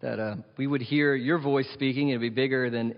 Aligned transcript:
that 0.00 0.18
uh, 0.18 0.36
we 0.56 0.66
would 0.66 0.80
hear 0.80 1.14
your 1.14 1.38
voice 1.38 1.66
speaking. 1.74 2.08
It'd 2.08 2.20
be 2.20 2.28
bigger 2.28 2.70
than 2.70 2.94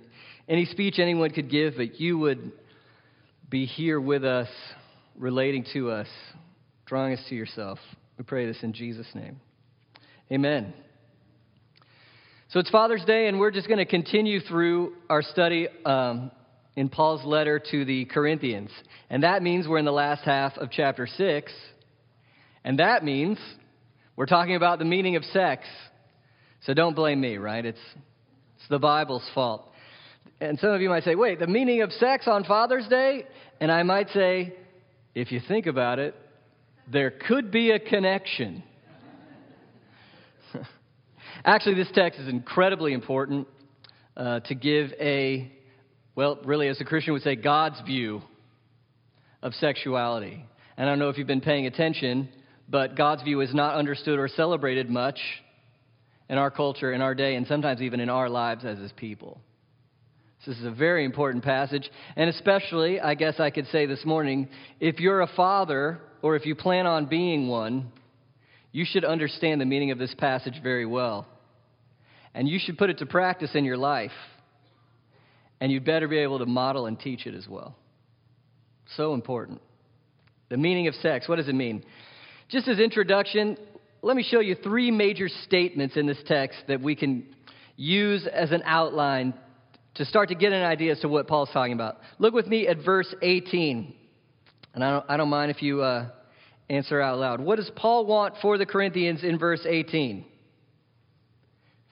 any 0.48 0.66
speech 0.66 0.98
anyone 0.98 1.30
could 1.30 1.50
give, 1.50 1.74
but 1.76 1.98
you 1.98 2.18
would 2.18 2.52
be 3.50 3.66
here 3.66 4.00
with 4.00 4.24
us 4.24 4.48
relating 5.16 5.64
to 5.72 5.90
us, 5.90 6.08
drawing 6.86 7.14
us 7.14 7.20
to 7.28 7.34
yourself. 7.34 7.78
We 8.18 8.24
pray 8.24 8.46
this 8.46 8.62
in 8.62 8.72
Jesus' 8.72 9.06
name. 9.14 9.40
Amen. 10.30 10.72
So 12.50 12.60
it's 12.60 12.70
Father's 12.70 13.04
Day, 13.04 13.26
and 13.26 13.40
we're 13.40 13.50
just 13.50 13.66
going 13.66 13.78
to 13.78 13.84
continue 13.84 14.40
through 14.40 14.94
our 15.10 15.22
study 15.22 15.68
um, 15.84 16.30
in 16.76 16.88
Paul's 16.88 17.24
letter 17.24 17.60
to 17.70 17.84
the 17.84 18.04
Corinthians. 18.04 18.70
And 19.10 19.22
that 19.22 19.42
means 19.42 19.66
we're 19.66 19.78
in 19.78 19.84
the 19.84 19.92
last 19.92 20.22
half 20.24 20.56
of 20.56 20.70
chapter 20.70 21.06
6. 21.06 21.52
And 22.64 22.78
that 22.78 23.04
means 23.04 23.38
we're 24.16 24.26
talking 24.26 24.56
about 24.56 24.78
the 24.78 24.84
meaning 24.84 25.16
of 25.16 25.24
sex. 25.24 25.64
So 26.64 26.74
don't 26.74 26.94
blame 26.94 27.20
me, 27.20 27.36
right? 27.36 27.64
It's, 27.64 27.78
it's 28.56 28.68
the 28.70 28.78
Bible's 28.78 29.28
fault. 29.34 29.70
And 30.40 30.58
some 30.58 30.70
of 30.70 30.80
you 30.80 30.88
might 30.88 31.04
say, 31.04 31.14
wait, 31.14 31.38
the 31.38 31.46
meaning 31.46 31.82
of 31.82 31.92
sex 31.92 32.26
on 32.26 32.44
Father's 32.44 32.86
Day? 32.88 33.26
And 33.60 33.70
I 33.70 33.82
might 33.82 34.08
say, 34.10 34.54
if 35.14 35.30
you 35.30 35.40
think 35.46 35.66
about 35.66 35.98
it, 35.98 36.14
there 36.90 37.10
could 37.10 37.50
be 37.50 37.70
a 37.70 37.78
connection. 37.78 38.62
Actually, 41.44 41.76
this 41.76 41.90
text 41.94 42.20
is 42.20 42.28
incredibly 42.28 42.92
important 42.92 43.46
uh, 44.16 44.40
to 44.40 44.54
give 44.54 44.92
a, 45.00 45.50
well, 46.14 46.38
really, 46.44 46.68
as 46.68 46.80
a 46.80 46.84
Christian 46.84 47.12
would 47.12 47.22
say, 47.22 47.36
God's 47.36 47.80
view 47.82 48.22
of 49.42 49.54
sexuality. 49.54 50.44
And 50.76 50.88
I 50.88 50.92
don't 50.92 50.98
know 50.98 51.08
if 51.08 51.18
you've 51.18 51.26
been 51.26 51.40
paying 51.40 51.66
attention, 51.66 52.28
but 52.68 52.96
God's 52.96 53.22
view 53.22 53.40
is 53.40 53.54
not 53.54 53.76
understood 53.76 54.18
or 54.18 54.28
celebrated 54.28 54.90
much 54.90 55.18
in 56.28 56.38
our 56.38 56.50
culture, 56.50 56.92
in 56.92 57.00
our 57.02 57.14
day, 57.14 57.36
and 57.36 57.46
sometimes 57.46 57.82
even 57.82 58.00
in 58.00 58.08
our 58.08 58.28
lives 58.28 58.64
as 58.64 58.78
His 58.78 58.92
people. 58.92 59.40
This 60.46 60.58
is 60.58 60.64
a 60.64 60.70
very 60.70 61.04
important 61.04 61.42
passage. 61.42 61.90
And 62.16 62.28
especially, 62.28 63.00
I 63.00 63.14
guess 63.14 63.40
I 63.40 63.50
could 63.50 63.66
say 63.68 63.86
this 63.86 64.04
morning, 64.04 64.48
if 64.78 65.00
you're 65.00 65.22
a 65.22 65.30
father 65.36 66.00
or 66.22 66.36
if 66.36 66.44
you 66.44 66.54
plan 66.54 66.86
on 66.86 67.06
being 67.06 67.48
one, 67.48 67.90
you 68.72 68.84
should 68.84 69.04
understand 69.04 69.60
the 69.60 69.64
meaning 69.64 69.90
of 69.90 69.98
this 69.98 70.14
passage 70.14 70.60
very 70.62 70.84
well. 70.84 71.26
And 72.34 72.48
you 72.48 72.58
should 72.58 72.76
put 72.76 72.90
it 72.90 72.98
to 72.98 73.06
practice 73.06 73.50
in 73.54 73.64
your 73.64 73.76
life. 73.76 74.10
And 75.60 75.70
you'd 75.72 75.84
better 75.84 76.08
be 76.08 76.18
able 76.18 76.40
to 76.40 76.46
model 76.46 76.86
and 76.86 76.98
teach 76.98 77.26
it 77.26 77.34
as 77.34 77.48
well. 77.48 77.76
So 78.96 79.14
important. 79.14 79.62
The 80.50 80.56
meaning 80.56 80.88
of 80.88 80.94
sex, 80.96 81.28
what 81.28 81.36
does 81.36 81.48
it 81.48 81.54
mean? 81.54 81.84
Just 82.50 82.68
as 82.68 82.78
introduction, 82.78 83.56
let 84.02 84.16
me 84.16 84.22
show 84.22 84.40
you 84.40 84.56
three 84.56 84.90
major 84.90 85.28
statements 85.44 85.96
in 85.96 86.06
this 86.06 86.18
text 86.26 86.58
that 86.68 86.82
we 86.82 86.94
can 86.94 87.24
use 87.76 88.26
as 88.26 88.52
an 88.52 88.62
outline 88.66 89.32
to 89.94 90.04
start 90.04 90.28
to 90.30 90.34
get 90.34 90.52
an 90.52 90.62
idea 90.62 90.92
as 90.92 91.00
to 91.00 91.08
what 91.08 91.28
Paul's 91.28 91.50
talking 91.52 91.72
about. 91.72 91.98
Look 92.18 92.34
with 92.34 92.46
me 92.46 92.66
at 92.66 92.78
verse 92.84 93.12
18. 93.22 93.94
And 94.74 94.84
I 94.84 94.90
don't, 94.90 95.04
I 95.08 95.16
don't 95.16 95.28
mind 95.28 95.50
if 95.50 95.62
you 95.62 95.82
uh, 95.82 96.08
answer 96.68 97.00
out 97.00 97.18
loud. 97.18 97.40
What 97.40 97.56
does 97.56 97.70
Paul 97.76 98.06
want 98.06 98.34
for 98.42 98.58
the 98.58 98.66
Corinthians 98.66 99.22
in 99.22 99.38
verse 99.38 99.64
18? 99.66 100.24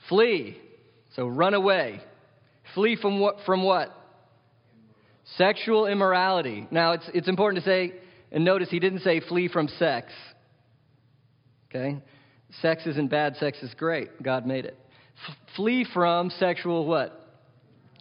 Flee. 0.09 0.59
So 1.15 1.27
run 1.27 1.55
away. 1.55 2.01
Flee 2.75 2.97
from 3.01 3.21
what? 3.21 3.37
From 3.47 3.62
what? 3.62 3.97
Sexual 5.37 5.87
immorality. 5.87 6.67
Now, 6.71 6.93
it's, 6.93 7.09
it's 7.15 7.29
important 7.29 7.65
to 7.65 7.71
say, 7.71 7.93
and 8.33 8.45
notice 8.45 8.69
he 8.71 8.81
didn't 8.81 9.01
say 9.01 9.21
flee 9.21 9.49
from 9.49 9.69
sex. 9.69 10.12
Okay? 11.71 11.99
Sex 12.61 12.87
isn't 12.87 13.11
bad, 13.11 13.37
sex 13.37 13.62
is 13.62 13.73
great. 13.75 14.23
God 14.23 14.47
made 14.47 14.65
it. 14.65 14.77
F- 15.29 15.37
flee 15.57 15.87
from 15.95 16.31
sexual 16.31 16.87
what? 16.87 17.22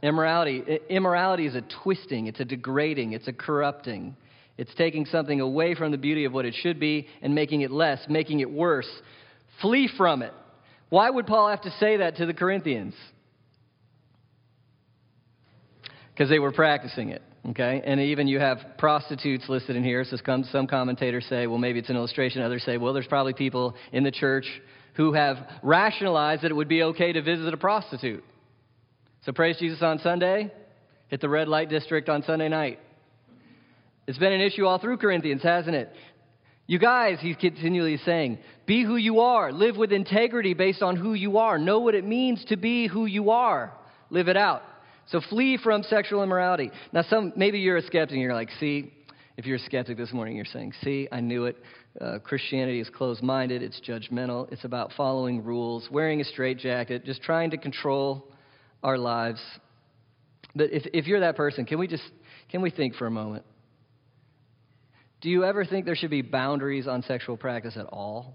Immorality. 0.01 0.79
Immorality 0.89 1.45
is 1.45 1.55
a 1.55 1.63
twisting, 1.83 2.27
it's 2.27 2.39
a 2.39 2.45
degrading, 2.45 3.13
it's 3.13 3.27
a 3.27 3.33
corrupting. 3.33 4.15
It's 4.57 4.73
taking 4.75 5.05
something 5.05 5.39
away 5.39 5.75
from 5.75 5.91
the 5.91 5.97
beauty 5.97 6.25
of 6.25 6.33
what 6.33 6.45
it 6.45 6.53
should 6.61 6.79
be 6.79 7.07
and 7.21 7.33
making 7.33 7.61
it 7.61 7.71
less, 7.71 7.99
making 8.09 8.41
it 8.41 8.51
worse. 8.51 8.89
Flee 9.61 9.89
from 9.97 10.21
it. 10.21 10.33
Why 10.89 11.09
would 11.09 11.25
Paul 11.25 11.49
have 11.49 11.61
to 11.61 11.71
say 11.79 11.97
that 11.97 12.17
to 12.17 12.25
the 12.25 12.33
Corinthians? 12.33 12.93
Because 16.13 16.29
they 16.29 16.39
were 16.39 16.51
practicing 16.51 17.09
it. 17.09 17.21
Okay? 17.49 17.81
And 17.83 17.99
even 17.99 18.27
you 18.27 18.39
have 18.39 18.59
prostitutes 18.77 19.49
listed 19.49 19.75
in 19.75 19.83
here. 19.83 20.03
So 20.03 20.17
some 20.51 20.67
commentators 20.67 21.25
say, 21.27 21.47
well, 21.47 21.57
maybe 21.57 21.79
it's 21.79 21.89
an 21.89 21.95
illustration. 21.95 22.41
Others 22.41 22.63
say, 22.63 22.77
well, 22.77 22.93
there's 22.93 23.07
probably 23.07 23.33
people 23.33 23.75
in 23.91 24.03
the 24.03 24.11
church 24.11 24.45
who 24.95 25.13
have 25.13 25.37
rationalized 25.63 26.43
that 26.43 26.51
it 26.51 26.55
would 26.55 26.67
be 26.67 26.83
okay 26.83 27.13
to 27.13 27.21
visit 27.21 27.51
a 27.51 27.57
prostitute. 27.57 28.23
So 29.23 29.31
praise 29.31 29.57
Jesus 29.59 29.83
on 29.83 29.99
Sunday, 29.99 30.51
hit 31.09 31.21
the 31.21 31.29
red 31.29 31.47
light 31.47 31.69
district 31.69 32.09
on 32.09 32.23
Sunday 32.23 32.49
night. 32.49 32.79
It's 34.07 34.17
been 34.17 34.33
an 34.33 34.41
issue 34.41 34.65
all 34.65 34.79
through 34.79 34.97
Corinthians, 34.97 35.43
hasn't 35.43 35.75
it? 35.75 35.93
You 36.65 36.79
guys, 36.79 37.19
he's 37.21 37.35
continually 37.35 37.97
saying, 37.97 38.39
be 38.65 38.83
who 38.83 38.95
you 38.95 39.19
are. 39.19 39.51
Live 39.51 39.77
with 39.77 39.91
integrity 39.91 40.55
based 40.55 40.81
on 40.81 40.95
who 40.95 41.13
you 41.13 41.37
are. 41.37 41.59
Know 41.59 41.81
what 41.81 41.93
it 41.93 42.03
means 42.03 42.43
to 42.45 42.57
be 42.57 42.87
who 42.87 43.05
you 43.05 43.29
are. 43.29 43.71
Live 44.09 44.27
it 44.27 44.37
out. 44.37 44.63
So 45.09 45.21
flee 45.29 45.59
from 45.61 45.83
sexual 45.83 46.23
immorality. 46.23 46.71
Now, 46.91 47.03
some 47.03 47.33
maybe 47.35 47.59
you're 47.59 47.77
a 47.77 47.81
skeptic 47.83 48.13
and 48.13 48.21
you're 48.21 48.33
like, 48.33 48.49
see, 48.59 48.91
if 49.37 49.45
you're 49.45 49.57
a 49.57 49.59
skeptic 49.59 49.97
this 49.97 50.11
morning, 50.11 50.35
you're 50.35 50.45
saying, 50.45 50.73
see, 50.81 51.07
I 51.11 51.19
knew 51.19 51.45
it. 51.45 51.57
Uh, 51.99 52.17
Christianity 52.19 52.79
is 52.79 52.89
closed 52.89 53.21
minded, 53.21 53.61
it's 53.61 53.79
judgmental, 53.87 54.51
it's 54.51 54.63
about 54.63 54.93
following 54.97 55.43
rules, 55.43 55.89
wearing 55.91 56.21
a 56.21 56.23
straitjacket, 56.23 57.05
just 57.05 57.21
trying 57.21 57.51
to 57.51 57.57
control 57.57 58.30
our 58.83 58.97
lives. 58.97 59.41
But 60.55 60.71
if, 60.71 60.83
if 60.93 61.07
you're 61.07 61.21
that 61.21 61.35
person, 61.35 61.65
can 61.65 61.79
we 61.79 61.87
just 61.87 62.03
can 62.49 62.61
we 62.61 62.69
think 62.69 62.95
for 62.95 63.07
a 63.07 63.11
moment? 63.11 63.45
Do 65.21 65.29
you 65.29 65.45
ever 65.45 65.65
think 65.65 65.85
there 65.85 65.95
should 65.95 66.09
be 66.09 66.21
boundaries 66.21 66.87
on 66.87 67.03
sexual 67.03 67.37
practice 67.37 67.77
at 67.77 67.85
all? 67.85 68.33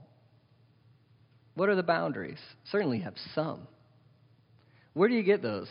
What 1.54 1.68
are 1.68 1.74
the 1.74 1.82
boundaries? 1.82 2.38
Certainly 2.70 3.00
have 3.00 3.14
some. 3.34 3.66
Where 4.94 5.08
do 5.08 5.14
you 5.14 5.22
get 5.22 5.42
those? 5.42 5.68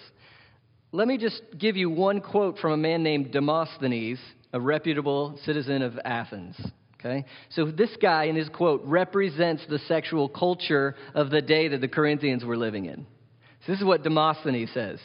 Let 0.91 1.07
me 1.07 1.17
just 1.17 1.41
give 1.57 1.77
you 1.77 1.89
one 1.89 2.21
quote 2.21 2.57
from 2.59 2.73
a 2.73 2.77
man 2.77 3.01
named 3.01 3.31
Demosthenes, 3.31 4.19
a 4.53 4.59
reputable 4.59 5.39
citizen 5.45 5.81
of 5.81 5.97
Athens. 6.03 6.55
Okay? 6.99 7.25
So 7.49 7.71
this 7.71 7.95
guy 8.01 8.25
in 8.25 8.35
his 8.35 8.49
quote 8.49 8.81
represents 8.83 9.63
the 9.69 9.79
sexual 9.87 10.27
culture 10.27 10.95
of 11.13 11.29
the 11.29 11.41
day 11.41 11.69
that 11.69 11.81
the 11.81 11.87
Corinthians 11.87 12.43
were 12.43 12.57
living 12.57 12.85
in. 12.85 13.05
So 13.65 13.71
this 13.71 13.79
is 13.79 13.85
what 13.85 14.03
Demosthenes 14.03 14.71
says. 14.73 14.99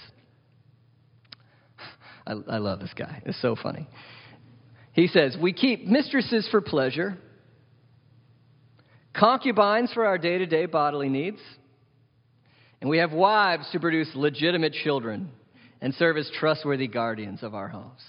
I, 2.27 2.33
I 2.33 2.59
love 2.59 2.81
this 2.81 2.93
guy. 2.95 3.23
It's 3.25 3.41
so 3.41 3.57
funny. 3.57 3.89
He 4.93 5.07
says, 5.07 5.37
We 5.41 5.53
keep 5.53 5.87
mistresses 5.87 6.47
for 6.51 6.61
pleasure, 6.61 7.17
concubines 9.15 9.93
for 9.93 10.05
our 10.05 10.19
day 10.19 10.39
to 10.39 10.47
day 10.47 10.67
bodily 10.67 11.09
needs, 11.09 11.39
and 12.81 12.91
we 12.91 12.99
have 12.99 13.12
wives 13.12 13.69
to 13.73 13.81
produce 13.81 14.09
legitimate 14.15 14.75
children 14.75 15.31
and 15.81 15.95
serve 15.95 16.19
as 16.19 16.31
trustworthy 16.39 16.89
guardians 16.89 17.43
of 17.43 17.55
our 17.55 17.69
homes. 17.69 18.03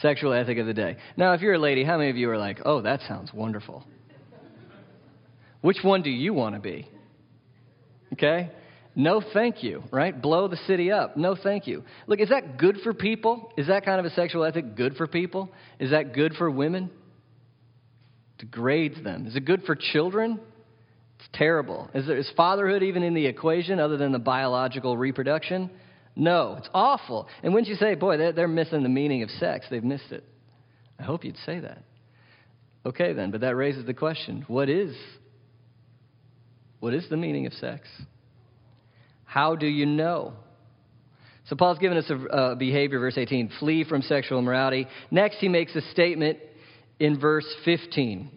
Sexual 0.00 0.32
ethic 0.32 0.58
of 0.58 0.66
the 0.66 0.74
day. 0.74 0.96
Now, 1.16 1.32
if 1.32 1.40
you're 1.40 1.54
a 1.54 1.58
lady, 1.58 1.82
how 1.82 1.98
many 1.98 2.10
of 2.10 2.16
you 2.16 2.30
are 2.30 2.38
like, 2.38 2.60
oh, 2.64 2.82
that 2.82 3.00
sounds 3.08 3.32
wonderful? 3.32 3.84
Which 5.60 5.78
one 5.82 6.02
do 6.02 6.10
you 6.10 6.32
want 6.32 6.54
to 6.54 6.60
be? 6.60 6.88
Okay? 8.12 8.50
No, 8.94 9.22
thank 9.32 9.62
you, 9.62 9.84
right? 9.92 10.20
Blow 10.20 10.48
the 10.48 10.56
city 10.66 10.90
up. 10.90 11.16
No, 11.16 11.36
thank 11.40 11.66
you. 11.66 11.84
Look, 12.06 12.20
is 12.20 12.30
that 12.30 12.58
good 12.58 12.78
for 12.82 12.92
people? 12.92 13.52
Is 13.56 13.68
that 13.68 13.84
kind 13.84 14.00
of 14.00 14.06
a 14.06 14.10
sexual 14.10 14.44
ethic 14.44 14.74
good 14.74 14.96
for 14.96 15.06
people? 15.06 15.50
Is 15.78 15.90
that 15.92 16.14
good 16.14 16.34
for 16.34 16.50
women? 16.50 16.90
Degrades 18.38 19.02
them. 19.04 19.26
Is 19.26 19.36
it 19.36 19.44
good 19.44 19.62
for 19.62 19.76
children? 19.76 20.40
It's 21.18 21.28
terrible. 21.32 21.90
Is, 21.94 22.06
there, 22.06 22.16
is 22.16 22.30
fatherhood 22.36 22.82
even 22.82 23.02
in 23.02 23.14
the 23.14 23.26
equation 23.26 23.78
other 23.78 23.96
than 23.96 24.12
the 24.12 24.18
biological 24.18 24.96
reproduction? 24.96 25.70
No, 26.16 26.56
it's 26.58 26.68
awful. 26.74 27.28
And 27.44 27.54
wouldn't 27.54 27.68
you 27.68 27.76
say, 27.76 27.94
boy, 27.94 28.16
they're, 28.16 28.32
they're 28.32 28.48
missing 28.48 28.82
the 28.82 28.88
meaning 28.88 29.22
of 29.22 29.30
sex? 29.30 29.66
They've 29.70 29.82
missed 29.82 30.10
it. 30.10 30.24
I 30.98 31.04
hope 31.04 31.24
you'd 31.24 31.38
say 31.46 31.60
that. 31.60 31.84
Okay, 32.84 33.12
then, 33.12 33.30
but 33.30 33.42
that 33.42 33.54
raises 33.54 33.86
the 33.86 33.94
question 33.94 34.44
what 34.48 34.68
is 34.68 34.96
what 36.80 36.94
is 36.94 37.08
the 37.08 37.16
meaning 37.16 37.46
of 37.46 37.52
sex? 37.54 37.88
How 39.24 39.56
do 39.56 39.66
you 39.66 39.86
know? 39.86 40.34
So 41.48 41.56
Paul's 41.56 41.78
given 41.78 41.96
us 41.96 42.10
a, 42.30 42.56
behavior, 42.56 42.98
verse 42.98 43.16
18 43.16 43.50
flee 43.58 43.84
from 43.84 44.02
sexual 44.02 44.38
immorality. 44.38 44.86
Next, 45.10 45.36
he 45.36 45.48
makes 45.48 45.74
a 45.74 45.80
statement 45.92 46.38
in 46.98 47.18
verse 47.18 47.46
15. 47.64 48.30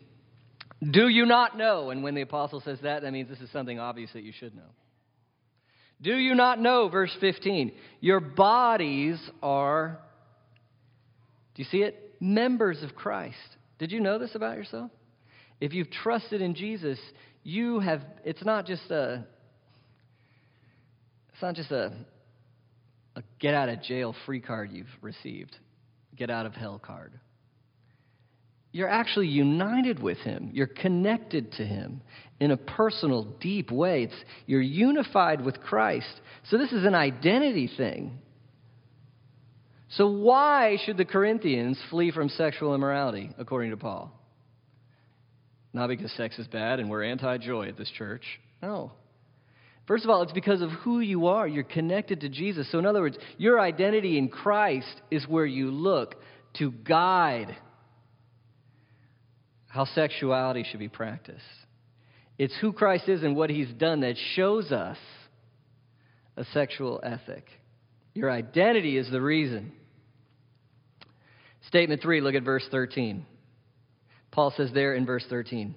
Do 0.89 1.07
you 1.09 1.25
not 1.25 1.57
know? 1.57 1.89
And 1.89 2.03
when 2.03 2.15
the 2.15 2.21
apostle 2.21 2.61
says 2.61 2.79
that, 2.83 3.01
that 3.03 3.11
means 3.11 3.29
this 3.29 3.39
is 3.39 3.51
something 3.51 3.79
obvious 3.79 4.09
that 4.13 4.23
you 4.23 4.31
should 4.31 4.55
know. 4.55 4.69
Do 6.01 6.15
you 6.15 6.33
not 6.33 6.59
know, 6.59 6.89
verse 6.89 7.15
15, 7.19 7.71
your 7.99 8.19
bodies 8.19 9.19
are, 9.43 9.99
do 11.53 11.61
you 11.61 11.67
see 11.69 11.83
it? 11.83 12.15
Members 12.19 12.81
of 12.81 12.95
Christ. 12.95 13.38
Did 13.77 13.91
you 13.91 13.99
know 13.99 14.17
this 14.17 14.33
about 14.33 14.57
yourself? 14.57 14.89
If 15.59 15.73
you've 15.73 15.91
trusted 15.91 16.41
in 16.41 16.55
Jesus, 16.55 16.97
you 17.43 17.79
have, 17.79 18.01
it's 18.23 18.43
not 18.43 18.65
just 18.65 18.89
a, 18.91 19.25
it's 21.33 21.41
not 21.41 21.55
just 21.55 21.71
a, 21.71 21.93
a 23.15 23.23
get 23.39 23.53
out 23.53 23.69
of 23.69 23.81
jail 23.81 24.15
free 24.25 24.39
card 24.39 24.71
you've 24.71 24.88
received, 25.01 25.55
get 26.15 26.29
out 26.29 26.45
of 26.45 26.53
hell 26.53 26.79
card. 26.79 27.13
You're 28.73 28.89
actually 28.89 29.27
united 29.27 30.01
with 30.01 30.17
Him. 30.19 30.51
You're 30.53 30.67
connected 30.67 31.51
to 31.53 31.65
Him 31.65 32.01
in 32.39 32.51
a 32.51 32.57
personal, 32.57 33.23
deep 33.41 33.69
way. 33.69 34.03
It's, 34.03 34.15
you're 34.45 34.61
unified 34.61 35.43
with 35.43 35.59
Christ. 35.59 36.21
So, 36.49 36.57
this 36.57 36.71
is 36.71 36.85
an 36.85 36.95
identity 36.95 37.69
thing. 37.75 38.19
So, 39.89 40.07
why 40.09 40.77
should 40.85 40.95
the 40.95 41.03
Corinthians 41.03 41.77
flee 41.89 42.11
from 42.11 42.29
sexual 42.29 42.73
immorality, 42.73 43.31
according 43.38 43.71
to 43.71 43.77
Paul? 43.77 44.17
Not 45.73 45.88
because 45.88 46.12
sex 46.13 46.38
is 46.38 46.47
bad 46.47 46.79
and 46.79 46.89
we're 46.89 47.03
anti 47.03 47.38
joy 47.38 47.68
at 47.68 47.77
this 47.77 47.89
church. 47.97 48.23
No. 48.62 48.91
First 49.88 50.03
of 50.03 50.09
all, 50.09 50.21
it's 50.21 50.31
because 50.31 50.62
of 50.62 50.69
who 50.69 51.00
you 51.00 51.27
are. 51.27 51.47
You're 51.47 51.63
connected 51.63 52.21
to 52.21 52.29
Jesus. 52.29 52.69
So, 52.71 52.79
in 52.79 52.85
other 52.85 53.01
words, 53.01 53.18
your 53.38 53.59
identity 53.59 54.18
in 54.18 54.29
Christ 54.29 55.01
is 55.09 55.27
where 55.27 55.45
you 55.45 55.71
look 55.71 56.15
to 56.59 56.71
guide 56.71 57.56
how 59.68 59.85
sexuality 59.85 60.65
should 60.69 60.79
be 60.79 60.89
practiced. 60.89 61.41
It's 62.38 62.56
who 62.59 62.74
Christ 62.74 63.07
is 63.07 63.24
and 63.24 63.35
what 63.35 63.50
he's 63.50 63.71
done 63.74 64.01
that 64.01 64.15
shows 64.35 64.71
us 64.71 64.97
a 66.35 66.45
sexual 66.53 67.00
ethic. 67.03 67.45
Your 68.13 68.29
identity 68.29 68.97
is 68.97 69.09
the 69.09 69.21
reason. 69.21 69.71
Statement 71.67 72.01
three, 72.01 72.19
look 72.21 72.35
at 72.35 72.44
verse 72.44 72.67
13. 72.71 73.25
Paul 74.31 74.54
says 74.56 74.72
there 74.74 74.95
in 74.95 75.06
verse 75.06 75.25
13 75.30 75.75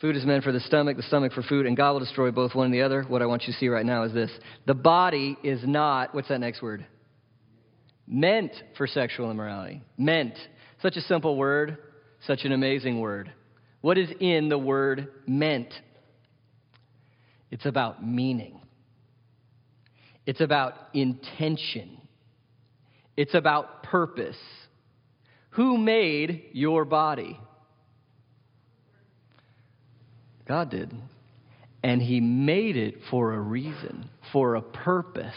Food 0.00 0.14
is 0.14 0.24
meant 0.24 0.44
for 0.44 0.52
the 0.52 0.60
stomach, 0.60 0.96
the 0.96 1.02
stomach 1.02 1.32
for 1.32 1.42
food, 1.42 1.66
and 1.66 1.76
God 1.76 1.92
will 1.92 2.00
destroy 2.00 2.30
both 2.30 2.54
one 2.54 2.66
and 2.66 2.74
the 2.74 2.82
other. 2.82 3.02
What 3.02 3.20
I 3.20 3.26
want 3.26 3.42
you 3.46 3.52
to 3.52 3.58
see 3.58 3.68
right 3.68 3.84
now 3.84 4.04
is 4.04 4.12
this 4.12 4.30
the 4.66 4.74
body 4.74 5.36
is 5.42 5.60
not, 5.66 6.14
what's 6.14 6.28
that 6.28 6.38
next 6.38 6.62
word? 6.62 6.86
Meant 8.06 8.52
for 8.76 8.86
sexual 8.86 9.30
immorality. 9.30 9.82
Meant. 9.96 10.34
Such 10.80 10.96
a 10.96 11.00
simple 11.00 11.36
word, 11.36 11.78
such 12.26 12.44
an 12.44 12.52
amazing 12.52 13.00
word. 13.00 13.32
What 13.80 13.98
is 13.98 14.08
in 14.20 14.48
the 14.48 14.58
word 14.58 15.08
meant? 15.26 15.74
It's 17.50 17.66
about 17.66 18.04
meaning, 18.04 18.60
it's 20.26 20.40
about 20.40 20.74
intention, 20.94 21.98
it's 23.16 23.34
about 23.34 23.82
purpose. 23.82 24.36
Who 25.58 25.76
made 25.76 26.50
your 26.52 26.84
body? 26.84 27.36
God 30.46 30.70
did. 30.70 30.94
And 31.82 32.00
He 32.00 32.20
made 32.20 32.76
it 32.76 32.94
for 33.10 33.34
a 33.34 33.40
reason, 33.40 34.08
for 34.32 34.54
a 34.54 34.62
purpose, 34.62 35.34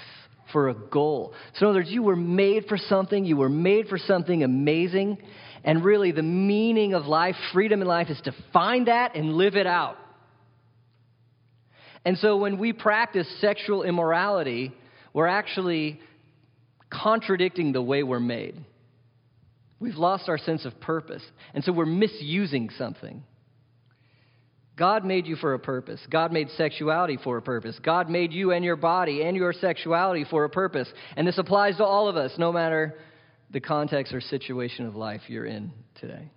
for 0.53 0.69
a 0.69 0.75
goal. 0.75 1.33
So, 1.56 1.65
in 1.65 1.69
other 1.71 1.79
words, 1.79 1.89
you 1.89 2.03
were 2.03 2.15
made 2.15 2.65
for 2.68 2.77
something, 2.77 3.25
you 3.25 3.35
were 3.35 3.50
made 3.50 3.88
for 3.88 3.97
something 3.97 4.44
amazing. 4.44 5.18
And 5.63 5.83
really, 5.83 6.12
the 6.12 6.21
meaning 6.21 6.94
of 6.94 7.07
life, 7.07 7.35
freedom 7.51 7.81
in 7.81 7.88
life, 7.88 8.12
is 8.12 8.21
to 8.25 8.35
find 8.53 8.89
that 8.89 9.15
and 9.15 9.33
live 9.33 9.56
it 9.56 9.65
out. 9.65 9.97
And 12.06 12.15
so, 12.19 12.38
when 12.38 12.59
we 12.59 12.73
practice 12.73 13.27
sexual 13.41 13.81
immorality, 13.81 14.71
we're 15.13 15.25
actually 15.25 16.00
contradicting 16.91 17.71
the 17.71 17.81
way 17.81 18.03
we're 18.03 18.19
made. 18.19 18.65
We've 19.81 19.95
lost 19.95 20.30
our 20.30 20.38
sense 20.38 20.63
of 20.63 20.80
purpose. 20.80 21.24
And 21.56 21.63
so 21.63 21.74
we're 21.74 21.86
misusing 21.88 22.69
something. 22.78 23.24
God 24.78 25.04
made 25.04 25.25
you 25.25 25.36
for 25.36 25.56
a 25.56 25.60
purpose. 25.60 26.00
God 26.10 26.31
made 26.31 26.50
sexuality 26.51 27.18
for 27.22 27.38
a 27.38 27.42
purpose. 27.42 27.78
God 27.83 28.10
made 28.10 28.31
you 28.31 28.51
and 28.51 28.63
your 28.63 28.75
body 28.75 29.24
and 29.24 29.36
your 29.36 29.54
sexuality 29.54 30.24
for 30.30 30.45
a 30.45 30.50
purpose. 30.50 30.88
And 31.18 31.28
this 31.28 31.39
applies 31.39 31.78
to 31.78 31.83
all 31.83 32.07
of 32.07 32.16
us, 32.16 32.31
no 32.38 32.54
matter 32.54 32.95
the 33.50 33.60
context 33.60 34.13
or 34.13 34.22
situation 34.22 34.86
of 34.86 34.95
life 34.95 35.22
you're 35.28 35.45
in 35.45 35.71
today. 36.00 36.31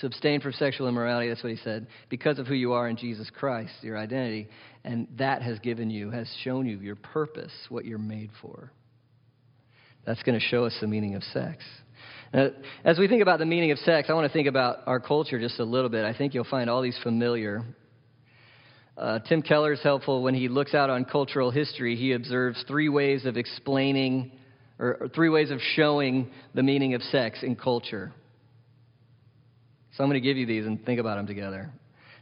So 0.00 0.08
abstain 0.08 0.40
from 0.40 0.52
sexual 0.54 0.88
immorality, 0.88 1.28
that's 1.28 1.42
what 1.42 1.52
he 1.52 1.58
said, 1.58 1.86
because 2.08 2.40
of 2.40 2.48
who 2.48 2.54
you 2.54 2.72
are 2.72 2.88
in 2.88 2.96
Jesus 2.96 3.30
Christ, 3.30 3.72
your 3.80 3.96
identity. 3.96 4.48
And 4.82 5.06
that 5.18 5.40
has 5.42 5.60
given 5.60 5.88
you, 5.88 6.10
has 6.10 6.28
shown 6.42 6.66
you 6.66 6.78
your 6.78 6.96
purpose, 6.96 7.52
what 7.68 7.84
you're 7.84 7.96
made 7.96 8.30
for. 8.42 8.72
That's 10.06 10.22
going 10.22 10.38
to 10.38 10.44
show 10.44 10.64
us 10.64 10.76
the 10.80 10.86
meaning 10.86 11.14
of 11.14 11.22
sex. 11.24 11.64
Uh, 12.32 12.48
as 12.84 12.98
we 12.98 13.08
think 13.08 13.22
about 13.22 13.38
the 13.38 13.46
meaning 13.46 13.70
of 13.70 13.78
sex, 13.78 14.08
I 14.10 14.12
want 14.14 14.26
to 14.26 14.32
think 14.32 14.48
about 14.48 14.78
our 14.86 15.00
culture 15.00 15.38
just 15.38 15.60
a 15.60 15.64
little 15.64 15.88
bit. 15.88 16.04
I 16.04 16.16
think 16.16 16.34
you'll 16.34 16.44
find 16.44 16.68
all 16.68 16.82
these 16.82 16.98
familiar. 17.02 17.62
Uh, 18.96 19.20
Tim 19.20 19.40
Keller 19.42 19.72
is 19.72 19.82
helpful 19.82 20.22
when 20.22 20.34
he 20.34 20.48
looks 20.48 20.74
out 20.74 20.90
on 20.90 21.04
cultural 21.04 21.50
history. 21.50 21.96
He 21.96 22.12
observes 22.12 22.62
three 22.66 22.88
ways 22.88 23.24
of 23.24 23.36
explaining 23.36 24.32
or, 24.78 24.96
or 25.00 25.08
three 25.08 25.28
ways 25.28 25.50
of 25.50 25.60
showing 25.74 26.30
the 26.54 26.62
meaning 26.62 26.94
of 26.94 27.02
sex 27.02 27.42
in 27.42 27.56
culture. 27.56 28.12
So 29.96 30.02
I'm 30.02 30.10
going 30.10 30.20
to 30.20 30.26
give 30.26 30.36
you 30.36 30.46
these 30.46 30.66
and 30.66 30.84
think 30.84 30.98
about 30.98 31.16
them 31.16 31.26
together. 31.26 31.70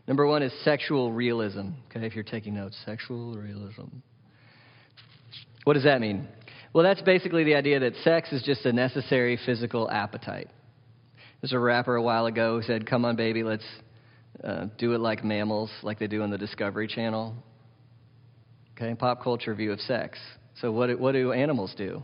Number 0.07 0.27
one 0.27 0.43
is 0.43 0.53
sexual 0.63 1.13
realism. 1.13 1.71
Okay, 1.91 2.05
if 2.05 2.15
you're 2.15 2.25
taking 2.25 2.55
notes, 2.55 2.77
sexual 2.85 3.35
realism. 3.35 3.85
What 5.65 5.75
does 5.75 5.85
that 5.85 6.01
mean? 6.01 6.29
Well, 6.73 6.85
that's 6.85 7.03
basically 7.03 7.45
the 7.45 7.55
idea 7.55 7.81
that 7.81 7.95
sex 8.03 8.33
is 8.33 8.43
just 8.43 8.65
a 8.65 8.73
necessary 8.73 9.39
physical 9.45 9.91
appetite. 9.91 10.49
There's 11.41 11.53
a 11.53 11.59
rapper 11.59 11.97
a 11.97 12.03
while 12.03 12.27
ago 12.27 12.61
who 12.61 12.63
said, 12.63 12.87
Come 12.87 13.05
on, 13.05 13.17
baby, 13.17 13.43
let's 13.43 13.65
uh, 14.43 14.67
do 14.79 14.95
it 14.95 15.01
like 15.01 15.23
mammals, 15.25 15.71
like 15.83 15.99
they 15.99 16.07
do 16.07 16.23
on 16.23 16.31
the 16.31 16.39
Discovery 16.39 16.87
Channel. 16.87 17.35
Okay, 18.77 18.95
pop 18.95 19.23
culture 19.23 19.55
view 19.55 19.73
of 19.73 19.81
sex. 19.81 20.19
So, 20.61 20.73
what 20.73 20.87
do, 20.87 20.99
what 20.99 21.13
do 21.13 21.33
animals 21.33 21.75
do? 21.77 22.03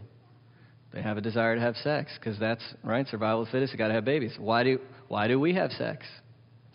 They 0.93 1.03
have 1.03 1.17
a 1.17 1.21
desire 1.21 1.55
to 1.55 1.61
have 1.61 1.77
sex 1.77 2.11
because 2.19 2.39
that's 2.39 2.63
right, 2.83 3.07
survival 3.09 3.43
of 3.43 3.47
the 3.47 3.53
fittest. 3.53 3.73
You 3.73 3.79
got 3.79 3.89
to 3.89 3.95
have 3.95 4.05
babies. 4.05 4.35
Why 4.39 4.65
do 4.65 4.79
why 5.09 5.29
do 5.29 5.39
we 5.39 5.55
have 5.55 5.71
sex? 5.73 6.05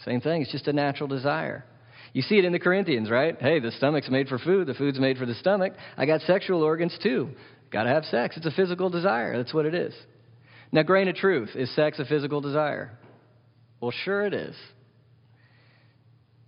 Same 0.05 0.21
thing. 0.21 0.41
It's 0.41 0.51
just 0.51 0.67
a 0.67 0.73
natural 0.73 1.07
desire. 1.07 1.65
You 2.13 2.21
see 2.21 2.37
it 2.37 2.45
in 2.45 2.53
the 2.53 2.59
Corinthians, 2.59 3.09
right? 3.09 3.35
Hey, 3.39 3.59
the 3.59 3.71
stomach's 3.71 4.09
made 4.09 4.27
for 4.27 4.37
food. 4.37 4.67
The 4.67 4.75
food's 4.75 4.99
made 4.99 5.17
for 5.17 5.25
the 5.25 5.33
stomach. 5.35 5.73
I 5.97 6.05
got 6.05 6.21
sexual 6.21 6.61
organs 6.61 6.95
too. 7.01 7.29
Got 7.73 7.83
to 7.83 7.89
have 7.89 8.05
sex. 8.05 8.37
It's 8.37 8.45
a 8.45 8.51
physical 8.51 8.91
desire. 8.91 9.35
That's 9.35 9.53
what 9.53 9.65
it 9.65 9.73
is. 9.73 9.95
Now, 10.71 10.83
grain 10.83 11.07
of 11.07 11.15
truth 11.15 11.49
is 11.55 11.73
sex 11.75 11.97
a 11.97 12.05
physical 12.05 12.39
desire? 12.39 12.91
Well, 13.81 13.91
sure 14.05 14.25
it 14.25 14.33
is. 14.33 14.55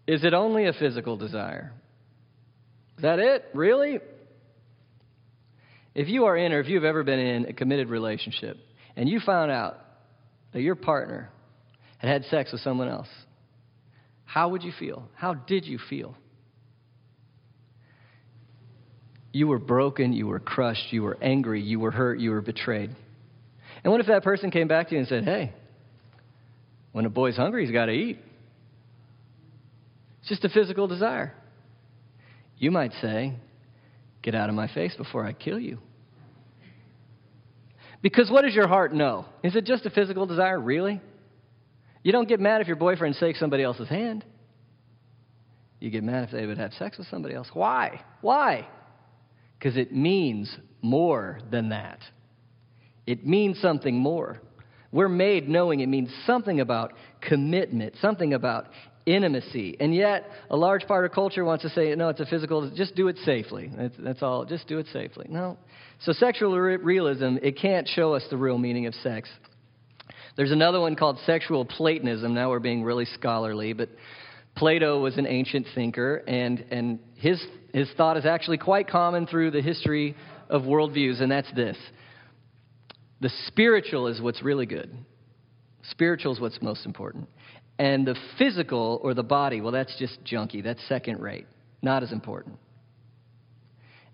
Is 0.08 0.24
it 0.24 0.36
only 0.36 0.68
a 0.68 0.74
physical 0.74 1.18
desire? 1.18 1.74
Is 2.98 3.02
that 3.02 3.18
it? 3.18 3.44
Really? 3.56 4.00
If 5.96 6.10
you 6.10 6.26
are 6.26 6.38
in, 6.38 6.54
or 6.54 6.60
if 6.60 6.68
you've 6.68 6.84
ever 6.84 7.04
been 7.04 7.20
in 7.20 7.46
a 7.46 7.54
committed 7.54 7.90
relationship, 7.90 8.58
and 8.96 9.10
you 9.10 9.20
found 9.20 9.50
out 9.50 9.80
that 10.54 10.62
your 10.62 10.76
partner 10.76 11.30
had 11.98 12.10
had 12.10 12.26
sex 12.26 12.52
with 12.52 12.62
someone 12.62 12.88
else, 12.88 13.10
how 14.26 14.50
would 14.50 14.62
you 14.62 14.72
feel? 14.78 15.10
How 15.16 15.34
did 15.34 15.66
you 15.66 15.80
feel? 15.90 16.16
You 19.36 19.48
were 19.48 19.60
broken, 19.60 20.14
you 20.14 20.28
were 20.28 20.40
crushed, 20.40 20.94
you 20.94 21.04
were 21.04 21.18
angry, 21.22 21.62
you 21.62 21.78
were 21.78 21.92
hurt, 21.92 22.20
you 22.20 22.32
were 22.32 22.40
betrayed. 22.40 22.96
And 23.84 23.92
what 23.92 24.00
if 24.00 24.08
that 24.08 24.24
person 24.24 24.50
came 24.50 24.70
back 24.70 24.88
to 24.88 24.94
you 24.94 25.00
and 25.00 25.10
said, 25.10 25.26
Hey, 25.26 25.52
when 26.94 27.04
a 27.04 27.10
boy's 27.10 27.36
hungry, 27.36 27.66
he's 27.66 27.74
got 27.74 27.88
to 27.88 27.92
eat? 27.92 28.18
It's 30.22 30.30
just 30.30 30.46
a 30.46 30.50
physical 30.50 30.88
desire. 30.88 31.34
You 32.58 32.72
might 32.72 32.94
say, 33.02 33.34
Get 34.22 34.36
out 34.36 34.48
of 34.48 34.56
my 34.56 34.74
face 34.74 34.96
before 34.96 35.26
I 35.26 35.34
kill 35.34 35.60
you. 35.60 35.80
Because 38.02 38.32
what 38.32 38.44
does 38.44 38.56
your 38.56 38.70
heart 38.70 38.94
know? 38.94 39.26
Is 39.44 39.58
it 39.58 39.66
just 39.66 39.86
a 39.86 39.90
physical 39.90 40.26
desire, 40.26 40.58
really? 40.58 41.02
You 42.04 42.14
don't 42.14 42.30
get 42.30 42.40
mad 42.40 42.62
if 42.62 42.68
your 42.68 42.78
boyfriend 42.78 43.18
shakes 43.18 43.42
somebody 43.42 43.64
else's 43.64 43.90
hand. 43.90 44.24
You 45.82 45.90
get 45.90 46.06
mad 46.06 46.24
if 46.24 46.32
they 46.32 46.46
would 46.46 46.58
have 46.58 46.72
sex 46.76 46.98
with 46.98 47.08
somebody 47.08 47.36
else. 47.36 47.50
Why? 47.52 48.00
Why? 48.22 48.70
Because 49.58 49.78
it 49.78 49.94
means 49.94 50.56
more 50.82 51.40
than 51.52 51.70
that. 51.70 52.00
It 53.08 53.26
means 53.26 53.60
something 53.60 53.96
more. 53.96 54.42
We're 54.92 55.10
made 55.10 55.50
knowing 55.50 55.82
it 55.82 55.88
means 55.88 56.10
something 56.26 56.60
about 56.60 56.94
commitment, 57.22 57.96
something 58.02 58.34
about 58.34 58.68
intimacy. 59.06 59.78
And 59.80 59.94
yet, 59.94 60.30
a 60.50 60.58
large 60.58 60.86
part 60.88 61.06
of 61.06 61.12
culture 61.12 61.44
wants 61.44 61.64
to 61.64 61.70
say, 61.70 61.94
no, 61.96 62.10
it's 62.10 62.20
a 62.20 62.26
physical, 62.26 62.72
just 62.76 62.96
do 62.96 63.08
it 63.08 63.18
safely. 63.26 63.72
That's, 63.76 63.96
that's 64.00 64.24
all, 64.24 64.46
just 64.46 64.68
do 64.68 64.80
it 64.80 64.88
safely. 64.92 65.28
No. 65.30 65.58
So, 66.02 66.12
sexual 66.14 66.58
re- 66.58 66.78
realism, 66.78 67.38
it 67.42 67.58
can't 67.58 67.88
show 67.88 68.14
us 68.14 68.24
the 68.30 68.38
real 68.38 68.58
meaning 68.58 68.88
of 68.88 68.94
sex. 68.96 69.30
There's 70.36 70.52
another 70.52 70.82
one 70.82 70.96
called 70.96 71.20
sexual 71.26 71.66
Platonism. 71.66 72.34
Now 72.34 72.50
we're 72.50 72.60
being 72.60 72.84
really 72.84 73.06
scholarly, 73.06 73.74
but 73.74 73.90
Plato 74.56 75.00
was 75.00 75.18
an 75.18 75.28
ancient 75.28 75.68
thinker, 75.76 76.24
and, 76.28 76.66
and 76.72 77.00
his 77.26 77.44
his 77.74 77.90
thought 77.98 78.18
is 78.18 78.26
actually 78.26 78.60
quite 78.60 78.88
common 78.88 79.26
through 79.26 79.50
the 79.50 79.62
history 79.62 80.16
of 80.48 80.62
worldviews, 80.62 81.22
and 81.22 81.32
that's 81.32 81.52
this 81.54 81.78
the 83.20 83.30
spiritual 83.48 84.08
is 84.08 84.22
what's 84.22 84.44
really 84.44 84.68
good. 84.68 84.96
Spiritual 85.90 86.34
is 86.34 86.40
what's 86.40 86.62
most 86.62 86.86
important. 86.86 87.28
And 87.80 88.06
the 88.06 88.16
physical 88.38 89.00
or 89.04 89.14
the 89.14 89.24
body, 89.24 89.62
well, 89.62 89.72
that's 89.72 89.98
just 89.98 90.24
junky. 90.24 90.64
That's 90.64 90.80
second 90.88 91.20
rate, 91.20 91.48
not 91.82 92.04
as 92.04 92.12
important. 92.12 92.58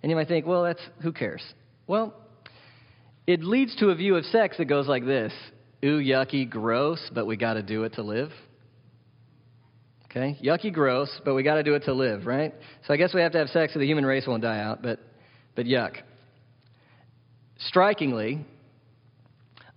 And 0.02 0.10
you 0.10 0.16
might 0.16 0.28
think, 0.28 0.46
well, 0.46 0.64
that's 0.64 0.82
who 1.04 1.12
cares? 1.12 1.44
Well, 1.88 2.14
it 3.28 3.44
leads 3.44 3.76
to 3.78 3.90
a 3.90 3.96
view 3.96 4.16
of 4.16 4.26
sex 4.26 4.58
that 4.58 4.66
goes 4.66 4.88
like 4.88 5.06
this 5.06 5.34
Ooh, 5.84 6.00
yucky, 6.00 6.50
gross, 6.50 7.10
but 7.14 7.26
we 7.26 7.36
got 7.36 7.56
to 7.56 7.64
do 7.64 7.84
it 7.84 7.94
to 7.96 8.04
live. 8.04 8.32
Okay? 10.12 10.38
Yucky, 10.44 10.74
gross, 10.74 11.10
but 11.24 11.34
we 11.36 11.42
got 11.42 11.56
to 11.56 11.64
do 11.64 11.74
it 11.74 11.86
to 11.86 11.94
live, 11.94 12.26
right? 12.26 12.54
So 12.86 12.94
I 12.94 12.98
guess 12.98 13.14
we 13.14 13.22
have 13.22 13.32
to 13.32 13.38
have 13.38 13.48
sex 13.48 13.74
so 13.74 13.80
the 13.80 13.86
human 13.86 14.06
race 14.06 14.28
won't 14.28 14.44
die 14.44 14.60
out, 14.60 14.82
but, 14.84 15.00
but 15.56 15.66
yuck. 15.66 15.96
Strikingly, 17.68 18.46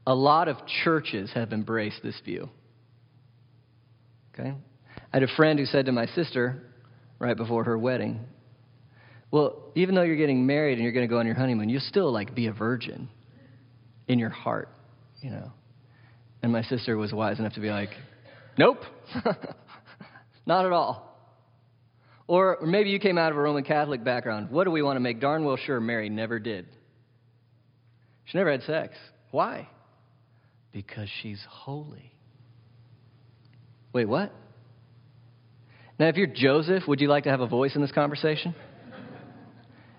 a 0.07 0.15
lot 0.15 0.49
of 0.49 0.57
churches 0.83 1.31
have 1.35 1.53
embraced 1.53 2.03
this 2.03 2.21
view. 2.25 2.51
Okay? 4.33 4.55
I 5.13 5.17
had 5.17 5.23
a 5.23 5.35
friend 5.37 5.57
who 5.59 5.67
said 5.67 5.87
to 5.87 5.93
my 5.93 6.07
sister 6.07 6.65
right 7.21 7.37
before 7.37 7.63
her 7.65 7.79
wedding, 7.79 8.19
Well, 9.31 9.71
even 9.77 9.95
though 9.95 10.03
you're 10.03 10.17
getting 10.17 10.45
married 10.47 10.75
and 10.75 10.83
you're 10.83 10.93
going 10.93 11.07
to 11.07 11.13
go 11.13 11.21
on 11.21 11.27
your 11.27 11.37
honeymoon, 11.37 11.69
you'll 11.69 11.81
still 11.81 12.13
like 12.13 12.35
be 12.35 12.49
a 12.49 12.53
virgin 12.53 13.09
in 14.09 14.19
your 14.19 14.31
heart, 14.31 14.69
you 15.21 15.31
know. 15.31 15.53
And 16.43 16.51
my 16.51 16.63
sister 16.63 16.97
was 16.97 17.13
wise 17.13 17.39
enough 17.39 17.55
to 17.55 17.61
be 17.61 17.71
like, 17.71 17.91
Nope. 18.59 18.79
Not 20.47 20.67
at 20.67 20.73
all. 20.73 21.11
Or, 22.27 22.59
maybe 22.63 22.91
you 22.91 22.99
came 22.99 23.19
out 23.19 23.33
of 23.33 23.39
a 23.39 23.41
Roman 23.41 23.65
Catholic 23.65 24.03
background. 24.03 24.51
What 24.51 24.65
do 24.65 24.71
we 24.71 24.83
want 24.83 24.97
to 24.97 25.01
make 25.01 25.21
darn 25.21 25.45
well 25.45 25.57
sure 25.57 25.81
Mary 25.81 26.09
never 26.09 26.39
did? 26.39 26.67
She 28.25 28.39
never 28.39 28.51
had 28.51 28.63
sex. 28.63 28.95
Why? 29.31 29.69
Because 30.73 31.09
she's 31.23 31.41
holy. 31.49 32.13
Wait, 33.93 34.07
what? 34.07 34.33
Now, 35.99 36.09
if 36.09 36.17
you're 36.17 36.27
Joseph, 36.27 36.85
would 36.89 37.01
you 37.01 37.09
like 37.09 37.25
to 37.25 37.31
have 37.31 37.41
a 37.41 37.47
voice 37.47 37.77
in 37.77 37.83
this 37.83 37.93
conversation? 37.93 38.55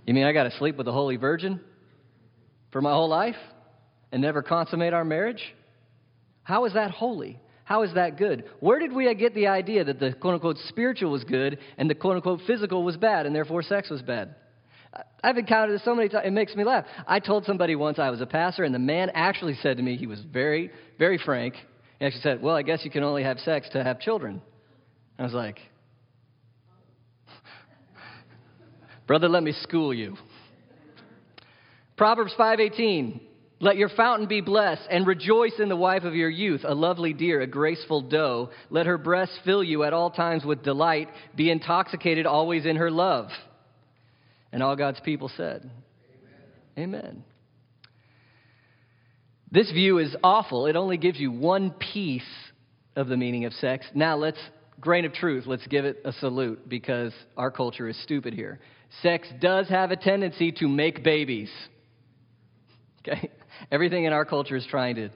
You 0.05 0.13
mean 0.13 0.25
I 0.25 0.33
got 0.33 0.43
to 0.43 0.57
sleep 0.57 0.77
with 0.77 0.85
the 0.85 0.91
Holy 0.91 1.15
Virgin 1.15 1.59
for 2.71 2.81
my 2.81 2.91
whole 2.91 3.09
life 3.09 3.37
and 4.11 4.21
never 4.21 4.41
consummate 4.41 4.93
our 4.93 5.05
marriage? 5.05 5.41
How 6.43 6.65
is 6.65 6.73
that 6.73 6.91
holy? 6.91 7.39
How 7.65 7.81
is 7.81 7.93
that 7.95 8.17
good? 8.17 8.45
Where 8.59 8.79
did 8.79 8.93
we 8.93 9.13
get 9.15 9.33
the 9.33 9.47
idea 9.47 9.83
that 9.83 9.99
the 9.99 10.13
quote 10.13 10.35
unquote 10.35 10.57
spiritual 10.69 11.11
was 11.11 11.23
good 11.23 11.59
and 11.77 11.89
the 11.89 11.95
quote 11.95 12.15
unquote 12.15 12.41
physical 12.47 12.83
was 12.83 12.95
bad 12.95 13.25
and 13.25 13.35
therefore 13.35 13.63
sex 13.63 13.89
was 13.89 14.03
bad? 14.03 14.35
I've 15.23 15.37
encountered 15.37 15.73
this 15.73 15.83
so 15.83 15.95
many 15.95 16.07
times, 16.07 16.27
it 16.27 16.31
makes 16.31 16.55
me 16.55 16.63
laugh. 16.63 16.85
I 17.07 17.19
told 17.19 17.43
somebody 17.45 17.75
once 17.75 17.99
I 17.99 18.11
was 18.11 18.21
a 18.21 18.25
pastor, 18.25 18.63
and 18.63 18.73
the 18.73 18.79
man 18.79 19.11
actually 19.13 19.55
said 19.55 19.77
to 19.77 19.83
me, 19.83 19.97
he 19.97 20.07
was 20.07 20.21
very, 20.31 20.71
very 20.97 21.17
frank. 21.17 21.55
He 21.99 22.05
actually 22.05 22.21
said, 22.21 22.41
Well, 22.41 22.55
I 22.55 22.61
guess 22.61 22.85
you 22.85 22.91
can 22.91 23.03
only 23.03 23.23
have 23.23 23.39
sex 23.39 23.67
to 23.73 23.83
have 23.83 23.99
children. 23.99 24.41
I 25.17 25.23
was 25.23 25.33
like, 25.33 25.59
Brother, 29.07 29.27
let 29.27 29.43
me 29.43 29.51
school 29.53 29.93
you. 29.93 30.15
Proverbs 31.97 32.33
5:18 32.37 33.21
let 33.65 33.77
your 33.77 33.89
fountain 33.89 34.27
be 34.27 34.41
blessed, 34.41 34.83
and 34.91 35.07
rejoice 35.07 35.53
in 35.57 35.69
the 35.69 35.75
wife 35.75 36.03
of 36.03 36.13
your 36.13 36.29
youth, 36.29 36.61
a 36.63 36.75
lovely 36.75 37.13
deer, 37.13 37.41
a 37.41 37.47
graceful 37.47 37.99
doe. 37.99 38.51
Let 38.69 38.85
her 38.85 38.99
breast 38.99 39.31
fill 39.43 39.63
you 39.63 39.83
at 39.83 39.91
all 39.91 40.11
times 40.11 40.45
with 40.45 40.61
delight. 40.61 41.09
Be 41.35 41.49
intoxicated 41.49 42.27
always 42.27 42.67
in 42.67 42.75
her 42.75 42.91
love. 42.91 43.29
And 44.51 44.61
all 44.61 44.75
God's 44.75 44.99
people 44.99 45.31
said, 45.35 45.67
Amen. 46.77 46.95
Amen. 46.95 47.23
This 49.51 49.71
view 49.71 49.97
is 49.97 50.15
awful. 50.23 50.67
It 50.67 50.75
only 50.75 50.97
gives 50.97 51.19
you 51.19 51.31
one 51.31 51.71
piece 51.71 52.21
of 52.95 53.07
the 53.07 53.17
meaning 53.17 53.45
of 53.45 53.53
sex. 53.53 53.87
Now 53.95 54.15
let's, 54.15 54.39
grain 54.79 55.05
of 55.05 55.13
truth, 55.13 55.45
let's 55.47 55.65
give 55.65 55.85
it 55.85 56.03
a 56.05 56.11
salute 56.13 56.69
because 56.69 57.13
our 57.35 57.49
culture 57.49 57.89
is 57.89 57.99
stupid 58.03 58.35
here. 58.35 58.59
Sex 59.01 59.27
does 59.41 59.67
have 59.69 59.89
a 59.89 59.95
tendency 59.95 60.51
to 60.59 60.67
make 60.67 61.03
babies. 61.03 61.49
Okay? 63.07 63.29
Everything 63.71 64.05
in 64.05 64.13
our 64.13 64.25
culture 64.25 64.55
is 64.55 64.65
trying 64.69 64.95
to 64.95 65.09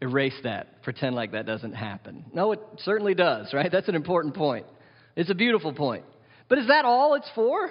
erase 0.00 0.38
that, 0.44 0.82
pretend 0.82 1.14
like 1.14 1.32
that 1.32 1.46
doesn't 1.46 1.72
happen. 1.72 2.24
No, 2.32 2.52
it 2.52 2.60
certainly 2.78 3.14
does, 3.14 3.52
right? 3.52 3.70
That's 3.70 3.88
an 3.88 3.94
important 3.94 4.34
point. 4.34 4.66
It's 5.16 5.30
a 5.30 5.34
beautiful 5.34 5.72
point. 5.72 6.04
But 6.48 6.58
is 6.58 6.68
that 6.68 6.84
all 6.84 7.14
it's 7.14 7.30
for? 7.34 7.70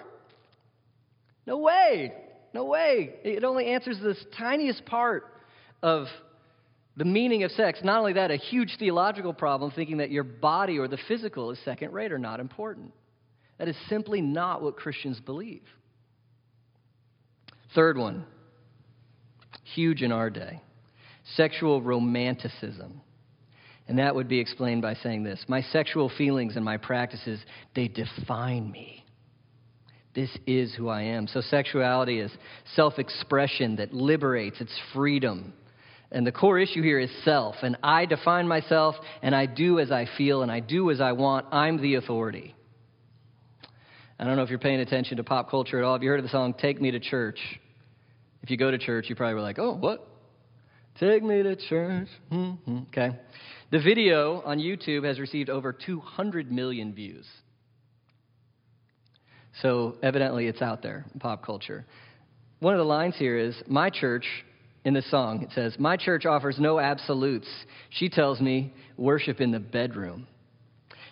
No 1.47 1.57
way. 1.57 2.13
No 2.53 2.65
way. 2.65 3.15
It 3.23 3.43
only 3.43 3.67
answers 3.67 3.97
this 4.01 4.23
tiniest 4.37 4.85
part 4.85 5.25
of 5.81 6.07
the 6.95 7.05
meaning 7.05 7.43
of 7.43 7.51
sex. 7.51 7.79
Not 7.83 7.99
only 7.99 8.13
that, 8.13 8.29
a 8.29 8.35
huge 8.35 8.75
theological 8.77 9.33
problem 9.33 9.71
thinking 9.71 9.97
that 9.97 10.11
your 10.11 10.23
body 10.23 10.77
or 10.77 10.87
the 10.87 10.99
physical 11.07 11.51
is 11.51 11.59
second 11.65 11.93
rate 11.93 12.11
or 12.11 12.19
not 12.19 12.39
important. 12.39 12.91
That 13.57 13.67
is 13.67 13.75
simply 13.87 14.21
not 14.21 14.61
what 14.61 14.77
Christians 14.77 15.19
believe. 15.19 15.63
Third 17.73 17.97
one 17.97 18.25
huge 19.73 20.01
in 20.01 20.11
our 20.11 20.29
day 20.29 20.61
sexual 21.35 21.81
romanticism. 21.81 23.01
And 23.87 23.97
that 23.97 24.13
would 24.13 24.27
be 24.27 24.39
explained 24.39 24.81
by 24.81 24.93
saying 24.95 25.23
this 25.23 25.43
My 25.47 25.61
sexual 25.61 26.09
feelings 26.09 26.55
and 26.55 26.63
my 26.63 26.77
practices, 26.77 27.39
they 27.75 27.87
define 27.87 28.71
me. 28.71 29.03
This 30.13 30.29
is 30.45 30.73
who 30.75 30.89
I 30.89 31.03
am. 31.03 31.27
So, 31.27 31.41
sexuality 31.41 32.19
is 32.19 32.31
self 32.75 32.99
expression 32.99 33.77
that 33.77 33.93
liberates, 33.93 34.61
it's 34.61 34.79
freedom. 34.93 35.53
And 36.11 36.25
the 36.25 36.31
core 36.31 36.57
issue 36.57 36.81
here 36.81 36.99
is 36.99 37.11
self. 37.23 37.55
And 37.61 37.77
I 37.83 38.05
define 38.05 38.47
myself, 38.47 38.95
and 39.21 39.35
I 39.35 39.45
do 39.45 39.79
as 39.79 39.91
I 39.91 40.07
feel, 40.17 40.41
and 40.41 40.51
I 40.51 40.59
do 40.59 40.89
as 40.89 40.99
I 40.99 41.11
want. 41.11 41.45
I'm 41.51 41.79
the 41.79 41.95
authority. 41.95 42.55
I 44.17 44.25
don't 44.25 44.35
know 44.35 44.41
if 44.41 44.49
you're 44.49 44.59
paying 44.59 44.79
attention 44.79 45.17
to 45.17 45.23
pop 45.23 45.49
culture 45.49 45.77
at 45.77 45.85
all. 45.85 45.93
Have 45.93 46.03
you 46.03 46.09
heard 46.09 46.19
of 46.19 46.25
the 46.25 46.31
song 46.31 46.55
Take 46.59 46.81
Me 46.81 46.91
to 46.91 46.99
Church? 46.99 47.39
If 48.41 48.49
you 48.49 48.57
go 48.57 48.71
to 48.71 48.77
church, 48.77 49.09
you 49.09 49.15
probably 49.15 49.35
were 49.35 49.41
like, 49.41 49.59
oh, 49.59 49.73
what? 49.75 50.07
Take 50.99 51.23
me 51.23 51.43
to 51.43 51.55
church. 51.55 52.07
Mm-hmm. 52.31 52.77
Okay. 52.89 53.17
The 53.71 53.79
video 53.79 54.41
on 54.41 54.59
YouTube 54.59 55.05
has 55.05 55.19
received 55.19 55.49
over 55.49 55.71
200 55.73 56.51
million 56.51 56.93
views. 56.93 57.25
So 59.61 59.97
evidently 60.01 60.47
it's 60.47 60.61
out 60.61 60.81
there 60.81 61.05
in 61.13 61.19
pop 61.19 61.45
culture. 61.45 61.85
One 62.59 62.73
of 62.73 62.79
the 62.79 62.85
lines 62.85 63.15
here 63.17 63.37
is 63.37 63.55
My 63.67 63.89
church, 63.89 64.25
in 64.83 64.93
the 64.93 65.01
song, 65.03 65.43
it 65.43 65.49
says, 65.53 65.75
My 65.79 65.97
church 65.97 66.25
offers 66.25 66.57
no 66.59 66.79
absolutes. 66.79 67.47
She 67.89 68.09
tells 68.09 68.39
me, 68.39 68.73
worship 68.97 69.39
in 69.41 69.51
the 69.51 69.59
bedroom. 69.59 70.27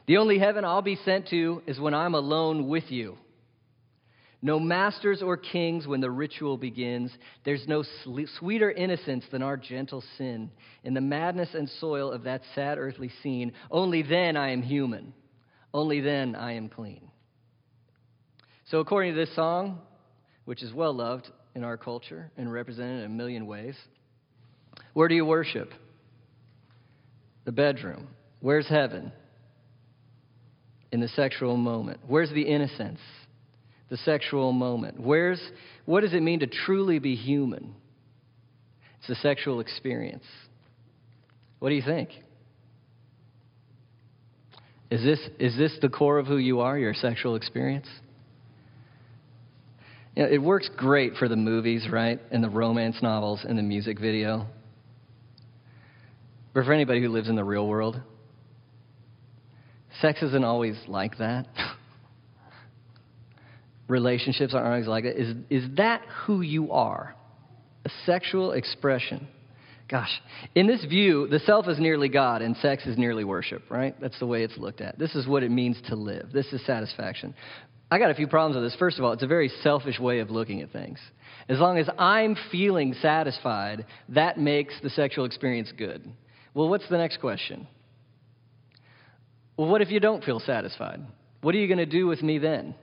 The 0.07 0.17
only 0.17 0.39
heaven 0.39 0.63
I'll 0.65 0.81
be 0.81 0.97
sent 1.03 1.27
to 1.29 1.61
is 1.67 1.79
when 1.79 1.93
I'm 1.93 2.15
alone 2.15 2.67
with 2.67 2.89
you. 2.89 3.17
No 4.41 4.59
masters 4.59 5.23
or 5.23 5.35
kings 5.35 5.87
when 5.87 5.99
the 5.99 6.11
ritual 6.11 6.57
begins. 6.57 7.11
There's 7.43 7.67
no 7.67 7.83
sweeter 8.37 8.69
innocence 8.69 9.25
than 9.31 9.41
our 9.41 9.57
gentle 9.57 10.03
sin. 10.17 10.51
In 10.83 10.93
the 10.93 11.01
madness 11.01 11.49
and 11.53 11.67
soil 11.79 12.11
of 12.11 12.23
that 12.23 12.41
sad 12.53 12.77
earthly 12.77 13.11
scene, 13.23 13.53
only 13.71 14.03
then 14.03 14.37
I 14.37 14.51
am 14.51 14.61
human. 14.61 15.13
Only 15.73 16.01
then 16.01 16.35
I 16.35 16.53
am 16.53 16.69
clean. 16.69 17.09
So, 18.69 18.79
according 18.79 19.15
to 19.15 19.19
this 19.19 19.35
song, 19.35 19.79
which 20.45 20.61
is 20.61 20.73
well 20.73 20.93
loved 20.93 21.29
in 21.55 21.63
our 21.63 21.77
culture 21.77 22.31
and 22.37 22.51
represented 22.51 22.99
in 22.99 23.05
a 23.05 23.09
million 23.09 23.47
ways, 23.47 23.75
where 24.93 25.07
do 25.07 25.15
you 25.15 25.25
worship? 25.25 25.71
The 27.45 27.51
bedroom. 27.51 28.07
Where's 28.39 28.67
heaven? 28.67 29.11
In 30.91 30.99
the 30.99 31.07
sexual 31.09 31.57
moment. 31.57 32.01
Where's 32.07 32.29
the 32.29 32.43
innocence? 32.43 32.99
The 33.89 33.97
sexual 33.97 34.51
moment. 34.51 34.99
Where's, 34.99 35.41
what 35.85 36.01
does 36.01 36.13
it 36.13 36.21
mean 36.21 36.39
to 36.41 36.47
truly 36.47 36.99
be 36.99 37.15
human? 37.15 37.73
It's 38.99 39.09
a 39.09 39.21
sexual 39.21 39.59
experience. 39.59 40.25
What 41.59 41.69
do 41.69 41.75
you 41.75 41.81
think? 41.81 42.09
Is 44.89 45.03
this, 45.03 45.19
is 45.39 45.57
this 45.57 45.77
the 45.81 45.89
core 45.89 46.17
of 46.17 46.27
who 46.27 46.37
you 46.37 46.61
are, 46.61 46.77
your 46.77 46.93
sexual 46.93 47.35
experience? 47.35 47.87
You 50.15 50.23
know, 50.23 50.29
it 50.29 50.41
works 50.41 50.69
great 50.75 51.13
for 51.15 51.27
the 51.27 51.35
movies, 51.35 51.87
right? 51.91 52.19
And 52.31 52.43
the 52.43 52.49
romance 52.49 52.97
novels 53.01 53.45
and 53.47 53.57
the 53.57 53.63
music 53.63 53.99
video. 53.99 54.47
But 56.53 56.65
for 56.65 56.73
anybody 56.73 57.01
who 57.01 57.09
lives 57.09 57.29
in 57.29 57.35
the 57.35 57.43
real 57.43 57.67
world, 57.67 58.01
sex 60.01 60.21
isn't 60.21 60.43
always 60.43 60.75
like 60.87 61.17
that. 61.19 61.47
relationships 63.87 64.53
aren't 64.53 64.67
always 64.67 64.87
like 64.87 65.03
that. 65.03 65.19
Is, 65.19 65.35
is 65.49 65.63
that 65.77 66.01
who 66.25 66.41
you 66.41 66.71
are? 66.71 67.15
A 67.85 67.89
sexual 68.05 68.51
expression. 68.51 69.27
Gosh, 69.89 70.09
in 70.53 70.67
this 70.67 70.83
view, 70.83 71.27
the 71.27 71.39
self 71.39 71.67
is 71.69 71.79
nearly 71.79 72.09
God 72.09 72.41
and 72.41 72.57
sex 72.57 72.85
is 72.85 72.97
nearly 72.97 73.23
worship, 73.23 73.63
right? 73.69 73.95
That's 74.01 74.19
the 74.19 74.25
way 74.25 74.43
it's 74.43 74.57
looked 74.57 74.81
at. 74.81 74.99
This 74.99 75.15
is 75.15 75.25
what 75.27 75.43
it 75.43 75.51
means 75.51 75.81
to 75.87 75.95
live. 75.95 76.31
This 76.33 76.47
is 76.47 76.65
satisfaction. 76.65 77.33
I 77.89 77.99
got 77.99 78.11
a 78.11 78.15
few 78.15 78.27
problems 78.27 78.55
with 78.55 78.65
this. 78.65 78.77
First 78.77 78.99
of 78.99 79.05
all, 79.05 79.13
it's 79.13 79.23
a 79.23 79.27
very 79.27 79.49
selfish 79.63 79.97
way 79.97 80.19
of 80.19 80.29
looking 80.29 80.61
at 80.61 80.71
things. 80.71 80.99
As 81.47 81.59
long 81.59 81.77
as 81.77 81.87
I'm 81.97 82.35
feeling 82.51 82.93
satisfied, 83.01 83.85
that 84.09 84.37
makes 84.37 84.73
the 84.83 84.89
sexual 84.89 85.23
experience 85.23 85.71
good. 85.77 86.05
Well, 86.53 86.67
what's 86.67 86.89
the 86.89 86.97
next 86.97 87.21
question? 87.21 87.65
Well, 89.55 89.69
what 89.69 89.81
if 89.81 89.89
you 89.89 90.01
don't 90.01 90.23
feel 90.23 90.41
satisfied? 90.41 90.99
What 91.41 91.55
are 91.55 91.59
you 91.59 91.67
going 91.67 91.77
to 91.77 91.85
do 91.85 92.07
with 92.07 92.21
me 92.21 92.39
then? 92.39 92.75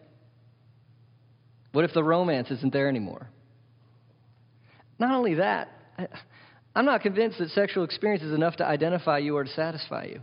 What 1.74 1.84
if 1.84 1.92
the 1.92 2.04
romance 2.04 2.52
isn't 2.52 2.72
there 2.72 2.88
anymore? 2.88 3.28
Not 4.96 5.12
only 5.12 5.34
that, 5.34 5.70
I'm 6.76 6.84
not 6.84 7.00
convinced 7.00 7.40
that 7.40 7.50
sexual 7.50 7.82
experience 7.82 8.22
is 8.22 8.32
enough 8.32 8.54
to 8.58 8.64
identify 8.64 9.18
you 9.18 9.36
or 9.36 9.42
to 9.42 9.50
satisfy 9.50 10.04
you. 10.04 10.20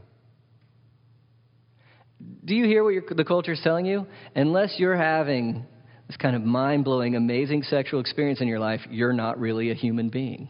Do 2.46 2.56
you 2.56 2.64
hear 2.64 2.86
what 2.86 3.18
the 3.18 3.26
culture 3.26 3.52
is 3.52 3.60
telling 3.62 3.86
you? 3.86 4.08
Unless 4.34 4.76
you're 4.78 4.96
having 4.96 5.66
this 6.08 6.16
kind 6.16 6.38
of 6.38 6.42
mind 6.42 6.86
blowing, 6.86 7.18
amazing 7.18 7.64
sexual 7.64 8.00
experience 8.00 8.40
in 8.40 8.48
your 8.48 8.60
life, 8.60 8.80
you're 8.90 9.12
not 9.12 9.38
really 9.38 9.72
a 9.72 9.74
human 9.74 10.08
being. 10.08 10.48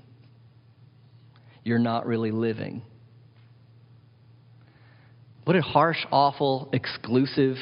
You're 1.63 1.79
not 1.79 2.05
really 2.05 2.29
living. 2.29 2.83
What 5.45 5.55
a 5.55 5.61
harsh, 5.61 6.05
awful, 6.11 6.69
exclusive, 6.73 7.55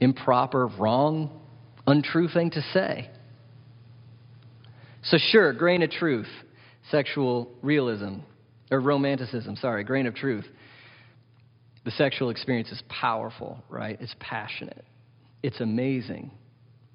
improper, 0.00 0.66
wrong 0.66 1.42
untrue 1.86 2.28
thing 2.28 2.50
to 2.50 2.62
say. 2.72 3.10
So, 5.04 5.18
sure, 5.30 5.52
grain 5.52 5.82
of 5.82 5.90
truth, 5.90 6.28
sexual 6.90 7.50
realism, 7.62 8.18
or 8.70 8.80
romanticism, 8.80 9.56
sorry, 9.56 9.84
grain 9.84 10.06
of 10.06 10.14
truth. 10.14 10.46
The 11.84 11.92
sexual 11.92 12.30
experience 12.30 12.70
is 12.72 12.82
powerful, 12.88 13.62
right? 13.68 13.96
It's 14.00 14.14
passionate, 14.18 14.84
it's 15.42 15.60
amazing. 15.60 16.32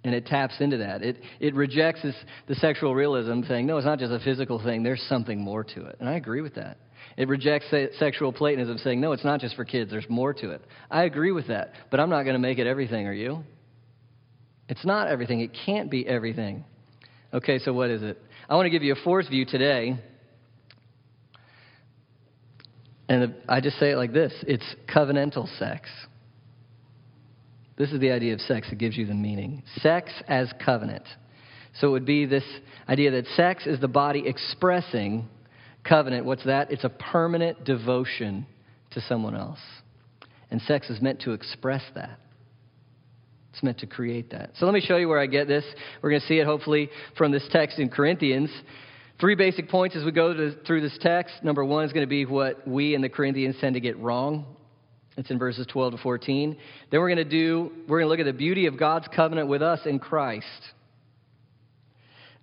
And 0.03 0.15
it 0.15 0.25
taps 0.25 0.55
into 0.59 0.77
that. 0.77 1.03
It, 1.03 1.17
it 1.39 1.53
rejects 1.53 2.01
this, 2.01 2.15
the 2.47 2.55
sexual 2.55 2.95
realism, 2.95 3.43
saying, 3.47 3.67
no, 3.67 3.77
it's 3.77 3.85
not 3.85 3.99
just 3.99 4.11
a 4.11 4.19
physical 4.19 4.61
thing, 4.61 4.81
there's 4.81 5.03
something 5.07 5.39
more 5.39 5.63
to 5.63 5.85
it. 5.85 5.97
And 5.99 6.09
I 6.09 6.13
agree 6.13 6.41
with 6.41 6.55
that. 6.55 6.79
It 7.17 7.27
rejects 7.27 7.67
sexual 7.99 8.33
Platonism, 8.33 8.79
saying, 8.79 8.99
no, 8.99 9.11
it's 9.11 9.23
not 9.23 9.39
just 9.39 9.55
for 9.55 9.63
kids, 9.63 9.91
there's 9.91 10.09
more 10.09 10.33
to 10.33 10.51
it. 10.51 10.63
I 10.89 11.03
agree 11.03 11.31
with 11.31 11.47
that. 11.49 11.73
But 11.91 11.99
I'm 11.99 12.09
not 12.09 12.23
going 12.23 12.33
to 12.33 12.39
make 12.39 12.57
it 12.57 12.65
everything, 12.65 13.05
are 13.05 13.13
you? 13.13 13.43
It's 14.69 14.85
not 14.85 15.07
everything, 15.07 15.41
it 15.41 15.51
can't 15.65 15.89
be 15.89 16.07
everything. 16.07 16.63
Okay, 17.33 17.59
so 17.59 17.73
what 17.73 17.89
is 17.89 18.03
it? 18.03 18.21
I 18.49 18.55
want 18.55 18.65
to 18.65 18.69
give 18.69 18.83
you 18.83 18.93
a 18.93 19.03
fourth 19.03 19.29
view 19.29 19.45
today. 19.45 19.97
And 23.07 23.35
I 23.47 23.59
just 23.59 23.77
say 23.77 23.91
it 23.91 23.97
like 23.97 24.13
this 24.13 24.33
it's 24.47 24.63
covenantal 24.93 25.47
sex. 25.59 25.89
This 27.77 27.91
is 27.91 27.99
the 27.99 28.11
idea 28.11 28.33
of 28.33 28.41
sex 28.41 28.69
that 28.69 28.77
gives 28.77 28.95
you 28.95 29.05
the 29.05 29.13
meaning. 29.13 29.63
Sex 29.79 30.11
as 30.27 30.51
covenant. 30.63 31.03
So 31.79 31.87
it 31.87 31.91
would 31.91 32.05
be 32.05 32.25
this 32.25 32.43
idea 32.87 33.11
that 33.11 33.25
sex 33.35 33.65
is 33.65 33.79
the 33.79 33.87
body 33.87 34.23
expressing 34.25 35.27
covenant. 35.83 36.25
What's 36.25 36.45
that? 36.45 36.71
It's 36.71 36.83
a 36.83 36.89
permanent 36.89 37.63
devotion 37.63 38.45
to 38.91 39.01
someone 39.01 39.35
else. 39.35 39.59
And 40.51 40.61
sex 40.61 40.89
is 40.89 41.01
meant 41.01 41.21
to 41.21 41.31
express 41.31 41.81
that. 41.95 42.19
It's 43.51 43.63
meant 43.63 43.79
to 43.79 43.87
create 43.87 44.31
that. 44.31 44.51
So 44.57 44.65
let 44.65 44.73
me 44.73 44.81
show 44.81 44.97
you 44.97 45.07
where 45.09 45.19
I 45.19 45.25
get 45.25 45.47
this. 45.47 45.65
We're 46.01 46.09
going 46.09 46.21
to 46.21 46.27
see 46.27 46.39
it 46.39 46.45
hopefully 46.45 46.89
from 47.17 47.31
this 47.31 47.47
text 47.51 47.79
in 47.79 47.89
Corinthians. 47.89 48.49
Three 49.19 49.35
basic 49.35 49.69
points 49.69 49.95
as 49.95 50.03
we 50.03 50.11
go 50.11 50.33
to, 50.33 50.55
through 50.65 50.81
this 50.81 50.97
text. 51.01 51.35
Number 51.43 51.63
one 51.63 51.85
is 51.85 51.93
going 51.93 52.05
to 52.05 52.09
be 52.09 52.25
what 52.25 52.67
we 52.67 52.95
and 52.95 53.03
the 53.03 53.09
Corinthians 53.09 53.55
tend 53.59 53.75
to 53.75 53.81
get 53.81 53.97
wrong. 53.97 54.45
It's 55.17 55.29
in 55.29 55.37
verses 55.37 55.67
12 55.67 55.93
to 55.93 55.97
14. 55.99 56.57
Then 56.89 56.99
we're 56.99 57.13
going 57.13 57.17
to 57.17 57.29
do, 57.29 57.71
we're 57.87 57.99
going 57.99 58.05
to 58.05 58.09
look 58.09 58.19
at 58.19 58.31
the 58.31 58.37
beauty 58.37 58.65
of 58.67 58.79
God's 58.79 59.07
covenant 59.13 59.49
with 59.49 59.61
us 59.61 59.81
in 59.85 59.99
Christ. 59.99 60.47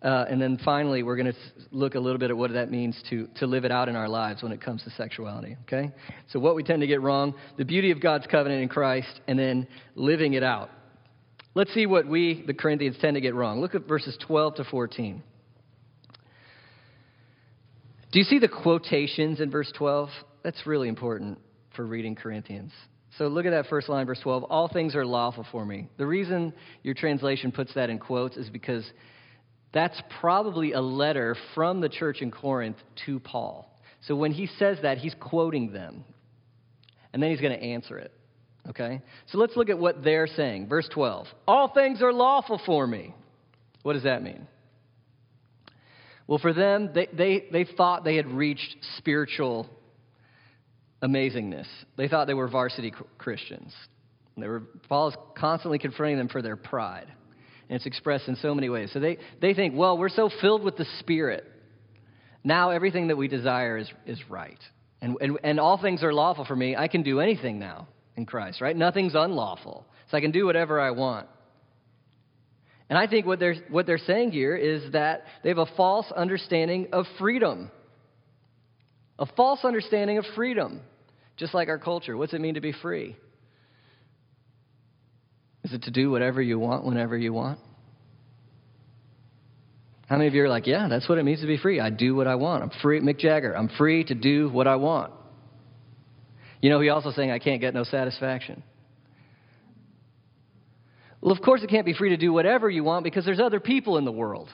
Uh, 0.01 0.27
and 0.31 0.41
then 0.41 0.59
finally, 0.65 1.03
we're 1.03 1.17
going 1.17 1.33
to 1.33 1.39
look 1.73 1.97
a 1.97 2.01
little 2.01 2.19
bit 2.19 2.31
at 2.31 2.37
what 2.37 2.53
that 2.53 2.71
means 2.71 3.03
to, 3.11 3.27
to 3.39 3.47
live 3.47 3.65
it 3.65 3.73
out 3.73 3.89
in 3.89 3.97
our 3.97 4.09
lives 4.09 4.43
when 4.43 4.53
it 4.53 4.61
comes 4.61 4.85
to 4.85 4.91
sexuality. 4.91 5.57
Okay? 5.63 5.91
So, 6.29 6.39
what 6.39 6.55
we 6.55 6.63
tend 6.63 6.83
to 6.83 6.87
get 6.87 7.01
wrong, 7.01 7.35
the 7.57 7.65
beauty 7.65 7.91
of 7.91 8.01
God's 8.01 8.27
covenant 8.29 8.63
in 8.63 8.69
Christ, 8.69 9.21
and 9.27 9.37
then 9.37 9.67
living 9.97 10.35
it 10.35 10.45
out. 10.45 10.71
Let's 11.55 11.73
see 11.75 11.87
what 11.87 12.07
we, 12.07 12.45
the 12.47 12.55
Corinthians, 12.55 12.97
tend 13.01 13.15
to 13.15 13.21
get 13.21 13.35
wrong. 13.35 13.61
Look 13.61 13.75
at 13.75 13.89
verses 13.89 14.17
12 14.27 14.57
to 14.57 14.65
14. 14.65 15.23
Do 18.13 18.19
you 18.19 18.25
see 18.25 18.39
the 18.39 18.49
quotations 18.49 19.41
in 19.41 19.51
verse 19.51 19.71
12? 19.77 20.09
That's 20.43 20.67
really 20.67 20.89
important 20.89 21.39
for 21.75 21.85
reading 21.85 22.15
Corinthians. 22.15 22.73
So 23.19 23.29
look 23.29 23.47
at 23.47 23.51
that 23.51 23.67
first 23.67 23.89
line, 23.89 24.07
verse 24.07 24.21
12. 24.23 24.45
All 24.45 24.69
things 24.69 24.95
are 24.95 25.05
lawful 25.05 25.47
for 25.51 25.65
me. 25.65 25.89
The 25.97 26.07
reason 26.07 26.53
your 26.83 26.95
translation 26.95 27.53
puts 27.53 27.75
that 27.75 27.91
in 27.91 27.99
quotes 27.99 28.37
is 28.37 28.49
because 28.49 28.89
that's 29.73 30.01
probably 30.21 30.73
a 30.73 30.81
letter 30.81 31.37
from 31.55 31.81
the 31.81 31.89
church 31.89 32.23
in 32.23 32.31
Corinth 32.31 32.77
to 33.07 33.21
Paul. 33.21 33.69
So 34.07 34.15
when 34.15 34.33
he 34.33 34.47
says 34.59 34.79
that, 34.83 34.99
he's 34.99 35.15
quoting 35.19 35.73
them. 35.73 36.05
And 37.13 37.23
then 37.23 37.31
he's 37.31 37.41
going 37.41 37.59
to 37.59 37.63
answer 37.63 37.99
it. 37.99 38.13
Okay? 38.69 39.01
So 39.27 39.39
let's 39.39 39.57
look 39.57 39.71
at 39.71 39.79
what 39.79 40.03
they're 40.03 40.27
saying. 40.27 40.69
Verse 40.69 40.89
12 40.93 41.27
All 41.47 41.69
things 41.69 42.03
are 42.03 42.13
lawful 42.13 42.61
for 42.65 42.87
me. 42.87 43.15
What 43.83 43.95
does 43.95 44.03
that 44.03 44.23
mean? 44.23 44.47
Well, 46.27 46.39
for 46.39 46.53
them, 46.53 46.91
they, 46.95 47.09
they, 47.13 47.45
they 47.51 47.65
thought 47.65 48.05
they 48.05 48.17
had 48.17 48.27
reached 48.27 48.77
spiritual 48.99 49.67
amazingness. 51.03 51.67
They 51.97 52.09
thought 52.09 52.27
they 52.27 52.35
were 52.35 52.49
varsity 52.49 52.93
Christians. 53.17 53.73
They 54.37 54.47
were, 54.47 54.61
Paul 54.89 55.09
is 55.09 55.15
constantly 55.37 55.79
confronting 55.79 56.19
them 56.19 56.29
for 56.29 56.43
their 56.43 56.57
pride. 56.57 57.07
And 57.69 57.77
it's 57.77 57.87
expressed 57.87 58.29
in 58.29 58.37
so 58.37 58.55
many 58.55 58.69
ways. 58.69 58.91
So 58.93 59.01
they, 59.01 59.19
they 59.41 59.55
think, 59.55 59.75
well, 59.75 59.97
we're 59.97 60.09
so 60.11 60.31
filled 60.41 60.63
with 60.63 60.77
the 60.77 60.87
Spirit. 61.01 61.45
Now 62.45 62.71
everything 62.71 63.09
that 63.09 63.17
we 63.17 63.29
desire 63.29 63.79
is, 63.79 63.91
is 64.07 64.19
right. 64.29 64.59
And, 65.01 65.17
and, 65.21 65.39
and 65.43 65.61
all 65.61 65.81
things 65.81 66.03
are 66.03 66.13
lawful 66.13 66.45
for 66.45 66.57
me. 66.57 66.77
I 66.77 66.89
can 66.89 67.03
do 67.03 67.21
anything 67.21 67.59
now 67.59 67.89
in 68.19 68.27
Christ, 68.27 68.61
right? 68.61 68.77
Nothing's 68.77 69.15
unlawful. 69.15 69.87
So 70.11 70.17
I 70.19 70.21
can 70.21 70.33
do 70.33 70.45
whatever 70.45 70.79
I 70.79 70.91
want. 70.91 71.29
And 72.91 72.99
I 72.99 73.07
think 73.07 73.27
what 73.27 73.39
they're, 73.39 73.55
what 73.71 73.87
they're 73.87 73.99
saying 73.99 74.33
here 74.33 74.57
is 74.57 74.93
that 74.93 75.25
they 75.43 75.49
have 75.51 75.59
a 75.59 75.69
false 75.77 76.11
understanding 76.15 76.89
of 76.93 77.07
freedom. 77.19 77.71
A 79.19 79.27
false 79.27 79.61
understanding 79.65 80.19
of 80.19 80.25
freedom, 80.35 80.81
just 81.37 81.55
like 81.55 81.69
our 81.69 81.79
culture. 81.79 82.17
What's 82.17 82.35
it 82.35 82.41
mean 82.41 82.55
to 82.55 82.61
be 82.61 82.73
free? 82.73 83.17
Is 85.65 85.73
it 85.73 85.83
to 85.83 85.91
do 85.91 86.11
whatever 86.11 86.41
you 86.43 86.59
want 86.59 86.85
whenever 86.85 87.17
you 87.17 87.33
want? 87.33 87.59
How 90.09 90.17
many 90.17 90.29
of 90.29 90.35
you 90.35 90.43
are 90.45 90.49
like, 90.49 90.67
yeah, 90.67 90.89
that's 90.89 91.09
what 91.09 91.19
it 91.19 91.25
means 91.25 91.43
to 91.43 91.47
be 91.47 91.59
free? 91.59 91.81
I 91.81 91.91
do 91.91 92.15
what 92.15 92.27
I 92.27 92.37
want. 92.37 92.63
I'm 92.63 92.71
free, 92.81 93.01
Mick 93.01 93.19
Jagger. 93.19 93.55
I'm 93.55 93.69
free 93.77 94.05
to 94.05 94.15
do 94.15 94.49
what 94.49 94.67
I 94.67 94.77
want. 94.77 95.13
You 96.61 96.71
know, 96.71 96.81
he 96.81 96.89
also 96.89 97.13
saying, 97.13 97.31
I 97.31 97.39
can't 97.39 97.61
get 97.61 97.75
no 97.75 97.85
satisfaction. 97.85 98.63
Well, 101.21 101.33
of 101.33 101.43
course, 101.43 101.63
it 101.63 101.71
can't 101.71 101.87
be 101.87 101.95
free 101.95 102.11
to 102.11 102.17
do 102.17 102.33
whatever 102.33 102.71
you 102.71 102.85
want 102.85 103.05
because 103.05 103.25
there's 103.25 103.41
other 103.41 103.61
people 103.61 103.99
in 103.99 104.05
the 104.05 104.13
world. 104.13 104.49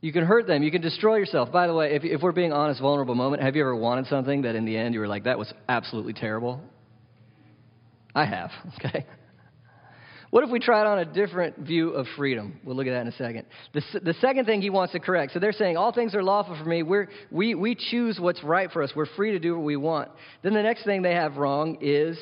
You 0.00 0.12
can 0.12 0.24
hurt 0.24 0.46
them. 0.46 0.62
You 0.62 0.70
can 0.70 0.80
destroy 0.80 1.16
yourself. 1.16 1.52
By 1.52 1.66
the 1.66 1.74
way, 1.74 1.94
if, 1.94 2.04
if 2.04 2.22
we're 2.22 2.32
being 2.32 2.52
honest, 2.52 2.80
vulnerable 2.80 3.14
moment, 3.14 3.42
have 3.42 3.54
you 3.54 3.62
ever 3.62 3.76
wanted 3.76 4.06
something 4.06 4.42
that 4.42 4.54
in 4.54 4.64
the 4.64 4.76
end 4.76 4.94
you 4.94 5.00
were 5.00 5.08
like, 5.08 5.24
that 5.24 5.38
was 5.38 5.52
absolutely 5.68 6.14
terrible? 6.14 6.60
I 8.14 8.24
have, 8.24 8.50
okay? 8.78 9.06
What 10.30 10.44
if 10.44 10.50
we 10.50 10.60
tried 10.60 10.86
on 10.86 11.00
a 11.00 11.04
different 11.04 11.58
view 11.58 11.90
of 11.90 12.06
freedom? 12.16 12.60
We'll 12.64 12.76
look 12.76 12.86
at 12.86 12.92
that 12.92 13.00
in 13.00 13.08
a 13.08 13.12
second. 13.12 13.46
The, 13.74 13.82
the 14.00 14.14
second 14.20 14.44
thing 14.44 14.62
he 14.62 14.70
wants 14.70 14.92
to 14.92 15.00
correct 15.00 15.32
so 15.32 15.40
they're 15.40 15.52
saying, 15.52 15.76
all 15.76 15.92
things 15.92 16.14
are 16.14 16.22
lawful 16.22 16.56
for 16.56 16.64
me. 16.64 16.84
We're, 16.84 17.08
we, 17.32 17.56
we 17.56 17.74
choose 17.74 18.18
what's 18.20 18.42
right 18.44 18.70
for 18.70 18.82
us. 18.82 18.92
We're 18.94 19.06
free 19.06 19.32
to 19.32 19.40
do 19.40 19.56
what 19.56 19.64
we 19.64 19.76
want. 19.76 20.08
Then 20.42 20.54
the 20.54 20.62
next 20.62 20.84
thing 20.84 21.02
they 21.02 21.14
have 21.14 21.36
wrong 21.36 21.78
is 21.80 22.16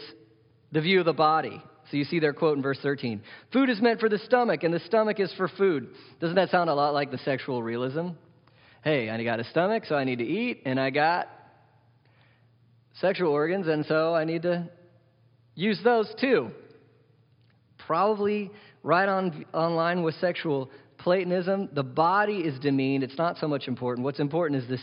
the 0.72 0.80
view 0.80 1.00
of 1.00 1.06
the 1.06 1.12
body. 1.12 1.62
So 1.90 1.96
you 1.96 2.04
see 2.04 2.18
their 2.18 2.32
quote 2.32 2.56
in 2.56 2.62
verse 2.62 2.78
13 2.82 3.22
Food 3.52 3.68
is 3.68 3.80
meant 3.80 4.00
for 4.00 4.08
the 4.08 4.18
stomach, 4.18 4.62
and 4.62 4.72
the 4.72 4.80
stomach 4.80 5.20
is 5.20 5.32
for 5.36 5.48
food. 5.48 5.88
Doesn't 6.20 6.36
that 6.36 6.50
sound 6.50 6.70
a 6.70 6.74
lot 6.74 6.92
like 6.94 7.10
the 7.10 7.18
sexual 7.18 7.62
realism? 7.62 8.08
Hey, 8.82 9.10
I 9.10 9.22
got 9.24 9.40
a 9.40 9.44
stomach, 9.44 9.84
so 9.86 9.94
I 9.94 10.04
need 10.04 10.18
to 10.18 10.24
eat, 10.24 10.62
and 10.64 10.78
I 10.78 10.90
got 10.90 11.28
sexual 13.00 13.32
organs, 13.32 13.66
and 13.68 13.84
so 13.86 14.14
I 14.14 14.24
need 14.24 14.42
to 14.42 14.68
use 15.54 15.80
those 15.82 16.12
too. 16.20 16.50
Probably 17.88 18.51
right 18.83 19.09
on, 19.09 19.46
on 19.55 19.74
line 19.74 20.03
with 20.03 20.14
sexual 20.16 20.70
Platonism. 20.98 21.70
The 21.72 21.83
body 21.83 22.40
is 22.40 22.59
demeaned, 22.59 23.03
it's 23.03 23.16
not 23.16 23.38
so 23.38 23.48
much 23.48 23.66
important. 23.66 24.05
What's 24.05 24.20
important 24.20 24.62
is 24.62 24.68
this 24.68 24.83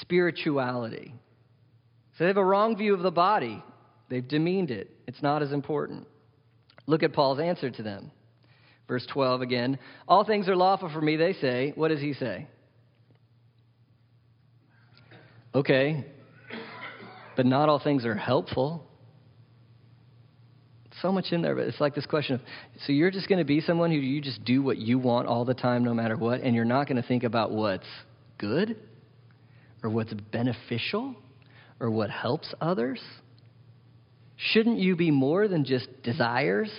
spirituality. 0.00 1.12
So 2.16 2.24
they 2.24 2.28
have 2.28 2.38
a 2.38 2.44
wrong 2.44 2.74
view 2.74 2.94
of 2.94 3.02
the 3.02 3.10
body. 3.10 3.62
They've 4.08 4.26
demeaned 4.26 4.70
it. 4.70 4.88
It's 5.06 5.20
not 5.20 5.42
as 5.42 5.52
important. 5.52 6.06
Look 6.86 7.02
at 7.02 7.12
Paul's 7.12 7.40
answer 7.40 7.70
to 7.70 7.82
them. 7.82 8.10
Verse 8.88 9.06
12 9.12 9.42
again. 9.42 9.78
All 10.08 10.24
things 10.24 10.48
are 10.48 10.56
lawful 10.56 10.88
for 10.88 11.02
me, 11.02 11.16
they 11.16 11.34
say. 11.34 11.74
What 11.74 11.88
does 11.88 12.00
he 12.00 12.14
say? 12.14 12.46
Okay, 15.54 16.06
but 17.36 17.44
not 17.44 17.68
all 17.68 17.80
things 17.80 18.06
are 18.06 18.14
helpful. 18.14 18.85
So 21.06 21.12
much 21.12 21.26
in 21.30 21.40
there, 21.40 21.54
but 21.54 21.68
it's 21.68 21.80
like 21.80 21.94
this 21.94 22.04
question 22.04 22.34
of 22.34 22.40
so 22.84 22.92
you're 22.92 23.12
just 23.12 23.28
going 23.28 23.38
to 23.38 23.44
be 23.44 23.60
someone 23.60 23.92
who 23.92 23.96
you 23.96 24.20
just 24.20 24.44
do 24.44 24.60
what 24.60 24.76
you 24.76 24.98
want 24.98 25.28
all 25.28 25.44
the 25.44 25.54
time, 25.54 25.84
no 25.84 25.94
matter 25.94 26.16
what, 26.16 26.40
and 26.40 26.52
you're 26.52 26.64
not 26.64 26.88
going 26.88 27.00
to 27.00 27.06
think 27.06 27.22
about 27.22 27.52
what's 27.52 27.86
good 28.38 28.76
or 29.84 29.90
what's 29.90 30.12
beneficial 30.32 31.14
or 31.78 31.92
what 31.92 32.10
helps 32.10 32.52
others? 32.60 33.00
Shouldn't 34.36 34.80
you 34.80 34.96
be 34.96 35.12
more 35.12 35.46
than 35.46 35.64
just 35.64 35.86
desires? 36.02 36.72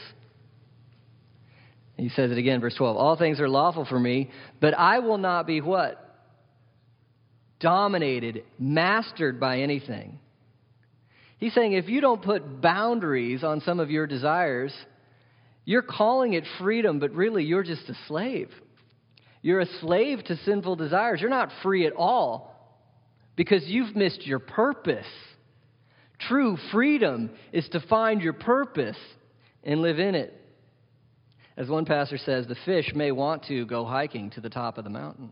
He 1.96 2.10
says 2.10 2.30
it 2.30 2.38
again, 2.38 2.60
verse 2.60 2.76
12. 2.76 2.98
All 2.98 3.16
things 3.16 3.40
are 3.40 3.48
lawful 3.48 3.86
for 3.86 3.98
me, 3.98 4.30
but 4.60 4.74
I 4.78 5.00
will 5.00 5.20
not 5.20 5.48
be 5.48 5.62
what? 5.62 6.04
Dominated, 7.62 8.44
mastered 8.60 9.40
by 9.40 9.60
anything. 9.60 10.20
He's 11.38 11.54
saying 11.54 11.74
if 11.74 11.88
you 11.88 12.02
don't 12.02 12.22
put 12.22 12.62
boundaries 12.62 13.44
on 13.44 13.62
some 13.62 13.80
of 13.80 13.92
your 13.92 14.08
desires, 14.08 14.74
you're 15.66 15.84
calling 15.84 16.34
it 16.34 16.44
freedom, 16.60 17.00
but 17.00 17.12
really 17.12 17.44
you're 17.44 17.64
just 17.64 17.88
a 17.90 17.98
slave. 18.08 18.50
You're 19.42 19.60
a 19.60 19.80
slave 19.82 20.24
to 20.26 20.38
sinful 20.38 20.78
desires. 20.78 21.22
You're 21.22 21.30
not 21.30 21.52
free 21.62 21.86
at 21.86 21.94
all 21.94 22.56
because 23.36 23.64
you've 23.66 23.96
missed 23.96 24.26
your 24.26 24.40
purpose. 24.40 25.06
True 26.20 26.58
freedom 26.72 27.30
is 27.54 27.68
to 27.70 27.80
find 27.82 28.22
your 28.22 28.34
purpose 28.34 28.98
and 29.64 29.82
live 29.82 30.00
in 30.00 30.16
it. 30.16 30.34
As 31.56 31.70
one 31.70 31.86
pastor 31.86 32.18
says, 32.18 32.48
the 32.48 32.58
fish 32.66 32.92
may 32.96 33.12
want 33.12 33.46
to 33.46 33.66
go 33.66 33.86
hiking 33.86 34.32
to 34.32 34.42
the 34.42 34.50
top 34.50 34.78
of 34.78 34.84
the 34.84 34.90
mountain. 34.90 35.32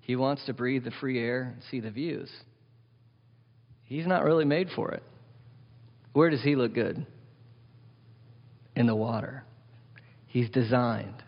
He 0.00 0.16
wants 0.16 0.44
to 0.46 0.52
breathe 0.52 0.84
the 0.84 0.90
free 1.00 1.18
air, 1.18 1.54
and 1.54 1.62
see 1.70 1.80
the 1.80 1.90
views. 1.90 2.30
He's 3.92 4.06
not 4.06 4.24
really 4.24 4.46
made 4.46 4.68
for 4.74 4.92
it. 4.92 5.02
Where 6.14 6.30
does 6.30 6.40
he 6.40 6.56
look 6.56 6.72
good? 6.72 7.04
In 8.74 8.86
the 8.86 8.96
water. 8.96 9.44
He's 10.28 10.48
designed 10.48 11.22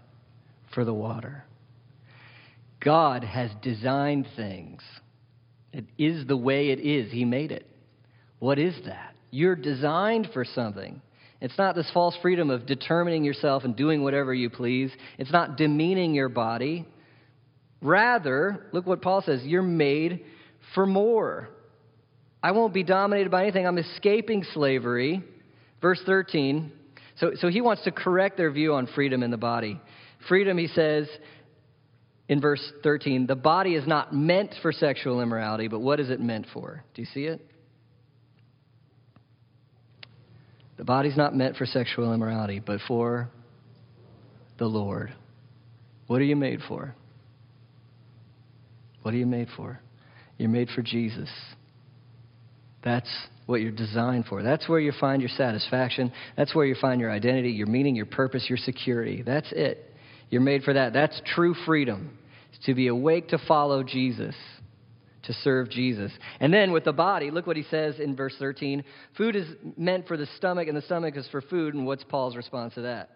for 0.75 0.87
the 0.87 0.95
water. 0.95 1.45
God 2.83 3.23
has 3.23 3.51
designed 3.61 4.29
things. 4.35 4.81
It 5.75 5.85
is 5.99 6.27
the 6.27 6.39
way 6.39 6.71
it 6.71 6.81
is. 6.81 7.13
He 7.13 7.27
made 7.27 7.53
it. 7.53 7.69
What 8.39 8.59
is 8.59 8.75
that? 8.87 9.15
You're 9.31 9.57
designed 9.57 10.31
for 10.33 10.47
something. 10.47 11.03
It's 11.43 11.59
not 11.59 11.75
this 11.75 11.91
false 11.93 12.17
freedom 12.23 12.49
of 12.49 12.65
determining 12.65 13.25
yourself 13.25 13.65
and 13.65 13.77
doing 13.77 14.03
whatever 14.03 14.33
you 14.33 14.49
please. 14.49 14.91
It's 15.19 15.33
not 15.33 15.59
demeaning 15.59 16.15
your 16.15 16.31
body. 16.31 16.89
Rather, 17.83 18.69
look 18.73 18.87
what 18.87 19.03
Paul 19.03 19.21
says 19.21 19.43
you're 19.45 19.61
made 19.61 20.25
for 20.75 20.87
more. 20.87 21.51
I 22.45 22.51
won't 22.51 22.75
be 22.75 22.83
dominated 22.83 23.31
by 23.31 23.45
anything. 23.45 23.67
I'm 23.67 23.79
escaping 23.79 24.45
slavery. 24.53 25.25
Verse 25.81 25.99
13. 26.05 26.71
So, 27.17 27.33
so 27.37 27.49
he 27.49 27.63
wants 27.63 27.85
to 27.85 27.91
correct 27.91 28.37
their 28.37 28.51
view 28.51 28.75
on 28.75 28.87
freedom 28.95 29.23
in 29.23 29.31
the 29.31 29.39
body. 29.39 29.81
Freedom, 30.29 30.59
he 30.59 30.67
says 30.67 31.09
in 32.29 32.43
verse 32.43 32.61
13, 32.83 33.27
the 33.27 33.35
body 33.35 33.75
is 33.75 33.87
not 33.87 34.15
meant 34.15 34.55
for 34.61 34.73
sexual 34.73 35.23
immorality, 35.23 35.69
but 35.69 35.81
what 35.81 36.01
is 36.01 36.11
it 36.11 36.21
meant 36.21 36.47
for? 36.53 36.85
Do 36.93 37.01
you 37.01 37.09
see 37.15 37.25
it? 37.25 37.41
The 40.77 40.85
body's 40.85 41.17
not 41.17 41.35
meant 41.35 41.57
for 41.57 41.65
sexual 41.65 42.13
immorality, 42.13 42.61
but 42.61 42.81
for 42.87 43.31
the 44.59 44.67
Lord. 44.67 45.15
What 46.09 46.21
are 46.21 46.25
you 46.25 46.37
made 46.37 46.61
for? 46.69 46.95
What 49.01 49.15
are 49.15 49.19
you 49.19 49.27
made 49.27 49.49
for? 49.57 49.81
You're 50.37 50.51
made 50.51 50.69
for 50.69 50.83
Jesus. 50.83 51.31
That's 52.85 53.09
what 53.47 53.63
you're 53.63 53.73
designed 53.73 54.27
for. 54.27 54.43
That's 54.43 54.69
where 54.69 54.79
you 54.79 54.93
find 55.01 55.21
your 55.23 55.31
satisfaction. 55.31 56.13
That's 56.37 56.55
where 56.55 56.67
you 56.67 56.77
find 56.81 57.01
your 57.01 57.11
identity, 57.11 57.51
your 57.51 57.67
meaning, 57.67 57.97
your 57.97 58.07
purpose, 58.07 58.47
your 58.49 58.59
security. 58.59 59.23
That's 59.23 59.51
it. 59.53 59.93
You're 60.31 60.43
made 60.43 60.63
for 60.63 60.75
that. 60.75 60.93
That's 60.93 61.21
true 61.35 61.55
freedom. 61.67 62.19
To 62.67 62.75
be 62.75 62.87
awake 62.87 63.29
to 63.29 63.39
follow 63.49 63.83
Jesus 63.83 64.35
to 65.25 65.33
serve 65.33 65.71
Jesus. 65.71 66.13
And 66.41 66.53
then 66.53 66.73
with 66.73 66.85
the 66.85 66.93
body, 66.93 67.31
look 67.31 67.47
what 67.47 67.57
he 67.57 67.65
says 67.65 67.99
in 67.99 68.15
verse 68.15 68.35
13 68.39 68.85
food 69.17 69.37
is 69.37 69.47
meant 69.77 70.07
for 70.07 70.17
the 70.17 70.27
stomach, 70.37 70.69
and 70.69 70.77
the 70.77 70.83
stomach 70.83 71.17
is 71.17 71.27
for 71.31 71.41
food. 71.41 71.75
And 71.75 71.87
what's 71.87 72.05
Paul's 72.05 72.37
response 72.37 72.75
to 72.75 72.83
that? 72.83 73.11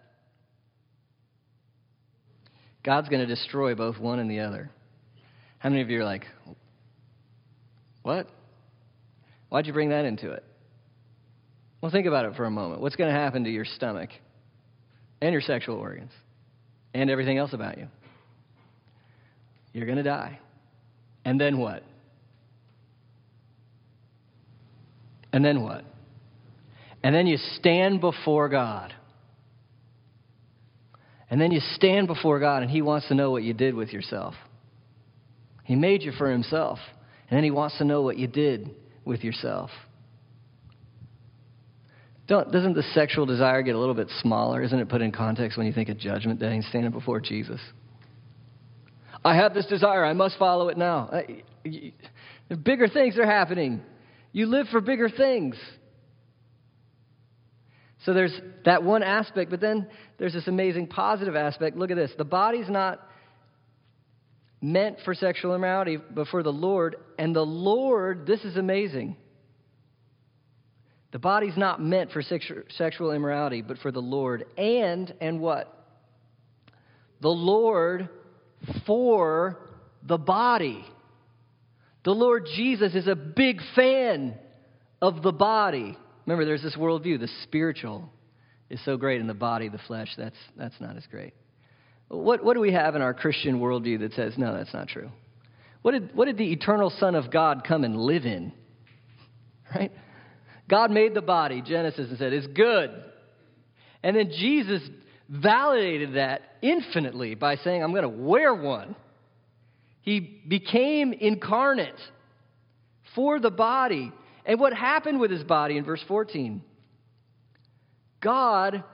God's 2.85 3.09
going 3.09 3.21
to 3.21 3.27
destroy 3.27 3.75
both 3.75 3.99
one 3.99 4.19
and 4.19 4.31
the 4.31 4.41
other. 4.41 4.71
How 5.59 5.69
many 5.69 5.83
of 5.83 5.91
you 5.91 6.01
are 6.01 6.05
like, 6.05 6.25
what? 8.03 8.29
Why'd 9.49 9.67
you 9.67 9.73
bring 9.73 9.91
that 9.91 10.05
into 10.05 10.33
it? 10.33 10.45
Well, 11.81 11.91
think 11.91 12.07
about 12.07 12.25
it 12.25 12.35
for 12.35 12.45
a 12.45 12.51
moment. 12.51 12.81
What's 12.81 12.97
going 12.97 13.13
to 13.13 13.19
happen 13.19 13.45
to 13.45 13.51
your 13.51 13.65
stomach 13.65 14.11
and 15.21 15.33
your 15.33 15.41
sexual 15.41 15.77
organs 15.77 16.11
and 16.93 17.09
everything 17.09 17.39
else 17.39 17.53
about 17.53 17.79
you? 17.79 17.89
You're 19.73 19.87
going 19.87 19.99
to 19.99 20.03
die. 20.03 20.39
And 21.25 21.41
then 21.41 21.59
what? 21.59 21.83
And 25.33 25.45
then 25.45 25.63
what? 25.63 25.85
And 27.03 27.15
then 27.15 27.27
you 27.27 27.37
stand 27.57 28.01
before 28.01 28.49
God. 28.49 28.93
And 31.31 31.41
then 31.41 31.53
you 31.53 31.61
stand 31.75 32.07
before 32.07 32.41
God, 32.41 32.63
and 32.63 32.71
He 32.71 32.83
wants 32.83 33.09
to 33.09 33.15
know 33.15 33.31
what 33.31 33.43
you 33.43 33.53
did 33.53 33.75
with 33.75 33.93
yourself. 33.93 34.35
He 35.65 35.77
made 35.77 36.03
you 36.03 36.13
for 36.13 36.31
Himself, 36.31 36.79
and 37.29 37.37
then 37.37 37.45
He 37.45 37.51
wants 37.51 37.77
to 37.79 37.85
know 37.85 38.03
what 38.03 38.17
you 38.17 38.27
did 38.27 38.71
with 39.09 39.25
yourself. 39.25 39.71
Don't, 42.29 42.53
doesn't 42.53 42.75
the 42.75 42.83
sexual 42.95 43.25
desire 43.25 43.63
get 43.63 43.75
a 43.75 43.79
little 43.79 43.95
bit 43.95 44.09
smaller? 44.21 44.63
Isn't 44.63 44.79
it 44.79 44.89
put 44.89 45.01
in 45.01 45.11
context 45.11 45.57
when 45.57 45.67
you 45.67 45.73
think 45.73 45.89
of 45.89 45.99
Judgment 45.99 46.39
Day 46.39 46.55
and 46.55 46.63
standing 46.65 46.93
before 46.93 47.21
Jesus? 47.21 47.61
I 49.25 49.35
have 49.35 49.55
this 49.55 49.67
desire. 49.67 50.05
I 50.05 50.13
must 50.13 50.39
follow 50.39 50.69
it 50.69 50.77
now. 50.77 51.11
bigger 52.63 52.87
things 52.87 53.19
are 53.19 53.27
happening. 53.27 53.81
You 54.33 54.47
live 54.47 54.67
for 54.71 54.83
bigger 54.83 55.09
things. 55.09 55.57
So 58.05 58.13
there's 58.13 58.39
that 58.67 58.85
one 58.85 59.03
aspect, 59.03 59.51
but 59.51 59.61
then 59.61 59.89
there's 60.19 60.35
this 60.35 60.47
amazing 60.47 60.87
positive 60.87 61.35
aspect. 61.35 61.77
Look 61.77 61.91
at 61.91 61.97
this. 61.97 62.13
The 62.17 62.25
body's 62.25 62.69
not 62.69 63.08
meant 64.61 64.99
for 65.05 65.15
sexual 65.15 65.55
immorality, 65.55 65.97
but 65.97 66.29
for 66.29 66.43
the 66.43 66.53
Lord. 66.53 66.97
And 67.19 67.35
the 67.35 67.43
Lord, 67.43 68.27
this 68.27 68.41
is 68.45 68.57
amazing. 68.57 69.17
The 71.11 71.19
body's 71.19 71.57
not 71.57 71.81
meant 71.81 72.11
for 72.11 72.23
sexual 72.23 73.13
immorality, 73.13 73.63
but 73.63 73.79
for 73.79 73.91
the 73.91 74.01
Lord. 74.01 74.45
And, 74.59 75.13
and 75.21 75.41
what? 75.41 75.75
The 77.21 77.29
Lord 77.29 78.09
for 78.87 79.59
the 80.07 80.19
body. 80.19 80.85
The 82.05 82.13
Lord 82.13 82.47
Jesus 82.55 82.95
is 82.95 83.07
a 83.07 83.15
big 83.15 83.61
fan 83.75 84.35
of 85.01 85.23
the 85.23 85.33
body. 85.33 85.97
Remember, 86.27 86.45
there's 86.45 86.63
this 86.63 86.77
worldview, 86.77 87.19
the 87.21 87.29
spiritual 87.45 88.11
is 88.69 88.85
so 88.85 88.97
great 88.97 89.21
in 89.21 89.27
the 89.27 89.35
body, 89.35 89.69
the 89.69 89.79
flesh, 89.87 90.09
that's, 90.17 90.37
that's 90.57 90.79
not 90.81 90.97
as 90.97 91.07
great. 91.11 91.33
What, 92.09 92.43
what 92.43 92.55
do 92.55 92.61
we 92.61 92.73
have 92.73 92.97
in 92.97 93.03
our 93.03 93.15
Christian 93.15 93.61
worldview 93.61 94.01
that 94.01 94.15
says, 94.15 94.35
no, 94.37 94.55
that's 94.55 94.73
not 94.73 94.89
true? 94.89 95.11
What 95.83 95.93
did, 95.93 96.15
what 96.15 96.25
did 96.25 96.39
the 96.39 96.53
eternal 96.53 96.91
Son 96.91 97.15
of 97.15 97.31
God 97.31 97.63
come 97.67 97.85
and 97.85 97.97
live 97.97 98.25
in? 98.25 98.53
Right? 99.75 99.93
God 100.67 100.91
made 100.91 101.13
the 101.13 101.21
body, 101.21 101.61
Genesis, 101.61 102.09
and 102.09 102.17
said, 102.17 102.33
it's 102.33 102.47
good. 102.47 102.91
And 104.03 104.17
then 104.17 104.31
Jesus 104.31 104.81
validated 105.29 106.15
that 106.15 106.41
infinitely 106.63 107.35
by 107.35 107.57
saying, 107.57 107.83
I'm 107.83 107.91
going 107.91 108.03
to 108.03 108.09
wear 108.09 108.55
one. 108.55 108.97
He 110.01 110.21
became 110.21 111.13
incarnate 111.13 112.01
for 113.15 113.39
the 113.41 113.51
body. 113.51 114.11
And 114.47 114.59
what 114.59 114.73
happened 114.73 115.21
with 115.21 115.31
his 115.31 115.45
body 115.45 115.77
in 115.77 115.85
verse 115.85 116.03
14? 116.09 116.63
God 118.23 118.85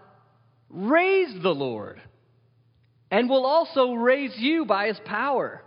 raised 0.68 1.40
the 1.40 1.55
Lord 1.55 2.00
and 3.14 3.31
will 3.31 3.46
also 3.46 3.92
raise 3.92 4.35
you 4.38 4.64
by 4.64 4.88
his 4.88 4.98
power. 5.05 5.62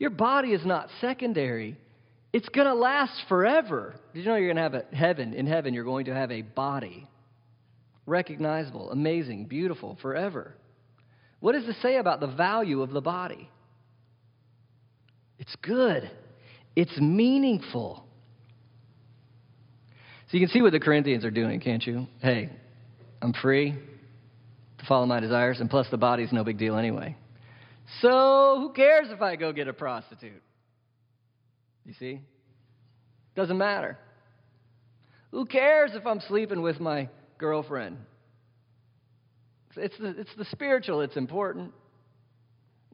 Your 0.00 0.10
body 0.10 0.48
is 0.48 0.66
not 0.66 0.88
secondary. 1.00 1.76
It's 2.32 2.48
going 2.48 2.66
to 2.66 2.74
last 2.74 3.12
forever. 3.28 3.94
Did 4.12 4.24
you 4.24 4.26
know 4.26 4.34
you're 4.34 4.52
going 4.52 4.56
to 4.56 4.62
have 4.62 4.74
a 4.74 4.84
heaven? 4.92 5.32
In 5.32 5.46
heaven, 5.46 5.74
you're 5.74 5.84
going 5.84 6.06
to 6.06 6.14
have 6.14 6.32
a 6.32 6.42
body. 6.42 7.06
Recognizable, 8.04 8.90
amazing, 8.90 9.44
beautiful, 9.44 9.96
forever. 10.02 10.56
What 11.38 11.52
does 11.52 11.66
this 11.66 11.80
say 11.82 11.98
about 11.98 12.18
the 12.18 12.26
value 12.26 12.82
of 12.82 12.90
the 12.90 13.00
body? 13.00 13.48
It's 15.38 15.54
good. 15.62 16.10
It's 16.74 16.98
meaningful. 16.98 18.04
So 20.32 20.36
you 20.36 20.40
can 20.40 20.52
see 20.52 20.62
what 20.62 20.72
the 20.72 20.80
Corinthians 20.80 21.24
are 21.24 21.30
doing, 21.30 21.60
can't 21.60 21.86
you? 21.86 22.08
Hey, 22.20 22.50
I'm 23.22 23.34
free 23.34 23.76
to 24.80 24.86
follow 24.86 25.06
my 25.06 25.20
desires, 25.20 25.60
and 25.60 25.70
plus 25.70 25.86
the 25.90 25.98
body's 25.98 26.32
no 26.32 26.42
big 26.42 26.58
deal 26.58 26.76
anyway. 26.76 27.16
So 28.00 28.56
who 28.60 28.72
cares 28.72 29.08
if 29.10 29.20
I 29.20 29.36
go 29.36 29.52
get 29.52 29.68
a 29.68 29.72
prostitute? 29.72 30.42
You 31.84 31.94
see? 31.98 32.20
Doesn't 33.36 33.58
matter. 33.58 33.98
Who 35.30 35.46
cares 35.46 35.92
if 35.94 36.06
I'm 36.06 36.20
sleeping 36.20 36.62
with 36.62 36.80
my 36.80 37.08
girlfriend? 37.38 37.98
It's 39.76 39.96
the, 39.98 40.08
it's 40.18 40.34
the 40.36 40.44
spiritual, 40.46 41.00
it's 41.00 41.16
important. 41.16 41.72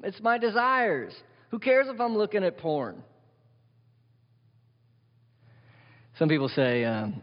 It's 0.03 0.21
my 0.21 0.39
desires. 0.39 1.15
Who 1.51 1.59
cares 1.59 1.87
if 1.89 2.01
I'm 2.01 2.17
looking 2.17 2.45
at 2.45 2.59
porn? 2.59 3.03
Some 6.19 6.29
people 6.29 6.49
say, 6.49 6.85
um, 6.85 7.23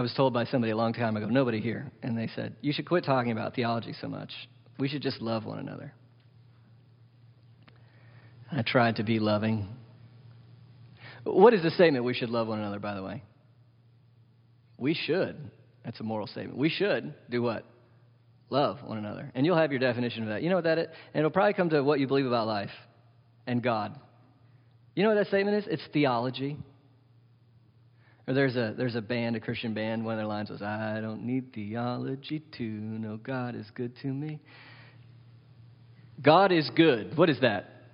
I 0.00 0.02
was 0.02 0.14
told 0.14 0.32
by 0.32 0.46
somebody 0.46 0.70
a 0.70 0.76
long 0.78 0.94
time 0.94 1.14
ago, 1.18 1.26
nobody 1.26 1.60
here, 1.60 1.92
and 2.02 2.16
they 2.16 2.30
said, 2.34 2.56
You 2.62 2.72
should 2.72 2.88
quit 2.88 3.04
talking 3.04 3.32
about 3.32 3.54
theology 3.54 3.94
so 4.00 4.08
much. 4.08 4.32
We 4.78 4.88
should 4.88 5.02
just 5.02 5.20
love 5.20 5.44
one 5.44 5.58
another. 5.58 5.92
I 8.50 8.62
tried 8.62 8.96
to 8.96 9.02
be 9.02 9.18
loving. 9.18 9.68
What 11.24 11.52
is 11.52 11.62
the 11.62 11.70
statement 11.72 12.06
we 12.06 12.14
should 12.14 12.30
love 12.30 12.48
one 12.48 12.60
another, 12.60 12.78
by 12.78 12.94
the 12.94 13.02
way? 13.02 13.22
We 14.78 14.94
should. 14.94 15.36
That's 15.84 16.00
a 16.00 16.02
moral 16.02 16.26
statement. 16.26 16.56
We 16.56 16.70
should 16.70 17.12
do 17.28 17.42
what? 17.42 17.66
Love 18.48 18.78
one 18.82 18.96
another. 18.96 19.30
And 19.34 19.44
you'll 19.44 19.58
have 19.58 19.70
your 19.70 19.80
definition 19.80 20.22
of 20.22 20.30
that. 20.30 20.42
You 20.42 20.48
know 20.48 20.56
what 20.56 20.64
that 20.64 20.78
is? 20.78 20.86
And 21.12 21.20
it'll 21.20 21.30
probably 21.30 21.52
come 21.52 21.68
to 21.68 21.82
what 21.82 22.00
you 22.00 22.06
believe 22.06 22.24
about 22.24 22.46
life 22.46 22.70
and 23.46 23.62
God. 23.62 24.00
You 24.96 25.02
know 25.02 25.10
what 25.10 25.16
that 25.16 25.26
statement 25.26 25.58
is? 25.58 25.70
It's 25.70 25.86
theology. 25.92 26.56
Or 28.30 28.32
there's 28.32 28.54
a 28.54 28.74
there's 28.78 28.94
a 28.94 29.00
band, 29.00 29.34
a 29.34 29.40
Christian 29.40 29.74
band, 29.74 30.04
one 30.04 30.14
of 30.14 30.18
their 30.18 30.24
lines 30.24 30.50
was, 30.50 30.62
I 30.62 31.00
don't 31.00 31.24
need 31.24 31.52
theology 31.52 32.40
to 32.58 32.62
know 32.62 33.16
God 33.16 33.56
is 33.56 33.66
good 33.74 33.92
to 34.02 34.06
me. 34.06 34.38
God 36.22 36.52
is 36.52 36.70
good. 36.76 37.18
What 37.18 37.28
is 37.28 37.40
that? 37.40 37.86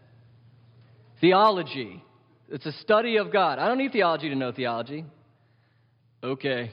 Theology. 1.22 2.04
It's 2.50 2.66
a 2.66 2.72
study 2.82 3.16
of 3.16 3.32
God. 3.32 3.58
I 3.58 3.66
don't 3.66 3.78
need 3.78 3.92
theology 3.92 4.28
to 4.28 4.34
know 4.34 4.52
theology. 4.52 5.06
Okay. 6.22 6.70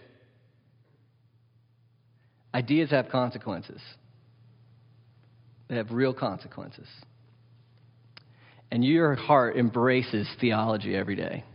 Ideas 2.53 2.89
have 2.89 3.07
consequences, 3.07 3.79
they 5.69 5.77
have 5.77 5.89
real 5.91 6.13
consequences. 6.13 6.89
And 8.69 8.83
your 8.83 9.15
heart 9.15 9.55
embraces 9.55 10.27
theology 10.41 10.97
every 10.97 11.15
day. 11.15 11.45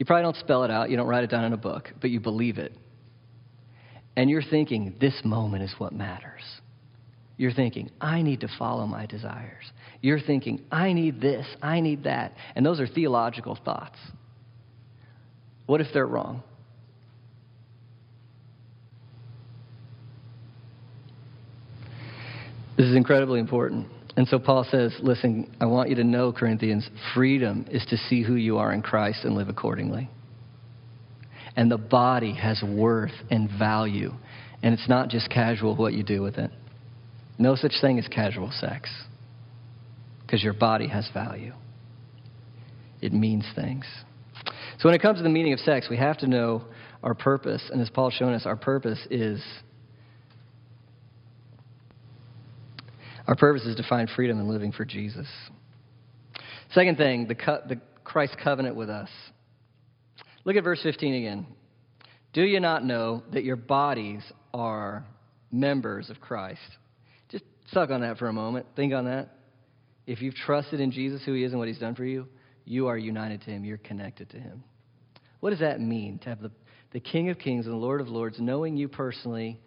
You 0.00 0.06
probably 0.06 0.22
don't 0.22 0.36
spell 0.36 0.64
it 0.64 0.70
out, 0.70 0.88
you 0.88 0.96
don't 0.96 1.06
write 1.06 1.24
it 1.24 1.30
down 1.30 1.44
in 1.44 1.52
a 1.52 1.58
book, 1.58 1.90
but 2.00 2.08
you 2.08 2.20
believe 2.20 2.56
it. 2.56 2.72
And 4.16 4.30
you're 4.30 4.42
thinking, 4.42 4.94
this 4.98 5.12
moment 5.24 5.62
is 5.62 5.74
what 5.76 5.92
matters. 5.92 6.40
You're 7.36 7.52
thinking, 7.52 7.90
I 8.00 8.22
need 8.22 8.40
to 8.40 8.48
follow 8.58 8.86
my 8.86 9.04
desires. 9.04 9.70
You're 10.00 10.18
thinking, 10.18 10.62
I 10.72 10.94
need 10.94 11.20
this, 11.20 11.46
I 11.60 11.80
need 11.80 12.04
that. 12.04 12.32
And 12.56 12.64
those 12.64 12.80
are 12.80 12.86
theological 12.86 13.58
thoughts. 13.62 13.98
What 15.66 15.82
if 15.82 15.88
they're 15.92 16.06
wrong? 16.06 16.42
This 22.78 22.86
is 22.86 22.96
incredibly 22.96 23.38
important. 23.38 23.86
And 24.16 24.26
so 24.28 24.38
Paul 24.38 24.66
says, 24.70 24.94
listen, 25.00 25.54
I 25.60 25.66
want 25.66 25.88
you 25.88 25.96
to 25.96 26.04
know, 26.04 26.32
Corinthians, 26.32 26.88
freedom 27.14 27.66
is 27.70 27.84
to 27.90 27.96
see 27.96 28.22
who 28.22 28.34
you 28.34 28.58
are 28.58 28.72
in 28.72 28.82
Christ 28.82 29.24
and 29.24 29.34
live 29.34 29.48
accordingly. 29.48 30.10
And 31.56 31.70
the 31.70 31.78
body 31.78 32.34
has 32.34 32.62
worth 32.62 33.12
and 33.30 33.48
value. 33.58 34.12
And 34.62 34.74
it's 34.74 34.88
not 34.88 35.08
just 35.08 35.30
casual 35.30 35.76
what 35.76 35.94
you 35.94 36.02
do 36.02 36.22
with 36.22 36.38
it. 36.38 36.50
No 37.38 37.54
such 37.54 37.74
thing 37.80 37.98
as 37.98 38.06
casual 38.08 38.50
sex 38.50 38.90
because 40.22 40.42
your 40.42 40.52
body 40.52 40.88
has 40.88 41.08
value. 41.12 41.54
It 43.00 43.12
means 43.12 43.44
things. 43.54 43.84
So 44.78 44.88
when 44.88 44.94
it 44.94 45.02
comes 45.02 45.18
to 45.18 45.22
the 45.22 45.30
meaning 45.30 45.52
of 45.52 45.60
sex, 45.60 45.88
we 45.90 45.96
have 45.96 46.18
to 46.18 46.26
know 46.26 46.64
our 47.02 47.14
purpose. 47.14 47.62
And 47.72 47.80
as 47.80 47.90
Paul's 47.90 48.14
shown 48.14 48.32
us, 48.34 48.46
our 48.46 48.56
purpose 48.56 48.98
is 49.10 49.42
our 53.30 53.36
purpose 53.36 53.64
is 53.64 53.76
to 53.76 53.84
find 53.84 54.10
freedom 54.10 54.40
in 54.40 54.48
living 54.48 54.72
for 54.72 54.84
Jesus. 54.84 55.28
Second 56.72 56.98
thing, 56.98 57.28
the, 57.28 57.36
co- 57.36 57.62
the 57.68 57.80
Christ 58.02 58.36
covenant 58.42 58.74
with 58.74 58.90
us. 58.90 59.08
Look 60.44 60.56
at 60.56 60.64
verse 60.64 60.80
15 60.82 61.14
again. 61.14 61.46
Do 62.32 62.42
you 62.42 62.58
not 62.58 62.84
know 62.84 63.22
that 63.32 63.44
your 63.44 63.54
bodies 63.54 64.22
are 64.52 65.06
members 65.52 66.10
of 66.10 66.20
Christ? 66.20 66.58
Just 67.28 67.44
suck 67.72 67.90
on 67.90 68.00
that 68.00 68.18
for 68.18 68.26
a 68.26 68.32
moment. 68.32 68.66
Think 68.74 68.92
on 68.92 69.04
that. 69.04 69.28
If 70.08 70.20
you've 70.22 70.34
trusted 70.34 70.80
in 70.80 70.90
Jesus, 70.90 71.22
who 71.24 71.32
He 71.32 71.44
is, 71.44 71.52
and 71.52 71.60
what 71.60 71.68
He's 71.68 71.78
done 71.78 71.94
for 71.94 72.04
you, 72.04 72.26
you 72.64 72.88
are 72.88 72.98
united 72.98 73.42
to 73.42 73.50
Him. 73.52 73.64
You're 73.64 73.78
connected 73.78 74.28
to 74.30 74.40
Him. 74.40 74.64
What 75.38 75.50
does 75.50 75.60
that 75.60 75.80
mean 75.80 76.18
to 76.24 76.30
have 76.30 76.40
the, 76.40 76.50
the 76.90 77.00
King 77.00 77.30
of 77.30 77.38
Kings 77.38 77.66
and 77.66 77.74
the 77.74 77.78
Lord 77.78 78.00
of 78.00 78.08
Lords 78.08 78.40
knowing 78.40 78.76
you 78.76 78.88
personally 78.88 79.60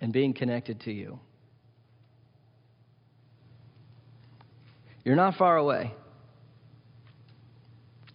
and 0.00 0.12
being 0.12 0.34
connected 0.34 0.80
to 0.80 0.92
you? 0.92 1.20
You're 5.06 5.14
not 5.14 5.36
far 5.36 5.56
away. 5.56 5.94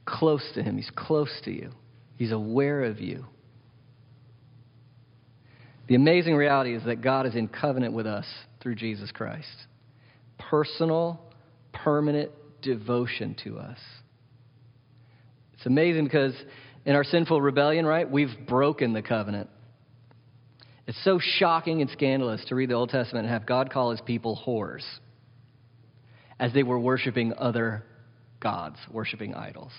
Close 0.06 0.44
to 0.56 0.62
Him. 0.62 0.76
He's 0.76 0.92
close 0.94 1.32
to 1.46 1.52
you, 1.52 1.72
He's 2.18 2.34
aware 2.34 2.84
of 2.84 3.00
you. 3.00 3.26
The 5.88 5.96
amazing 5.96 6.36
reality 6.36 6.76
is 6.76 6.84
that 6.84 7.02
God 7.02 7.26
is 7.26 7.36
in 7.36 7.48
covenant 7.48 7.94
with 7.94 8.06
us 8.06 8.26
through 8.62 8.76
Jesus 8.76 9.10
Christ. 9.12 9.48
Personal 10.38 11.20
permanent 11.72 12.32
devotion 12.62 13.36
to 13.46 13.58
us. 13.58 13.78
It's 15.54 15.66
amazing 15.66 16.04
because 16.04 16.34
in 16.86 16.96
our 16.96 17.06
sinful 17.06 17.42
rebellion, 17.42 17.86
right, 17.86 18.10
we've 18.10 18.36
broken 18.48 18.92
the 18.92 19.02
covenant. 19.02 19.50
It's 20.88 21.02
so 21.06 21.20
shocking 21.22 21.82
and 21.82 21.90
scandalous 21.90 22.44
to 22.50 22.56
read 22.56 22.70
the 22.70 22.74
Old 22.74 22.90
Testament 22.90 23.26
and 23.26 23.34
have 23.34 23.46
God 23.46 23.72
call 23.72 23.92
his 23.92 24.02
people 24.02 24.42
whores 24.46 24.84
as 26.42 26.52
they 26.54 26.64
were 26.64 26.80
worshiping 26.80 27.34
other 27.38 27.84
gods, 28.42 28.78
worshiping 28.92 29.36
idols. 29.36 29.72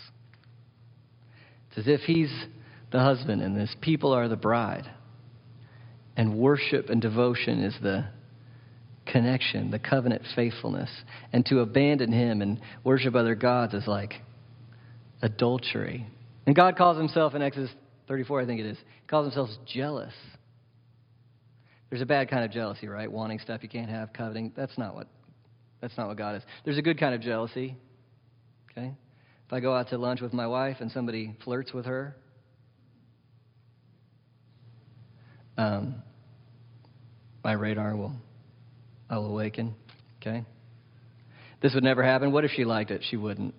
It's 1.69 1.79
as 1.79 1.89
if 1.89 2.01
he's 2.03 2.33
the 2.93 3.01
husband 3.01 3.43
and 3.43 3.59
his 3.59 3.75
people 3.81 4.13
are 4.13 4.29
the 4.29 4.37
bride. 4.37 4.89
And 6.17 6.39
worship 6.39 6.89
and 6.89 7.03
devotion 7.03 7.65
is 7.65 7.75
the 7.83 8.07
connection, 9.07 9.73
the 9.73 9.81
covenant 9.81 10.23
faithfulness. 10.37 10.91
And 11.33 11.45
to 11.47 11.61
abandon 11.61 12.13
him 12.13 12.41
and 12.41 12.61
worship 12.85 13.17
other 13.17 13.35
gods 13.35 13.75
is 13.75 13.89
like 13.89 14.15
adultery. 15.21 16.07
And 16.47 16.55
God 16.55 16.77
calls 16.77 16.97
himself 16.97 17.35
in 17.35 17.43
Exodus 17.43 17.71
34, 18.07 18.43
I 18.43 18.47
think 18.47 18.61
it 18.61 18.67
is, 18.67 18.77
he 18.79 19.09
calls 19.09 19.27
himself 19.27 19.51
jealous. 19.67 20.15
There's 21.91 22.03
a 22.03 22.07
bad 22.07 22.31
kind 22.31 22.45
of 22.45 22.53
jealousy, 22.53 22.87
right? 22.87 23.11
Wanting 23.11 23.41
stuff 23.41 23.63
you 23.63 23.69
can't 23.69 23.91
have, 23.91 24.13
coveting. 24.13 24.53
That's 24.55 24.79
not 24.79 24.95
what 24.95 25.09
that's 25.83 25.99
not 25.99 26.09
what 26.09 26.17
God 26.17 26.37
is. 26.37 26.43
There's 26.65 26.79
a 26.79 26.83
good 26.83 26.99
kind 26.99 27.15
of 27.15 27.21
jealousy. 27.21 27.77
Okay? 28.71 28.95
If 29.47 29.53
I 29.53 29.61
go 29.61 29.75
out 29.75 29.89
to 29.89 29.99
lunch 29.99 30.23
with 30.23 30.33
my 30.33 30.47
wife 30.47 30.77
and 30.81 30.91
somebody 30.93 31.37
flirts 31.45 31.73
with 31.75 31.85
her, 31.85 32.17
um, 35.59 35.97
my 37.45 37.53
radar 37.53 37.97
will 37.97 38.15
I'll 39.11 39.27
awaken. 39.27 39.75
Okay? 40.21 40.45
This 41.61 41.75
would 41.75 41.85
never 41.85 42.03
happen. 42.03 42.33
What 42.33 42.45
if 42.45 42.53
she 42.53 42.65
liked 42.65 42.91
it? 42.91 43.03
She 43.11 43.17
wouldn't. 43.17 43.55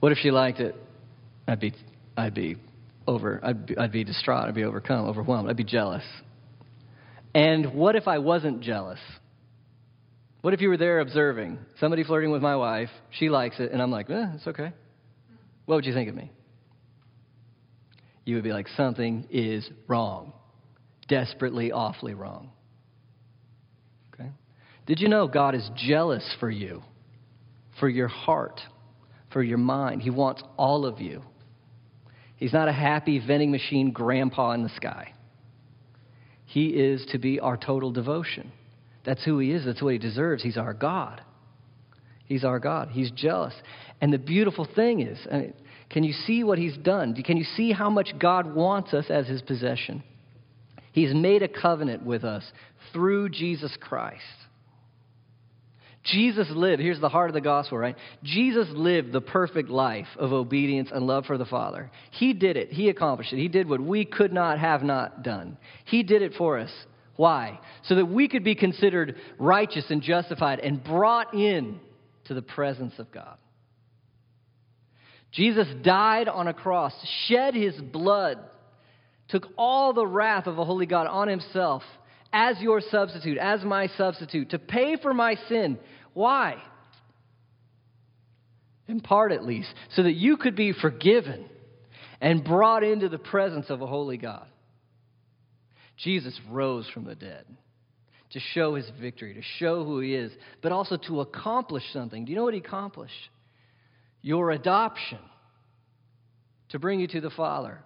What 0.00 0.12
if 0.12 0.18
she 0.18 0.30
liked 0.30 0.60
it? 0.60 0.74
I'd 1.46 1.60
be 1.60 1.74
I'd 2.16 2.34
be 2.34 2.56
over 3.06 3.40
I'd 3.42 3.66
be, 3.66 3.76
I'd 3.76 3.92
be 3.92 4.04
distraught. 4.04 4.48
I'd 4.48 4.54
be 4.54 4.64
overcome, 4.64 5.06
overwhelmed. 5.06 5.50
I'd 5.50 5.56
be 5.56 5.64
jealous. 5.64 6.04
And 7.34 7.74
what 7.74 7.96
if 7.96 8.08
I 8.08 8.18
wasn't 8.18 8.60
jealous? 8.60 9.00
What 10.40 10.54
if 10.54 10.60
you 10.60 10.68
were 10.68 10.76
there 10.76 11.00
observing 11.00 11.58
somebody 11.80 12.04
flirting 12.04 12.30
with 12.30 12.42
my 12.42 12.56
wife? 12.56 12.90
She 13.10 13.28
likes 13.28 13.58
it, 13.58 13.72
and 13.72 13.82
I'm 13.82 13.90
like, 13.90 14.08
eh, 14.08 14.26
it's 14.34 14.46
okay. 14.46 14.72
What 15.66 15.76
would 15.76 15.84
you 15.84 15.92
think 15.92 16.08
of 16.08 16.14
me? 16.14 16.30
You 18.24 18.36
would 18.36 18.44
be 18.44 18.52
like, 18.52 18.68
something 18.76 19.26
is 19.30 19.68
wrong. 19.88 20.32
Desperately, 21.08 21.72
awfully 21.72 22.14
wrong. 22.14 22.50
Okay? 24.14 24.30
Did 24.86 25.00
you 25.00 25.08
know 25.08 25.26
God 25.26 25.54
is 25.54 25.68
jealous 25.76 26.24
for 26.38 26.50
you, 26.50 26.82
for 27.80 27.88
your 27.88 28.08
heart, 28.08 28.60
for 29.32 29.42
your 29.42 29.58
mind? 29.58 30.02
He 30.02 30.10
wants 30.10 30.42
all 30.56 30.86
of 30.86 31.00
you. 31.00 31.22
He's 32.36 32.52
not 32.52 32.68
a 32.68 32.72
happy 32.72 33.18
vending 33.18 33.50
machine 33.50 33.90
grandpa 33.90 34.52
in 34.52 34.62
the 34.62 34.68
sky. 34.76 35.14
He 36.48 36.68
is 36.68 37.04
to 37.12 37.18
be 37.18 37.40
our 37.40 37.58
total 37.58 37.92
devotion. 37.92 38.50
That's 39.04 39.22
who 39.22 39.38
He 39.38 39.52
is. 39.52 39.66
That's 39.66 39.82
what 39.82 39.92
He 39.92 39.98
deserves. 39.98 40.42
He's 40.42 40.56
our 40.56 40.72
God. 40.72 41.20
He's 42.24 42.42
our 42.42 42.58
God. 42.58 42.88
He's 42.90 43.10
jealous. 43.10 43.52
And 44.00 44.10
the 44.10 44.18
beautiful 44.18 44.66
thing 44.74 45.02
is, 45.02 45.18
mean, 45.30 45.52
can 45.90 46.04
you 46.04 46.14
see 46.14 46.44
what 46.44 46.58
He's 46.58 46.76
done? 46.78 47.14
Can 47.22 47.36
you 47.36 47.44
see 47.44 47.70
how 47.70 47.90
much 47.90 48.14
God 48.18 48.54
wants 48.54 48.94
us 48.94 49.04
as 49.10 49.28
His 49.28 49.42
possession? 49.42 50.02
He's 50.92 51.12
made 51.12 51.42
a 51.42 51.48
covenant 51.48 52.02
with 52.02 52.24
us 52.24 52.50
through 52.94 53.28
Jesus 53.28 53.76
Christ. 53.78 54.22
Jesus 56.04 56.48
lived, 56.50 56.80
here's 56.80 57.00
the 57.00 57.08
heart 57.08 57.28
of 57.28 57.34
the 57.34 57.40
gospel, 57.40 57.76
right? 57.76 57.96
Jesus 58.22 58.68
lived 58.70 59.12
the 59.12 59.20
perfect 59.20 59.68
life 59.68 60.06
of 60.16 60.32
obedience 60.32 60.90
and 60.92 61.06
love 61.06 61.26
for 61.26 61.36
the 61.36 61.44
Father. 61.44 61.90
He 62.12 62.32
did 62.32 62.56
it, 62.56 62.72
He 62.72 62.88
accomplished 62.88 63.32
it. 63.32 63.38
He 63.38 63.48
did 63.48 63.68
what 63.68 63.80
we 63.80 64.04
could 64.04 64.32
not 64.32 64.58
have 64.58 64.82
not 64.82 65.22
done. 65.22 65.58
He 65.84 66.02
did 66.02 66.22
it 66.22 66.34
for 66.38 66.58
us. 66.58 66.70
Why? 67.16 67.58
So 67.84 67.96
that 67.96 68.06
we 68.06 68.28
could 68.28 68.44
be 68.44 68.54
considered 68.54 69.16
righteous 69.38 69.84
and 69.90 70.00
justified 70.00 70.60
and 70.60 70.82
brought 70.82 71.34
in 71.34 71.80
to 72.26 72.34
the 72.34 72.42
presence 72.42 72.94
of 72.98 73.10
God. 73.10 73.36
Jesus 75.32 75.66
died 75.82 76.28
on 76.28 76.48
a 76.48 76.54
cross, 76.54 76.92
shed 77.26 77.54
his 77.54 77.74
blood, 77.74 78.38
took 79.28 79.46
all 79.58 79.92
the 79.92 80.06
wrath 80.06 80.46
of 80.46 80.58
a 80.58 80.64
holy 80.64 80.86
God 80.86 81.06
on 81.06 81.28
himself 81.28 81.82
as 82.32 82.60
your 82.60 82.80
substitute, 82.80 83.38
as 83.38 83.64
my 83.64 83.88
substitute, 83.96 84.50
to 84.50 84.58
pay 84.58 84.96
for 84.96 85.14
my 85.14 85.36
sin 85.48 85.78
why? 86.18 86.60
In 88.88 88.98
part, 88.98 89.30
at 89.30 89.44
least, 89.44 89.72
so 89.90 90.02
that 90.02 90.14
you 90.14 90.36
could 90.36 90.56
be 90.56 90.72
forgiven 90.72 91.44
and 92.20 92.42
brought 92.42 92.82
into 92.82 93.08
the 93.08 93.18
presence 93.18 93.66
of 93.70 93.80
a 93.80 93.86
holy 93.86 94.16
God. 94.16 94.48
Jesus 95.96 96.36
rose 96.50 96.88
from 96.92 97.04
the 97.04 97.14
dead 97.14 97.44
to 98.30 98.40
show 98.40 98.74
his 98.74 98.90
victory, 99.00 99.34
to 99.34 99.42
show 99.60 99.84
who 99.84 100.00
he 100.00 100.12
is, 100.12 100.32
but 100.60 100.72
also 100.72 100.96
to 100.96 101.20
accomplish 101.20 101.84
something. 101.92 102.24
Do 102.24 102.32
you 102.32 102.36
know 102.36 102.44
what 102.44 102.54
he 102.54 102.58
accomplished? 102.60 103.30
Your 104.20 104.50
adoption, 104.50 105.20
to 106.70 106.80
bring 106.80 106.98
you 106.98 107.06
to 107.06 107.20
the 107.20 107.30
Father. 107.30 107.78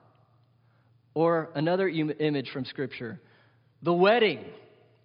Or 1.13 1.51
another 1.55 1.87
image 1.87 2.49
from 2.51 2.65
Scripture, 2.65 3.21
the 3.83 3.93
wedding, 3.93 4.45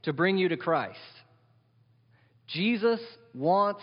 to 0.04 0.14
bring 0.14 0.38
you 0.38 0.50
to 0.50 0.58
Christ. 0.58 1.00
Jesus 2.48 3.00
wants 3.34 3.82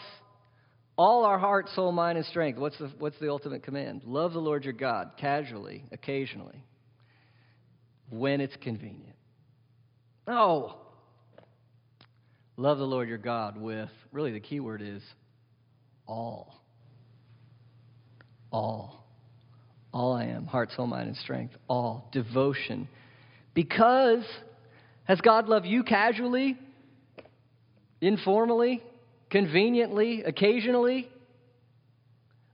all 0.97 1.25
our 1.25 1.39
heart, 1.39 1.69
soul, 1.75 1.93
mind, 1.93 2.19
and 2.19 2.27
strength. 2.27 2.59
What's 2.59 2.79
the, 2.79 2.91
what's 2.99 3.19
the 3.19 3.29
ultimate 3.29 3.63
command? 3.63 4.03
Love 4.05 4.33
the 4.33 4.39
Lord 4.39 4.65
your 4.65 4.73
God 4.73 5.13
casually, 5.19 5.85
occasionally, 5.93 6.65
when 8.11 8.41
it's 8.41 8.57
convenient. 8.63 9.17
No. 10.27 10.77
Love 12.57 12.79
the 12.79 12.85
Lord 12.85 13.09
your 13.09 13.19
God 13.19 13.61
with, 13.61 13.91
really, 14.13 14.33
the 14.33 14.41
key 14.41 14.61
word 14.61 14.81
is 14.81 15.03
all. 16.07 16.55
All. 18.53 19.05
All 19.93 20.13
I 20.15 20.27
am 20.27 20.47
heart, 20.47 20.71
soul, 20.77 20.87
mind, 20.87 21.09
and 21.09 21.17
strength. 21.17 21.55
All. 21.69 22.09
Devotion. 22.13 22.89
Because 23.53 24.25
has 25.05 25.21
God 25.21 25.49
loved 25.49 25.67
you 25.67 25.83
casually? 25.83 26.59
informally, 28.05 28.83
conveniently, 29.31 30.23
occasionally. 30.23 31.09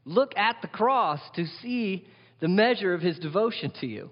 Look 0.04 0.36
at 0.36 0.56
the 0.62 0.68
cross 0.68 1.20
to 1.34 1.46
see 1.60 2.06
the 2.40 2.48
measure 2.48 2.94
of 2.94 3.00
his 3.00 3.18
devotion 3.18 3.72
to 3.80 3.86
you. 3.86 4.10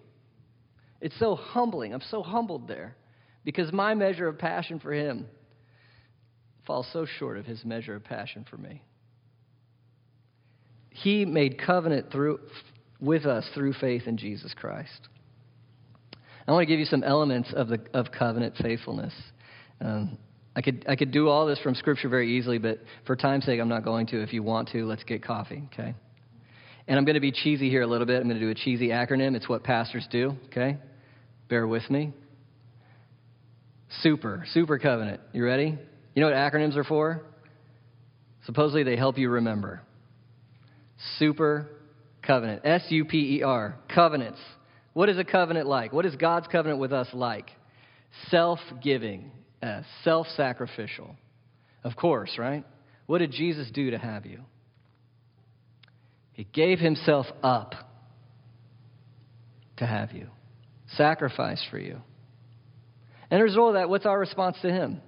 It's 1.01 1.18
so 1.18 1.37
humbling. 1.37 1.94
I'm 1.94 2.03
so 2.11 2.22
humbled 2.22 2.68
there 2.68 2.96
because 3.44 3.72
my 3.72 3.94
measure 3.94 4.29
of 4.29 4.38
passion 4.38 4.81
for 4.81 4.92
him 4.92 5.27
falls 6.66 6.88
so 6.92 7.07
short 7.07 7.38
of 7.38 7.46
his 7.46 7.64
measure 7.64 7.94
of 7.94 8.05
passion 8.05 8.44
for 8.51 8.57
me. 8.57 8.83
He 10.90 11.24
made 11.24 11.59
covenant 11.59 12.11
through, 12.11 12.40
with 13.01 13.24
us 13.24 13.48
through 13.55 13.74
faith 13.74 14.03
in 14.07 14.16
Jesus 14.16 14.53
Christ. 14.55 15.09
I 16.48 16.52
want 16.52 16.62
to 16.62 16.66
give 16.66 16.80
you 16.80 16.87
some 16.87 17.04
elements 17.04 17.52
of, 17.54 17.68
the, 17.68 17.78
of 17.92 18.06
covenant 18.11 18.54
faithfulness. 18.56 19.12
Um, 19.82 20.16
I 20.56 20.62
could, 20.62 20.87
I 20.88 20.96
could 20.96 21.12
do 21.12 21.28
all 21.28 21.46
this 21.46 21.58
from 21.61 21.74
Scripture 21.74 22.08
very 22.08 22.38
easily, 22.38 22.56
but 22.56 22.80
for 23.06 23.14
time's 23.16 23.44
sake, 23.44 23.61
I'm 23.61 23.68
not 23.68 23.84
going 23.84 24.06
to. 24.08 24.22
If 24.22 24.32
you 24.32 24.42
want 24.42 24.70
to, 24.70 24.87
let's 24.87 25.04
get 25.04 25.22
coffee, 25.22 25.62
okay? 25.72 25.94
And 26.88 26.98
I'm 26.98 27.04
going 27.04 27.14
to 27.14 27.20
be 27.20 27.32
cheesy 27.32 27.68
here 27.68 27.82
a 27.82 27.87
little 27.87 28.06
bit. 28.06 28.16
I'm 28.16 28.28
going 28.28 28.40
to 28.40 28.44
do 28.44 28.50
a 28.50 28.54
cheesy 28.54 28.88
acronym. 28.88 29.37
It's 29.37 29.46
what 29.46 29.62
pastors 29.62 30.08
do, 30.11 30.37
okay? 30.46 30.78
Bear 31.50 31.66
with 31.66 31.88
me. 31.90 32.14
Super, 34.00 34.46
super 34.54 34.78
covenant. 34.78 35.20
You 35.34 35.44
ready? 35.44 35.78
You 36.14 36.22
know 36.22 36.28
what 36.28 36.37
acronyms 36.37 36.76
are 36.76 36.84
for? 36.84 37.26
Supposedly 38.46 38.84
they 38.84 38.96
help 38.96 39.18
you 39.18 39.28
remember. 39.28 39.82
Super 41.18 41.68
covenant. 42.22 42.62
S 42.64 42.84
U 42.88 43.04
P 43.04 43.37
E 43.37 43.42
R. 43.42 43.76
Covenants. 43.94 44.38
What 44.98 45.08
is 45.08 45.16
a 45.16 45.22
covenant 45.22 45.68
like? 45.68 45.92
What 45.92 46.06
is 46.06 46.16
God's 46.16 46.48
covenant 46.48 46.80
with 46.80 46.92
us 46.92 47.06
like? 47.12 47.52
Self 48.30 48.58
giving 48.82 49.30
uh, 49.62 49.82
self 50.02 50.26
sacrificial. 50.37 51.14
Of 51.84 51.94
course, 51.94 52.32
right? 52.37 52.64
What 53.06 53.18
did 53.18 53.30
Jesus 53.30 53.70
do 53.72 53.92
to 53.92 53.96
have 53.96 54.26
you? 54.26 54.40
He 56.32 56.48
gave 56.52 56.80
himself 56.80 57.26
up 57.44 57.76
to 59.76 59.87
have 59.87 60.11
you, 60.11 60.26
sacrificed 60.96 61.66
for 61.70 61.78
you. 61.78 62.00
And 63.30 63.38
as 63.38 63.42
a 63.42 63.44
result 63.44 63.68
of 63.68 63.74
that, 63.74 63.88
what's 63.88 64.04
our 64.04 64.18
response 64.18 64.56
to 64.62 64.68
him? 64.68 65.00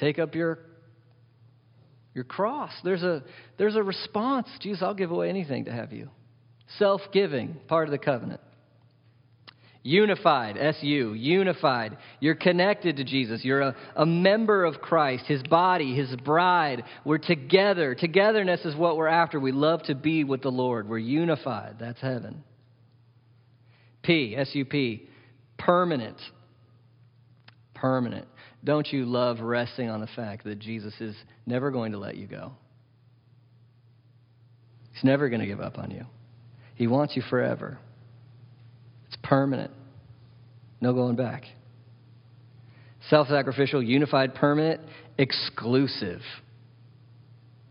Take 0.00 0.18
up 0.18 0.34
your 0.34 0.60
your 2.14 2.24
cross. 2.24 2.72
There's 2.82 3.02
a 3.02 3.24
there's 3.58 3.76
a 3.76 3.82
response. 3.82 4.48
Jesus, 4.62 4.82
I'll 4.82 4.94
give 4.94 5.10
away 5.10 5.28
anything 5.28 5.66
to 5.66 5.70
have 5.70 5.92
you. 5.92 6.08
Self-giving, 6.76 7.56
part 7.66 7.88
of 7.88 7.92
the 7.92 7.98
covenant. 7.98 8.40
Unified, 9.82 10.58
S 10.58 10.76
U, 10.82 11.14
unified. 11.14 11.96
You're 12.20 12.34
connected 12.34 12.96
to 12.96 13.04
Jesus. 13.04 13.42
You're 13.42 13.62
a, 13.62 13.76
a 13.96 14.04
member 14.04 14.64
of 14.64 14.80
Christ, 14.82 15.24
His 15.26 15.42
body, 15.44 15.94
His 15.94 16.14
bride. 16.16 16.82
We're 17.06 17.18
together. 17.18 17.94
Togetherness 17.94 18.66
is 18.66 18.76
what 18.76 18.98
we're 18.98 19.06
after. 19.06 19.40
We 19.40 19.52
love 19.52 19.82
to 19.84 19.94
be 19.94 20.24
with 20.24 20.42
the 20.42 20.50
Lord. 20.50 20.88
We're 20.88 20.98
unified. 20.98 21.76
That's 21.80 22.00
heaven. 22.00 22.44
P, 24.02 24.34
S 24.36 24.50
U 24.52 24.64
P, 24.66 25.08
permanent. 25.56 26.20
Permanent. 27.74 28.26
Don't 28.62 28.92
you 28.92 29.06
love 29.06 29.40
resting 29.40 29.88
on 29.88 30.00
the 30.00 30.08
fact 30.08 30.44
that 30.44 30.58
Jesus 30.58 30.92
is 31.00 31.14
never 31.46 31.70
going 31.70 31.92
to 31.92 31.98
let 31.98 32.16
you 32.16 32.26
go? 32.26 32.52
He's 34.92 35.04
never 35.04 35.28
going 35.28 35.40
to 35.40 35.46
give 35.46 35.60
up 35.60 35.78
on 35.78 35.92
you. 35.92 36.04
He 36.78 36.86
wants 36.86 37.16
you 37.16 37.22
forever 37.28 37.76
It's 39.08 39.16
permanent. 39.22 39.72
No 40.80 40.94
going 40.94 41.16
back. 41.16 41.42
Self 43.10 43.26
sacrificial, 43.26 43.82
unified, 43.82 44.36
permanent, 44.36 44.80
exclusive. 45.18 46.20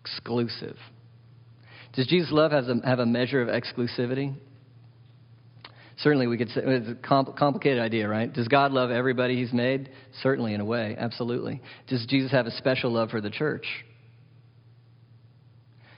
Exclusive. 0.01 0.76
Does 1.93 2.05
Jesus' 2.08 2.32
love 2.32 2.51
have 2.51 2.66
a, 2.66 2.86
have 2.86 2.99
a 2.99 3.05
measure 3.05 3.41
of 3.41 3.47
exclusivity? 3.47 4.36
Certainly, 5.99 6.28
we 6.28 6.38
could 6.38 6.49
say 6.49 6.62
it's 6.66 6.89
a 6.89 6.95
complicated 6.95 7.80
idea, 7.80 8.10
right? 8.10 8.32
Does 8.32 8.49
God 8.49 8.74
love 8.74 8.91
everybody 8.91 9.38
He's 9.38 9.53
made? 9.53 9.89
Certainly, 10.22 10.53
in 10.53 10.60
a 10.60 10.66
way, 10.66 10.97
absolutely. 10.99 11.62
Does 11.88 12.05
Jesus 12.08 12.32
have 12.34 12.45
a 12.45 12.51
special 12.51 12.91
love 12.91 13.10
for 13.10 13.22
the 13.22 13.30
church? 13.30 13.66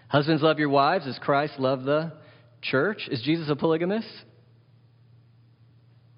Husbands, 0.09 0.43
love 0.43 0.59
your 0.59 0.69
wives 0.69 1.07
as 1.07 1.17
Christ 1.19 1.53
loved 1.57 1.85
the 1.85 2.13
church. 2.61 3.07
Is 3.09 3.21
Jesus 3.21 3.49
a 3.49 3.55
polygamist? 3.55 4.07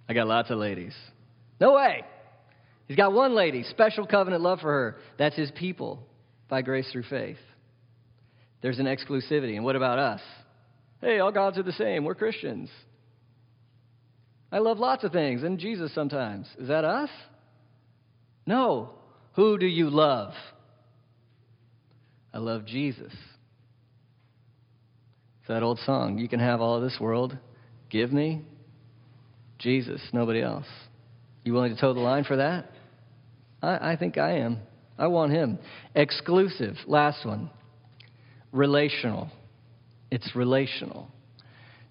I 0.07 0.13
got 0.13 0.27
lots 0.27 0.49
of 0.49 0.57
ladies. 0.57 0.93
No 1.59 1.73
way. 1.73 2.03
He's 2.87 2.97
got 2.97 3.13
one 3.13 3.33
lady, 3.33 3.63
special 3.63 4.05
covenant 4.05 4.41
love 4.41 4.59
for 4.59 4.71
her. 4.71 4.97
That's 5.17 5.35
his 5.35 5.51
people 5.51 6.05
by 6.49 6.61
grace 6.61 6.89
through 6.91 7.03
faith. 7.03 7.37
There's 8.61 8.79
an 8.79 8.85
exclusivity. 8.85 9.55
And 9.55 9.63
what 9.63 9.75
about 9.75 9.97
us? 9.97 10.21
Hey, 10.99 11.19
all 11.19 11.31
gods 11.31 11.57
are 11.57 11.63
the 11.63 11.71
same. 11.71 12.03
We're 12.03 12.15
Christians. 12.15 12.69
I 14.51 14.59
love 14.59 14.77
lots 14.77 15.03
of 15.03 15.11
things 15.11 15.43
and 15.43 15.57
Jesus 15.57 15.93
sometimes. 15.95 16.47
Is 16.59 16.67
that 16.67 16.83
us? 16.83 17.09
No. 18.45 18.89
Who 19.35 19.57
do 19.57 19.65
you 19.65 19.89
love? 19.89 20.33
I 22.33 22.39
love 22.39 22.65
Jesus. 22.65 23.13
That 25.47 25.63
old 25.63 25.79
song. 25.79 26.17
You 26.17 26.29
can 26.29 26.39
have 26.39 26.61
all 26.61 26.77
of 26.77 26.81
this 26.81 26.97
world. 26.99 27.37
Give 27.89 28.13
me 28.13 28.41
Jesus, 29.59 30.01
nobody 30.13 30.41
else. 30.41 30.65
You 31.43 31.53
willing 31.53 31.75
to 31.75 31.79
toe 31.81 31.93
the 31.93 31.99
line 31.99 32.23
for 32.23 32.37
that? 32.37 32.71
I, 33.61 33.91
I 33.91 33.95
think 33.97 34.17
I 34.17 34.37
am. 34.37 34.59
I 34.97 35.07
want 35.07 35.33
him. 35.33 35.59
Exclusive. 35.93 36.77
Last 36.87 37.25
one. 37.25 37.49
Relational. 38.51 39.29
It's 40.09 40.35
relational. 40.35 41.09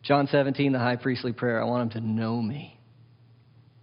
John 0.02 0.26
17, 0.26 0.72
the 0.72 0.78
high 0.78 0.96
priestly 0.96 1.32
prayer. 1.32 1.60
I 1.60 1.66
want 1.66 1.92
him 1.92 2.00
to 2.00 2.08
know 2.08 2.40
me. 2.40 2.78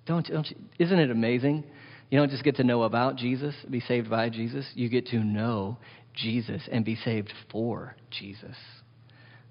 Don't, 0.05 0.25
don't 0.25 0.49
you, 0.49 0.55
isn't 0.79 0.97
it 0.97 1.11
amazing? 1.11 1.63
You 2.09 2.19
don't 2.19 2.31
just 2.31 2.43
get 2.43 2.55
to 2.55 2.63
know 2.63 2.83
about 2.83 3.17
Jesus, 3.17 3.53
be 3.69 3.81
saved 3.81 4.09
by 4.09 4.29
Jesus. 4.29 4.65
You 4.73 4.89
get 4.89 5.07
to 5.07 5.17
know 5.17 5.77
Jesus 6.15 6.61
and 6.71 6.85
be 6.85 6.95
saved 6.95 7.33
for 7.51 7.95
Jesus. 8.09 8.55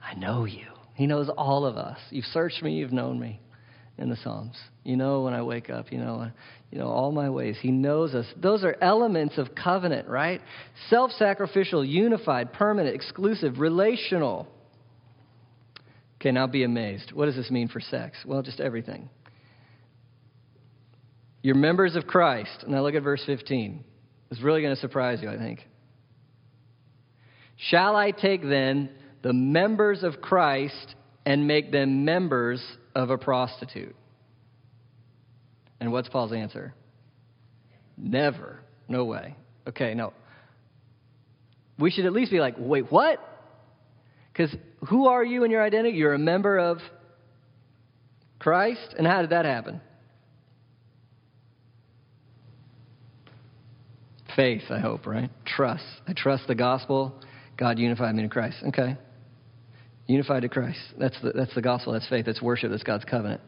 I 0.06 0.14
know 0.14 0.44
you. 0.44 0.66
He 0.94 1.06
knows 1.06 1.28
all 1.36 1.66
of 1.66 1.76
us. 1.76 1.98
You've 2.10 2.26
searched 2.26 2.62
me, 2.62 2.74
you've 2.74 2.92
known 2.92 3.18
me 3.18 3.40
in 3.98 4.08
the 4.08 4.16
Psalms. 4.16 4.56
You 4.84 4.96
know 4.96 5.22
when 5.22 5.34
I 5.34 5.42
wake 5.42 5.68
up, 5.68 5.90
you 5.90 5.98
know, 5.98 6.20
uh, 6.20 6.30
you 6.70 6.78
know 6.78 6.88
all 6.88 7.12
my 7.12 7.28
ways. 7.28 7.56
He 7.60 7.70
knows 7.70 8.14
us. 8.14 8.26
Those 8.40 8.62
are 8.64 8.76
elements 8.80 9.36
of 9.36 9.54
covenant, 9.54 10.08
right? 10.08 10.40
Self-sacrificial, 10.90 11.84
unified, 11.84 12.52
permanent, 12.52 12.94
exclusive, 12.94 13.58
relational. 13.58 14.46
Okay, 16.20 16.30
now 16.30 16.46
be 16.46 16.64
amazed. 16.64 17.12
What 17.12 17.26
does 17.26 17.36
this 17.36 17.50
mean 17.50 17.68
for 17.68 17.80
sex? 17.80 18.16
Well, 18.24 18.42
just 18.42 18.60
everything. 18.60 19.08
You're 21.42 21.56
members 21.56 21.94
of 21.94 22.06
Christ. 22.06 22.64
Now 22.66 22.82
look 22.82 22.94
at 22.94 23.02
verse 23.02 23.22
15. 23.26 23.84
It's 24.30 24.42
really 24.42 24.62
going 24.62 24.74
to 24.74 24.80
surprise 24.80 25.20
you, 25.22 25.30
I 25.30 25.36
think. 25.36 25.66
Shall 27.56 27.96
I 27.96 28.10
take 28.10 28.42
then 28.42 28.90
the 29.26 29.32
members 29.32 30.04
of 30.04 30.20
Christ 30.20 30.94
and 31.24 31.48
make 31.48 31.72
them 31.72 32.04
members 32.04 32.64
of 32.94 33.10
a 33.10 33.18
prostitute? 33.18 33.96
And 35.80 35.90
what's 35.90 36.08
Paul's 36.08 36.32
answer? 36.32 36.74
Never. 37.96 38.60
No 38.88 39.04
way. 39.04 39.34
Okay, 39.66 39.94
no. 39.94 40.12
We 41.76 41.90
should 41.90 42.06
at 42.06 42.12
least 42.12 42.30
be 42.30 42.38
like, 42.38 42.54
wait, 42.56 42.92
what? 42.92 43.18
Because 44.32 44.54
who 44.88 45.08
are 45.08 45.24
you 45.24 45.42
in 45.42 45.50
your 45.50 45.64
identity? 45.64 45.96
You're 45.96 46.14
a 46.14 46.20
member 46.20 46.56
of 46.56 46.78
Christ? 48.38 48.94
And 48.96 49.08
how 49.08 49.22
did 49.22 49.30
that 49.30 49.44
happen? 49.44 49.80
Faith, 54.36 54.62
I 54.70 54.78
hope, 54.78 55.04
right? 55.04 55.30
Trust. 55.44 55.82
I 56.06 56.12
trust 56.12 56.46
the 56.46 56.54
gospel. 56.54 57.20
God 57.56 57.80
unified 57.80 58.14
me 58.14 58.22
in 58.22 58.28
Christ. 58.28 58.58
Okay. 58.68 58.96
Unified 60.06 60.42
to 60.42 60.48
Christ. 60.48 60.78
That's 60.98 61.20
the, 61.20 61.32
that's 61.32 61.54
the 61.54 61.62
gospel. 61.62 61.92
That's 61.92 62.08
faith. 62.08 62.26
That's 62.26 62.40
worship. 62.40 62.70
That's 62.70 62.82
God's 62.82 63.04
covenant. 63.04 63.40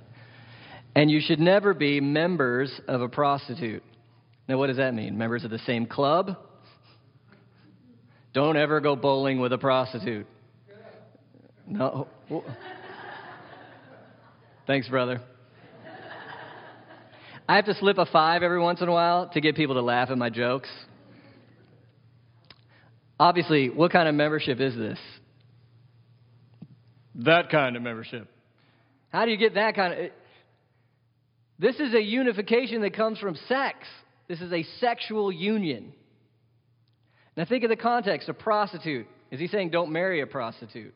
And 0.97 1.11
you 1.11 1.21
should 1.21 1.39
never 1.39 1.75
be 1.75 2.01
members 2.01 2.73
of 2.89 3.01
a 3.01 3.09
prostitute. 3.09 3.83
Now, 4.49 4.59
what 4.59 4.69
does 4.69 4.79
that 4.79 4.95
mean? 4.95 5.17
Members 5.17 5.45
of 5.45 5.51
the 5.51 5.59
same 5.61 5.87
club? 5.87 6.37
Don't 8.33 8.57
ever 8.57 8.81
go 8.81 8.97
bowling 8.97 9.41
with 9.41 9.53
a 9.53 9.59
prostitute. 9.59 10.27
No. 11.67 12.09
Thanks, 14.67 14.89
brother. 14.89 15.21
I 17.49 17.57
have 17.57 17.65
to 17.67 17.75
slip 17.75 17.99
a 17.99 18.07
five 18.07 18.43
every 18.43 18.61
once 18.61 18.83
in 18.83 18.89
a 18.89 18.93
while 18.93 19.29
to 19.31 19.41
get 19.41 19.55
people 19.57 19.75
to 19.77 19.83
laugh 19.83 20.11
at 20.11 20.19
my 20.19 20.29
jokes. 20.29 20.69
Obviously, 23.19 23.71
what 23.71 23.91
kind 23.91 24.09
of 24.09 24.15
membership 24.15 24.61
is 24.61 24.77
this? 24.77 24.99
That 27.19 27.51
kind 27.51 27.77
of 27.77 27.83
membership. 27.83 28.29
How 29.11 29.25
do 29.25 29.31
you 29.31 29.37
get 29.37 29.55
that 29.55 29.75
kind 29.75 29.93
of. 29.93 30.11
This 31.59 31.77
is 31.81 31.93
a 31.95 32.01
unification 32.01 32.83
that 32.83 32.95
comes 32.95 33.19
from 33.19 33.37
sex. 33.49 33.79
This 34.29 34.41
is 34.41 34.53
a 34.53 34.63
sexual 34.81 35.33
union. 35.33 35.93
Now, 37.37 37.45
think 37.45 37.65
of 37.65 37.71
the 37.71 37.77
context 37.77 38.29
a 38.29 38.35
prostitute. 38.35 39.07
Is 39.31 39.41
he 39.41 39.49
saying 39.49 39.71
don't 39.71 39.91
marry 39.91 40.21
a 40.21 40.27
prostitute? 40.27 40.95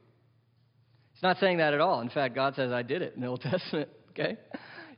He's 1.12 1.22
not 1.22 1.38
saying 1.38 1.58
that 1.58 1.74
at 1.74 1.80
all. 1.80 2.00
In 2.00 2.10
fact, 2.10 2.34
God 2.34 2.54
says, 2.54 2.72
I 2.72 2.82
did 2.82 3.02
it 3.02 3.14
in 3.14 3.20
the 3.20 3.26
Old 3.26 3.40
Testament, 3.50 3.88
okay? 4.10 4.36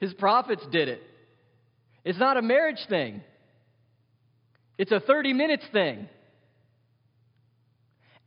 His 0.01 0.13
prophets 0.15 0.63
did 0.71 0.89
it. 0.89 1.03
It's 2.05 2.19
not 2.19 2.37
a 2.37 2.43
marriage 2.43 2.85
thing, 2.89 3.23
it's 4.77 4.93
a 4.93 5.01
30 5.01 5.33
minutes 5.33 5.65
thing. 5.73 6.09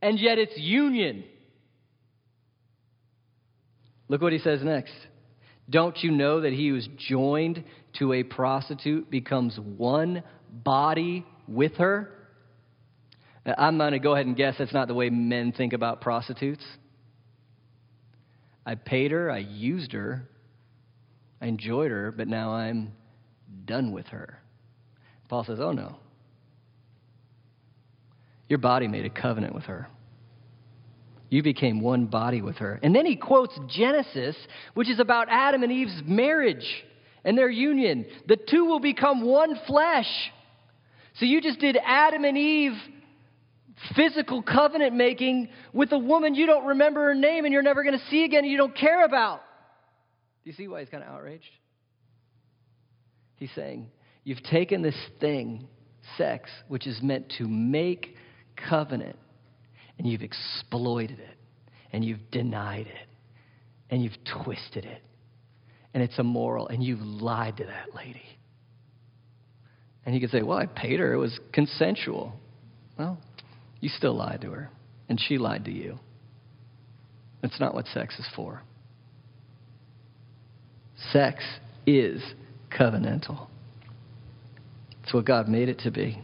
And 0.00 0.18
yet 0.20 0.38
it's 0.38 0.56
union. 0.56 1.24
Look 4.08 4.22
what 4.22 4.32
he 4.32 4.38
says 4.38 4.62
next. 4.62 4.94
Don't 5.70 5.96
you 6.02 6.10
know 6.10 6.40
that 6.40 6.52
he 6.52 6.68
who 6.68 6.76
is 6.76 6.88
joined 6.96 7.62
to 7.98 8.14
a 8.14 8.22
prostitute 8.22 9.10
becomes 9.10 9.58
one 9.58 10.22
body 10.50 11.26
with 11.46 11.74
her? 11.74 12.10
I'm 13.44 13.78
going 13.78 13.92
to 13.92 13.98
go 13.98 14.14
ahead 14.14 14.26
and 14.26 14.36
guess 14.36 14.56
that's 14.58 14.72
not 14.72 14.88
the 14.88 14.94
way 14.94 15.10
men 15.10 15.52
think 15.52 15.72
about 15.72 16.00
prostitutes. 16.00 16.64
I 18.66 18.74
paid 18.74 19.12
her, 19.12 19.30
I 19.30 19.38
used 19.38 19.92
her, 19.92 20.28
I 21.40 21.46
enjoyed 21.46 21.90
her, 21.90 22.12
but 22.12 22.28
now 22.28 22.50
I'm 22.50 22.92
done 23.64 23.92
with 23.92 24.06
her. 24.08 24.40
Paul 25.28 25.44
says, 25.44 25.58
Oh 25.60 25.72
no. 25.72 25.96
Your 28.48 28.58
body 28.58 28.88
made 28.88 29.04
a 29.04 29.10
covenant 29.10 29.54
with 29.54 29.64
her. 29.64 29.88
You 31.30 31.42
became 31.42 31.80
one 31.80 32.06
body 32.06 32.40
with 32.40 32.56
her. 32.56 32.80
And 32.82 32.94
then 32.94 33.04
he 33.04 33.16
quotes 33.16 33.58
Genesis, 33.68 34.36
which 34.74 34.88
is 34.88 34.98
about 34.98 35.28
Adam 35.30 35.62
and 35.62 35.70
Eve's 35.70 36.02
marriage 36.06 36.66
and 37.24 37.36
their 37.36 37.50
union. 37.50 38.06
The 38.26 38.36
two 38.36 38.64
will 38.64 38.80
become 38.80 39.22
one 39.22 39.58
flesh. 39.66 40.08
So 41.18 41.26
you 41.26 41.40
just 41.40 41.58
did 41.58 41.76
Adam 41.84 42.24
and 42.24 42.38
Eve 42.38 42.72
physical 43.94 44.42
covenant 44.42 44.94
making 44.94 45.50
with 45.72 45.92
a 45.92 45.98
woman 45.98 46.34
you 46.34 46.46
don't 46.46 46.66
remember 46.66 47.04
her 47.04 47.14
name 47.14 47.44
and 47.44 47.52
you're 47.52 47.62
never 47.62 47.84
going 47.84 47.98
to 47.98 48.04
see 48.06 48.24
again 48.24 48.44
and 48.44 48.50
you 48.50 48.56
don't 48.56 48.76
care 48.76 49.04
about. 49.04 49.40
Do 50.44 50.50
you 50.50 50.56
see 50.56 50.68
why 50.68 50.80
he's 50.80 50.88
kind 50.88 51.02
of 51.02 51.10
outraged? 51.10 51.44
He's 53.36 53.50
saying, 53.54 53.90
You've 54.24 54.42
taken 54.42 54.82
this 54.82 54.96
thing, 55.20 55.68
sex, 56.16 56.50
which 56.68 56.86
is 56.86 57.00
meant 57.02 57.32
to 57.38 57.48
make 57.48 58.14
covenant, 58.68 59.16
and 59.98 60.06
you've 60.06 60.22
exploited 60.22 61.18
it, 61.18 61.36
and 61.92 62.04
you've 62.04 62.30
denied 62.30 62.86
it, 62.86 63.08
and 63.90 64.02
you've 64.02 64.16
twisted 64.44 64.84
it, 64.84 65.02
and 65.92 66.02
it's 66.02 66.18
immoral, 66.18 66.68
and 66.68 66.82
you've 66.82 67.00
lied 67.00 67.56
to 67.56 67.64
that 67.64 67.94
lady. 67.94 68.22
And 70.06 70.14
you 70.14 70.20
could 70.20 70.30
say, 70.30 70.42
Well, 70.42 70.58
I 70.58 70.66
paid 70.66 71.00
her, 71.00 71.12
it 71.12 71.18
was 71.18 71.38
consensual. 71.52 72.32
Well, 72.98 73.18
you 73.80 73.88
still 73.88 74.14
lied 74.14 74.40
to 74.42 74.50
her, 74.50 74.70
and 75.08 75.20
she 75.20 75.38
lied 75.38 75.64
to 75.66 75.72
you. 75.72 75.98
That's 77.42 77.60
not 77.60 77.74
what 77.74 77.86
sex 77.86 78.18
is 78.18 78.26
for. 78.34 78.62
Sex 81.12 81.44
is 81.86 82.22
covenantal. 82.70 83.46
It's 85.02 85.14
what 85.14 85.24
God 85.24 85.48
made 85.48 85.68
it 85.68 85.78
to 85.80 85.90
be. 85.90 86.22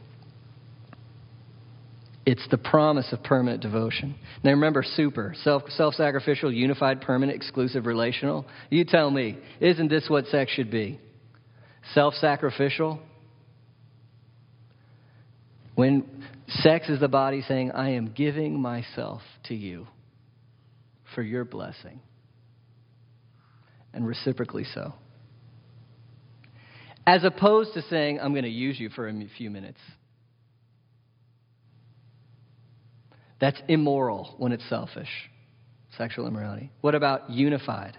It's 2.27 2.47
the 2.51 2.57
promise 2.59 3.13
of 3.13 3.23
permanent 3.23 3.63
devotion. 3.63 4.15
Now 4.43 4.53
remember, 4.53 4.83
super, 4.83 5.35
self 5.43 5.65
self-sacrificial, 5.69 6.53
unified, 6.53 7.03
permanent, 7.03 7.37
exclusive, 7.37 7.87
relational. 7.87 8.47
You 8.71 8.85
tell 8.85 9.11
me, 9.11 9.39
isn't 9.61 9.89
this 9.89 10.07
what 10.09 10.27
sex 10.27 10.51
should 10.53 10.71
be? 10.71 10.99
Self 11.93 12.15
sacrificial? 12.15 13.01
When 15.75 16.07
sex 16.49 16.89
is 16.89 17.01
the 17.01 17.09
body 17.09 17.43
saying, 17.43 17.73
I 17.73 17.91
am 17.91 18.13
giving 18.13 18.61
myself 18.61 19.21
to 19.45 19.55
you 19.55 19.87
for 21.15 21.23
your 21.23 21.45
blessing, 21.45 22.01
and 23.93 24.07
reciprocally 24.07 24.65
so 24.73 24.95
as 27.07 27.25
opposed 27.25 27.75
to 27.75 27.83
saying, 27.83 28.19
I'm 28.21 28.33
going 28.33 28.45
to 28.45 28.51
use 28.51 28.79
you 28.81 28.89
for 28.91 29.09
a 29.09 29.29
few 29.37 29.51
minutes. 29.51 29.79
That's 33.41 33.61
immoral 33.69 34.35
when 34.39 34.53
it's 34.53 34.69
selfish, 34.69 35.09
sexual 35.97 36.27
immorality. 36.27 36.71
What 36.81 36.95
about 36.95 37.31
unified? 37.31 37.97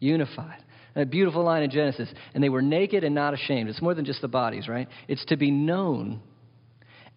Unified. 0.00 0.62
That 0.94 1.10
beautiful 1.10 1.42
line 1.42 1.62
in 1.62 1.70
Genesis. 1.70 2.08
And 2.34 2.42
they 2.42 2.48
were 2.48 2.62
naked 2.62 3.04
and 3.04 3.14
not 3.14 3.34
ashamed. 3.34 3.68
It's 3.68 3.82
more 3.82 3.94
than 3.94 4.04
just 4.04 4.20
the 4.20 4.28
bodies, 4.28 4.68
right? 4.68 4.88
It's 5.08 5.24
to 5.26 5.36
be 5.36 5.50
known 5.50 6.20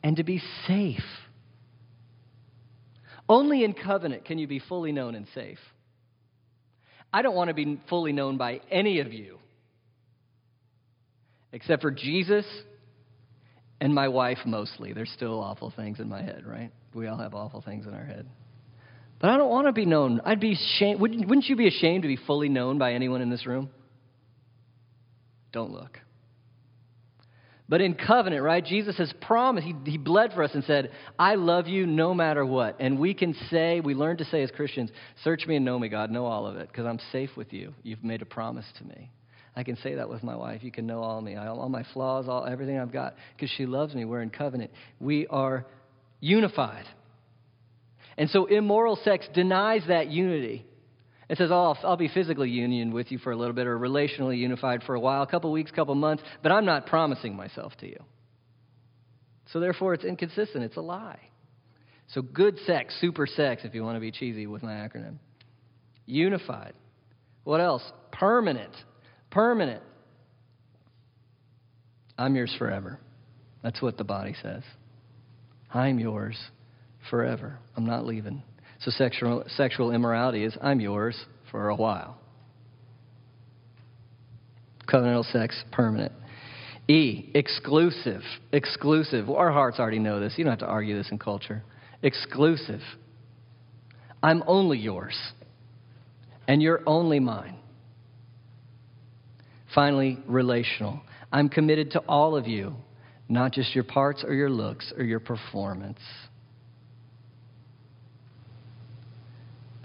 and 0.03 0.17
to 0.17 0.23
be 0.23 0.41
safe. 0.67 1.03
Only 3.29 3.63
in 3.63 3.73
covenant 3.73 4.25
can 4.25 4.39
you 4.39 4.47
be 4.47 4.59
fully 4.59 4.91
known 4.91 5.15
and 5.15 5.27
safe. 5.35 5.59
I 7.13 7.21
don't 7.21 7.35
want 7.35 7.49
to 7.49 7.53
be 7.53 7.79
fully 7.89 8.13
known 8.13 8.37
by 8.37 8.61
any 8.71 8.99
of 8.99 9.13
you 9.13 9.39
except 11.51 11.81
for 11.81 11.91
Jesus 11.91 12.45
and 13.79 13.93
my 13.93 14.07
wife 14.07 14.39
mostly. 14.45 14.93
There's 14.93 15.11
still 15.11 15.39
awful 15.39 15.71
things 15.75 15.99
in 15.99 16.09
my 16.09 16.21
head, 16.21 16.43
right? 16.45 16.71
We 16.93 17.07
all 17.07 17.17
have 17.17 17.33
awful 17.33 17.61
things 17.61 17.85
in 17.85 17.93
our 17.93 18.05
head. 18.05 18.27
But 19.19 19.31
I 19.31 19.37
don't 19.37 19.49
want 19.49 19.67
to 19.67 19.73
be 19.73 19.85
known. 19.85 20.21
I'd 20.25 20.39
be 20.39 20.53
ashamed. 20.53 20.99
Wouldn't, 20.99 21.27
wouldn't 21.27 21.47
you 21.47 21.55
be 21.55 21.67
ashamed 21.67 22.03
to 22.03 22.07
be 22.07 22.17
fully 22.17 22.49
known 22.49 22.77
by 22.77 22.93
anyone 22.93 23.21
in 23.21 23.29
this 23.29 23.45
room? 23.45 23.69
Don't 25.51 25.71
look. 25.71 25.99
But 27.69 27.81
in 27.81 27.95
covenant, 27.95 28.43
right, 28.43 28.63
Jesus 28.63 28.97
has 28.97 29.11
promised, 29.21 29.67
he, 29.67 29.75
he 29.91 29.97
bled 29.97 30.31
for 30.33 30.41
us 30.41 30.51
and 30.53 30.63
said, 30.63 30.91
I 31.19 31.35
love 31.35 31.67
you 31.67 31.85
no 31.85 32.13
matter 32.13 32.45
what. 32.45 32.77
And 32.79 32.97
we 32.97 33.13
can 33.13 33.35
say, 33.49 33.81
we 33.81 33.93
learn 33.93 34.17
to 34.17 34.25
say 34.25 34.41
as 34.41 34.51
Christians, 34.51 34.89
search 35.23 35.45
me 35.45 35.57
and 35.57 35.65
know 35.65 35.77
me, 35.77 35.89
God, 35.89 36.09
know 36.09 36.25
all 36.25 36.47
of 36.47 36.55
it, 36.55 36.69
because 36.69 36.85
I'm 36.85 36.99
safe 37.11 37.31
with 37.35 37.51
you. 37.51 37.73
You've 37.83 38.05
made 38.05 38.21
a 38.21 38.25
promise 38.25 38.65
to 38.77 38.85
me. 38.85 39.11
I 39.57 39.63
can 39.63 39.75
say 39.77 39.95
that 39.95 40.07
with 40.07 40.21
my 40.21 40.35
wife. 40.35 40.63
You 40.63 40.71
can 40.71 40.85
know 40.85 40.99
all 40.99 41.19
me, 41.19 41.35
all 41.35 41.67
my 41.67 41.83
flaws, 41.91 42.27
all 42.27 42.45
everything 42.45 42.77
I've 42.77 42.91
got, 42.91 43.15
because 43.35 43.49
she 43.57 43.65
loves 43.65 43.95
me. 43.95 44.05
We're 44.05 44.21
in 44.21 44.29
covenant. 44.29 44.69
We 44.99 45.25
are 45.31 45.65
unified. 46.19 46.85
And 48.19 48.29
so 48.29 48.45
immoral 48.45 48.99
sex 49.03 49.27
denies 49.33 49.81
that 49.87 50.11
unity. 50.11 50.63
It 51.27 51.39
says, 51.39 51.49
oh, 51.51 51.75
I'll, 51.83 51.97
be 51.97 52.07
physically 52.07 52.51
union 52.51 52.93
with 52.93 53.11
you 53.11 53.17
for 53.17 53.31
a 53.31 53.35
little 53.35 53.55
bit 53.55 53.65
or 53.65 53.79
relationally 53.79 54.37
unified 54.37 54.83
for 54.83 54.93
a 54.93 54.99
while, 54.99 55.23
a 55.23 55.27
couple 55.27 55.51
weeks, 55.51 55.71
couple 55.71 55.95
months, 55.95 56.21
but 56.43 56.51
I'm 56.51 56.65
not 56.65 56.85
promising 56.85 57.35
myself 57.35 57.73
to 57.79 57.87
you. 57.87 57.97
So 59.51 59.59
therefore, 59.59 59.95
it's 59.95 60.05
inconsistent. 60.05 60.65
It's 60.65 60.77
a 60.77 60.81
lie. 60.81 61.19
So 62.09 62.21
good 62.21 62.59
sex, 62.67 62.95
super 63.01 63.25
sex, 63.25 63.63
if 63.65 63.73
you 63.73 63.83
want 63.83 63.95
to 63.95 64.01
be 64.01 64.11
cheesy 64.11 64.45
with 64.45 64.61
my 64.61 64.73
acronym. 64.73 65.15
Unified. 66.05 66.73
What 67.43 67.59
else? 67.59 67.81
Permanent. 68.11 68.73
Permanent. 69.31 69.83
I'm 72.17 72.35
yours 72.35 72.53
forever. 72.57 72.99
That's 73.63 73.81
what 73.81 73.97
the 73.97 74.03
body 74.03 74.35
says. 74.41 74.63
I'm 75.73 75.99
yours 75.99 76.37
forever. 77.09 77.59
I'm 77.75 77.85
not 77.85 78.05
leaving. 78.05 78.43
So 78.79 78.91
sexual, 78.91 79.43
sexual 79.55 79.91
immorality 79.91 80.43
is 80.43 80.55
I'm 80.61 80.79
yours 80.79 81.17
for 81.51 81.69
a 81.69 81.75
while. 81.75 82.17
Covenantal 84.87 85.29
sex, 85.31 85.63
permanent. 85.71 86.13
E, 86.87 87.29
exclusive. 87.33 88.21
Exclusive. 88.53 89.29
Our 89.29 89.51
hearts 89.51 89.79
already 89.79 89.99
know 89.99 90.19
this. 90.19 90.35
You 90.37 90.45
don't 90.45 90.51
have 90.51 90.59
to 90.59 90.65
argue 90.65 90.97
this 90.97 91.11
in 91.11 91.19
culture. 91.19 91.63
Exclusive. 92.01 92.81
I'm 94.23 94.43
only 94.47 94.77
yours, 94.77 95.17
and 96.47 96.61
you're 96.61 96.81
only 96.87 97.19
mine. 97.19 97.57
Finally, 99.77 100.17
relational. 100.27 100.99
I'm 101.31 101.49
committed 101.49 101.91
to 101.91 101.99
all 101.99 102.35
of 102.35 102.47
you, 102.47 102.73
not 103.29 103.51
just 103.53 103.75
your 103.75 103.83
parts 103.83 104.23
or 104.23 104.33
your 104.33 104.49
looks 104.49 104.91
or 104.97 105.03
your 105.03 105.19
performance. 105.19 105.99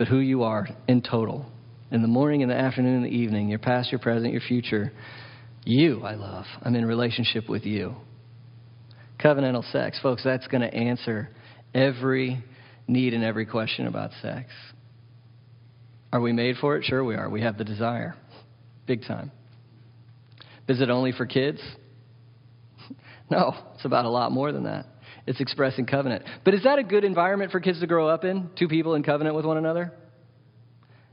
but 0.02 0.08
who 0.08 0.18
you 0.18 0.42
are 0.42 0.66
in 0.88 1.00
total. 1.00 1.46
In 1.92 2.02
the 2.02 2.08
morning, 2.08 2.40
in 2.40 2.48
the 2.48 2.56
afternoon, 2.56 2.96
in 2.96 3.02
the 3.04 3.16
evening, 3.16 3.48
your 3.48 3.60
past, 3.60 3.92
your 3.92 4.00
present, 4.00 4.32
your 4.32 4.40
future. 4.40 4.90
You, 5.64 6.02
I 6.02 6.14
love. 6.16 6.44
I'm 6.62 6.74
in 6.74 6.84
relationship 6.84 7.48
with 7.48 7.64
you. 7.64 7.94
Covenantal 9.22 9.70
sex, 9.70 10.00
folks, 10.02 10.24
that's 10.24 10.48
going 10.48 10.62
to 10.62 10.74
answer 10.74 11.28
every 11.72 12.42
need 12.88 13.14
and 13.14 13.22
every 13.22 13.46
question 13.46 13.86
about 13.86 14.10
sex. 14.22 14.50
Are 16.12 16.20
we 16.20 16.32
made 16.32 16.56
for 16.60 16.76
it? 16.76 16.84
Sure, 16.84 17.04
we 17.04 17.14
are. 17.14 17.30
We 17.30 17.42
have 17.42 17.56
the 17.56 17.64
desire. 17.64 18.16
Big 18.88 19.02
time. 19.06 19.30
Is 20.72 20.80
it 20.80 20.88
only 20.88 21.12
for 21.12 21.26
kids? 21.26 21.60
No, 23.30 23.54
it's 23.74 23.86
about 23.86 24.04
a 24.04 24.10
lot 24.10 24.30
more 24.30 24.52
than 24.52 24.64
that. 24.64 24.84
It's 25.26 25.40
expressing 25.40 25.86
covenant. 25.86 26.24
But 26.44 26.52
is 26.52 26.64
that 26.64 26.78
a 26.78 26.82
good 26.82 27.02
environment 27.02 27.50
for 27.50 27.60
kids 27.60 27.80
to 27.80 27.86
grow 27.86 28.06
up 28.06 28.24
in? 28.24 28.50
Two 28.58 28.68
people 28.68 28.94
in 28.94 29.02
covenant 29.02 29.34
with 29.34 29.46
one 29.46 29.56
another? 29.56 29.90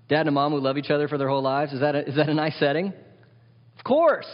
Dad 0.09 0.21
and 0.21 0.29
a 0.29 0.31
mom 0.33 0.51
who 0.51 0.59
love 0.59 0.77
each 0.77 0.89
other 0.89 1.07
for 1.07 1.17
their 1.17 1.29
whole 1.29 1.41
lives? 1.41 1.71
Is 1.71 1.79
that 1.79 1.95
a, 1.95 2.09
is 2.09 2.17
that 2.17 2.27
a 2.27 2.33
nice 2.33 2.59
setting? 2.59 2.91
Of 3.77 3.83
course. 3.85 4.27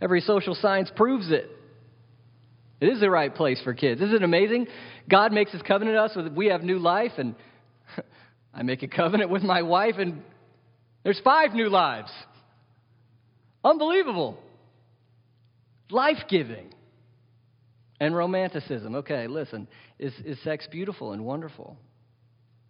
Every 0.00 0.22
social 0.22 0.54
science 0.54 0.90
proves 0.96 1.30
it. 1.30 1.50
It 2.80 2.88
is 2.88 3.00
the 3.00 3.10
right 3.10 3.34
place 3.34 3.60
for 3.62 3.74
kids. 3.74 4.00
Isn't 4.00 4.16
it 4.16 4.22
amazing? 4.22 4.66
God 5.10 5.32
makes 5.32 5.52
his 5.52 5.60
covenant 5.60 5.96
with 5.96 6.10
us 6.10 6.16
with 6.16 6.32
we 6.32 6.46
have 6.46 6.62
new 6.62 6.78
life, 6.78 7.12
and 7.18 7.34
I 8.54 8.62
make 8.62 8.82
a 8.82 8.88
covenant 8.88 9.28
with 9.28 9.42
my 9.42 9.60
wife, 9.60 9.96
and 9.98 10.22
there's 11.02 11.20
five 11.22 11.52
new 11.52 11.68
lives. 11.68 12.10
Unbelievable. 13.64 14.38
Life 15.90 16.24
giving 16.28 16.72
and 18.00 18.16
romanticism. 18.16 18.96
Okay, 18.96 19.26
listen. 19.26 19.68
Is, 19.98 20.12
is 20.24 20.42
sex 20.42 20.66
beautiful 20.70 21.12
and 21.12 21.24
wonderful? 21.24 21.76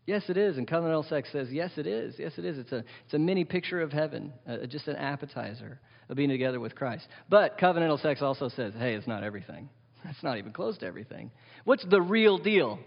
Yes, 0.06 0.24
it 0.28 0.36
is. 0.36 0.58
And 0.58 0.66
covenantal 0.66 1.08
sex 1.08 1.28
says, 1.32 1.48
yes, 1.50 1.70
it 1.76 1.86
is. 1.86 2.16
Yes, 2.18 2.32
it 2.36 2.44
is. 2.44 2.58
It's 2.58 2.72
a, 2.72 2.84
it's 3.04 3.14
a 3.14 3.18
mini 3.18 3.44
picture 3.44 3.80
of 3.80 3.92
heaven, 3.92 4.32
uh, 4.48 4.66
just 4.66 4.88
an 4.88 4.96
appetizer 4.96 5.80
of 6.08 6.16
being 6.16 6.28
together 6.28 6.58
with 6.58 6.74
Christ. 6.74 7.06
But 7.28 7.58
covenantal 7.58 8.00
sex 8.02 8.20
also 8.20 8.48
says, 8.48 8.74
hey, 8.76 8.94
it's 8.94 9.06
not 9.06 9.24
everything. 9.24 9.68
It's 10.04 10.22
not 10.24 10.36
even 10.36 10.52
close 10.52 10.76
to 10.78 10.86
everything. 10.86 11.30
What's 11.62 11.84
the 11.88 12.02
real 12.02 12.36
deal 12.36 12.80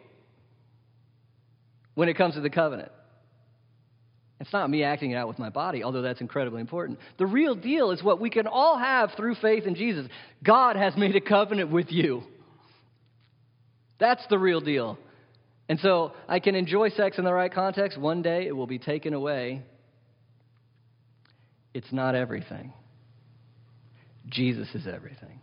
when 1.94 2.10
it 2.10 2.18
comes 2.18 2.34
to 2.36 2.42
the 2.42 2.50
covenant? 2.50 2.92
It's 4.40 4.52
not 4.52 4.70
me 4.70 4.84
acting 4.84 5.12
it 5.12 5.16
out 5.16 5.28
with 5.28 5.40
my 5.40 5.50
body, 5.50 5.84
although 5.84 6.02
that's 6.02 6.20
incredibly 6.20 6.60
important. 6.60 7.00
The 7.18 7.26
real 7.26 7.56
deal 7.56 7.92
is 7.92 8.04
what 8.04 8.20
we 8.20 8.30
can 8.30 8.48
all 8.48 8.78
have 8.78 9.12
through 9.16 9.36
faith 9.36 9.66
in 9.66 9.76
Jesus. 9.76 10.08
God 10.44 10.76
has 10.76 10.96
made 10.98 11.16
a 11.16 11.22
covenant 11.22 11.72
with 11.72 11.90
you. 11.90 12.24
That's 13.98 14.26
the 14.30 14.38
real 14.38 14.60
deal. 14.60 14.98
And 15.70 15.80
so 15.80 16.12
I 16.28 16.40
can 16.40 16.54
enjoy 16.56 16.90
sex 16.90 17.18
in 17.18 17.24
the 17.24 17.34
right 17.34 17.52
context. 17.52 17.98
One 17.98 18.22
day 18.22 18.46
it 18.46 18.52
will 18.52 18.68
be 18.68 18.78
taken 18.78 19.14
away. 19.14 19.64
It's 21.74 21.92
not 21.92 22.14
everything. 22.14 22.74
Jesus 24.30 24.68
is 24.74 24.86
everything. 24.88 25.40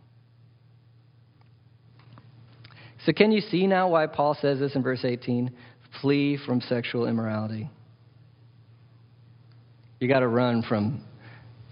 So, 3.05 3.11
can 3.11 3.31
you 3.31 3.41
see 3.41 3.67
now 3.67 3.89
why 3.89 4.07
Paul 4.07 4.37
says 4.39 4.59
this 4.59 4.75
in 4.75 4.83
verse 4.83 5.03
18? 5.03 5.51
Flee 6.01 6.37
from 6.45 6.61
sexual 6.61 7.05
immorality. 7.05 7.69
You 10.03 10.09
got 10.09 10.19
to 10.19 10.27
run 10.27 10.63
from, 10.63 11.01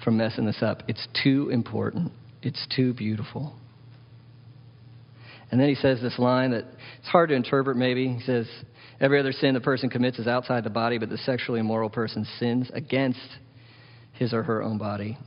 from 0.06 0.16
messing 0.16 0.46
this 0.46 0.60
up. 0.62 0.84
It's 0.88 1.06
too 1.22 1.50
important, 1.50 2.14
it's 2.42 2.66
too 2.74 2.94
beautiful. 2.94 3.54
And 5.52 5.60
then 5.60 5.68
he 5.68 5.76
says 5.76 6.00
this 6.00 6.18
line 6.18 6.52
that 6.52 6.64
it's 7.00 7.10
hard 7.10 7.28
to 7.28 7.36
interpret, 7.36 7.76
maybe. 7.76 8.08
He 8.08 8.22
says, 8.22 8.48
Every 9.02 9.20
other 9.20 9.34
sin 9.34 9.54
the 9.54 9.60
person 9.60 9.90
commits 9.90 10.18
is 10.18 10.28
outside 10.28 10.64
the 10.64 10.70
body, 10.70 10.98
but 10.98 11.10
the 11.10 11.18
sexually 11.18 11.60
immoral 11.60 11.90
person 11.90 12.26
sins 12.40 12.72
against 12.74 13.20
his 14.14 14.32
or 14.32 14.44
her 14.44 14.64
own 14.64 14.78
body. 14.78 15.18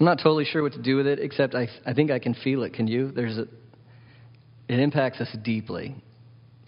I'm 0.00 0.04
not 0.04 0.18
totally 0.18 0.46
sure 0.46 0.64
what 0.64 0.72
to 0.72 0.82
do 0.82 0.96
with 0.96 1.06
it, 1.06 1.20
except 1.20 1.54
I, 1.54 1.68
I 1.86 1.94
think 1.94 2.10
I 2.10 2.18
can 2.18 2.34
feel 2.34 2.64
it. 2.64 2.74
Can 2.74 2.88
you? 2.88 3.12
There's 3.12 3.38
a, 3.38 3.42
it 4.68 4.80
impacts 4.80 5.20
us 5.20 5.28
deeply, 5.44 5.94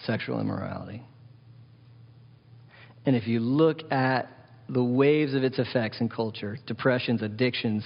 sexual 0.04 0.40
immorality. 0.40 1.02
And 3.06 3.14
if 3.16 3.26
you 3.26 3.40
look 3.40 3.90
at 3.92 4.28
the 4.68 4.82
waves 4.82 5.34
of 5.34 5.44
its 5.44 5.58
effects 5.58 6.00
in 6.00 6.08
culture, 6.08 6.58
depressions, 6.66 7.22
addictions, 7.22 7.84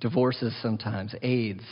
divorces 0.00 0.54
sometimes, 0.62 1.14
AIDS, 1.22 1.64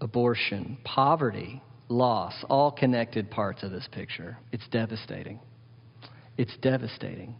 abortion, 0.00 0.76
poverty, 0.84 1.62
loss, 1.88 2.34
all 2.48 2.72
connected 2.72 3.30
parts 3.30 3.62
of 3.62 3.70
this 3.70 3.86
picture. 3.92 4.36
It's 4.50 4.66
devastating. 4.72 5.38
It's 6.36 6.56
devastating. 6.60 7.36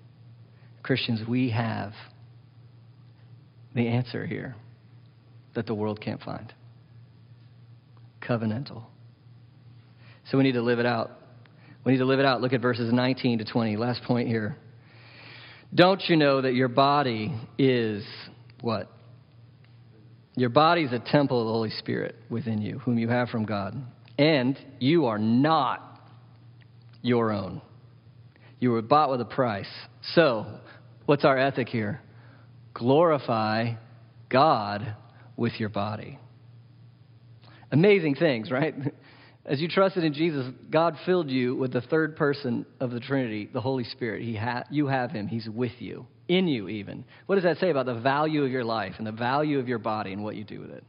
Christians, 0.82 1.26
we 1.28 1.50
have 1.50 1.92
the 3.74 3.88
answer 3.88 4.26
here 4.26 4.54
that 5.54 5.66
the 5.66 5.74
world 5.74 6.00
can't 6.00 6.20
find 6.22 6.52
covenantal. 8.20 8.84
So 10.30 10.38
we 10.38 10.44
need 10.44 10.52
to 10.52 10.62
live 10.62 10.78
it 10.78 10.86
out. 10.86 11.10
We 11.85 11.93
need 11.93 11.99
to 11.99 12.05
live 12.05 12.20
it 12.20 12.24
out. 12.24 12.41
Look 12.41 12.53
at 12.53 12.61
verses 12.61 12.93
19 12.93 13.39
to 13.39 13.45
20. 13.45 13.76
Last 13.76 14.03
point 14.05 14.28
here. 14.28 14.57
Don't 15.74 16.03
you 16.09 16.16
know 16.16 16.43
that 16.43 16.55
your 16.55 16.68
body 16.68 17.35
is 17.59 18.05
what? 18.61 18.91
Your 20.35 20.51
body 20.51 20.83
is 20.83 20.93
a 20.93 20.99
temple 20.99 21.41
of 21.41 21.47
the 21.47 21.53
Holy 21.53 21.70
Spirit 21.70 22.16
within 22.30 22.62
you, 22.62 22.78
whom 22.80 22.99
you 22.99 23.09
have 23.09 23.28
from 23.28 23.45
God. 23.45 23.74
And 24.18 24.59
you 24.78 25.07
are 25.07 25.18
not 25.18 26.01
your 27.03 27.33
own. 27.33 27.61
You 28.61 28.70
were 28.70 28.83
bought 28.83 29.11
with 29.11 29.20
a 29.20 29.26
price. 29.26 29.68
So, 30.14 30.47
What's 31.07 31.24
our 31.24 31.39
ethic 31.39 31.68
here? 31.68 32.01
Glorify 32.74 33.74
God 34.28 34.97
with 35.37 35.59
your 35.59 35.68
body. 35.68 36.18
Amazing 37.70 38.16
things, 38.16 38.51
right? 38.51 38.74
As 39.45 39.61
you 39.61 39.68
trusted 39.68 40.05
in 40.05 40.12
Jesus, 40.12 40.47
God 40.70 40.97
filled 41.05 41.28
you 41.28 41.57
with 41.57 41.72
the 41.72 41.80
third 41.80 42.16
person 42.16 42.64
of 42.78 42.93
the 42.93 43.01
Trinity, 43.01 43.51
the 43.53 43.61
Holy 43.61 43.84
Spirit. 43.84 44.22
He 44.22 44.36
ha- 44.36 44.64
you 44.70 44.86
have 44.86 45.11
Him, 45.11 45.26
He's 45.26 45.49
with 45.49 45.72
you, 45.80 46.07
in 46.28 46.47
you 46.47 46.68
even. 46.68 47.05
What 47.26 47.34
does 47.34 47.45
that 47.45 47.59
say 47.59 47.70
about 47.70 47.86
the 47.86 47.99
value 47.99 48.45
of 48.45 48.51
your 48.53 48.64
life 48.64 48.95
and 48.99 49.07
the 49.07 49.12
value 49.12 49.59
of 49.59 49.66
your 49.66 49.80
body 49.80 50.12
and 50.12 50.22
what 50.22 50.36
you 50.36 50.45
do 50.45 50.61
with 50.61 50.70
it? 50.70 50.84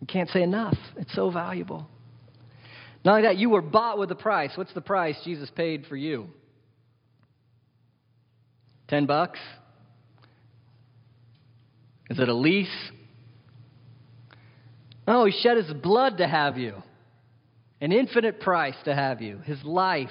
You 0.00 0.08
can't 0.08 0.28
say 0.30 0.42
enough. 0.42 0.76
It's 0.96 1.14
so 1.14 1.30
valuable. 1.30 1.88
Not 3.04 3.12
only 3.12 3.28
that, 3.28 3.36
you 3.36 3.50
were 3.50 3.62
bought 3.62 3.98
with 3.98 4.10
a 4.10 4.16
price. 4.16 4.50
What's 4.56 4.74
the 4.74 4.80
price 4.80 5.16
Jesus 5.24 5.50
paid 5.54 5.86
for 5.86 5.96
you? 5.96 6.28
Ten 8.88 9.06
bucks? 9.06 9.38
Is 12.10 12.18
it 12.18 12.28
a 12.28 12.34
lease? 12.34 12.68
No, 15.06 15.24
he 15.24 15.32
shed 15.32 15.56
his 15.56 15.72
blood 15.72 16.18
to 16.18 16.26
have 16.26 16.58
you. 16.58 16.74
An 17.80 17.90
infinite 17.92 18.40
price 18.40 18.76
to 18.84 18.94
have 18.94 19.20
you, 19.20 19.38
his 19.38 19.62
life. 19.64 20.08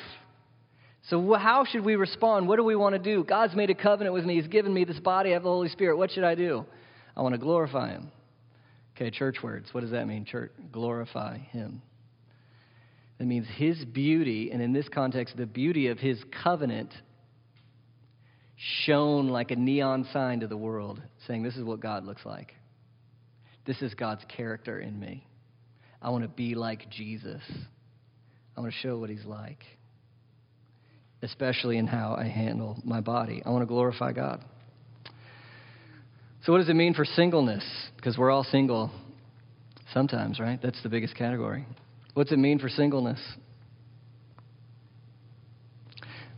So, 1.09 1.33
how 1.33 1.65
should 1.65 1.85
we 1.85 1.95
respond? 1.95 2.47
What 2.47 2.57
do 2.57 2.63
we 2.63 2.75
want 2.75 2.93
to 2.93 2.99
do? 2.99 3.23
God's 3.23 3.55
made 3.55 3.69
a 3.69 3.75
covenant 3.75 4.13
with 4.13 4.25
me. 4.25 4.35
He's 4.35 4.47
given 4.47 4.73
me 4.73 4.83
this 4.83 4.99
body. 4.99 5.29
I 5.29 5.33
have 5.33 5.43
the 5.43 5.49
Holy 5.49 5.69
Spirit. 5.69 5.97
What 5.97 6.11
should 6.11 6.23
I 6.23 6.35
do? 6.35 6.65
I 7.15 7.21
want 7.21 7.33
to 7.33 7.39
glorify 7.39 7.91
him. 7.91 8.11
Okay, 8.95 9.09
church 9.09 9.37
words. 9.41 9.69
What 9.71 9.81
does 9.81 9.91
that 9.91 10.07
mean? 10.07 10.25
Church, 10.25 10.51
glorify 10.71 11.37
him. 11.37 11.81
That 13.17 13.25
means 13.25 13.47
his 13.55 13.83
beauty, 13.85 14.51
and 14.51 14.61
in 14.61 14.73
this 14.73 14.89
context, 14.89 15.37
the 15.37 15.45
beauty 15.45 15.87
of 15.87 15.97
his 15.97 16.19
covenant 16.43 16.91
shone 18.57 19.29
like 19.29 19.51
a 19.51 19.55
neon 19.55 20.07
sign 20.11 20.41
to 20.41 20.47
the 20.47 20.57
world, 20.57 21.01
saying, 21.27 21.43
This 21.43 21.55
is 21.55 21.63
what 21.63 21.79
God 21.79 22.05
looks 22.05 22.25
like. 22.25 22.53
This 23.65 23.81
is 23.81 23.93
God's 23.93 24.23
character 24.35 24.79
in 24.79 24.99
me. 24.99 25.25
I 26.01 26.09
want 26.09 26.23
to 26.23 26.29
be 26.29 26.55
like 26.55 26.89
Jesus. 26.89 27.41
I 28.57 28.61
want 28.61 28.73
to 28.73 28.79
show 28.79 28.97
what 28.97 29.09
he's 29.09 29.25
like, 29.25 29.63
especially 31.21 31.77
in 31.77 31.87
how 31.87 32.15
I 32.17 32.25
handle 32.25 32.81
my 32.83 33.01
body. 33.01 33.41
I 33.45 33.49
want 33.51 33.61
to 33.61 33.67
glorify 33.67 34.11
God. 34.11 34.43
So, 36.43 36.51
what 36.51 36.57
does 36.57 36.69
it 36.69 36.75
mean 36.75 36.95
for 36.95 37.05
singleness? 37.05 37.63
Because 37.95 38.17
we're 38.17 38.31
all 38.31 38.43
single 38.43 38.91
sometimes, 39.93 40.39
right? 40.39 40.59
That's 40.61 40.81
the 40.81 40.89
biggest 40.89 41.15
category. 41.15 41.67
What's 42.15 42.31
it 42.31 42.39
mean 42.39 42.57
for 42.57 42.67
singleness? 42.67 43.19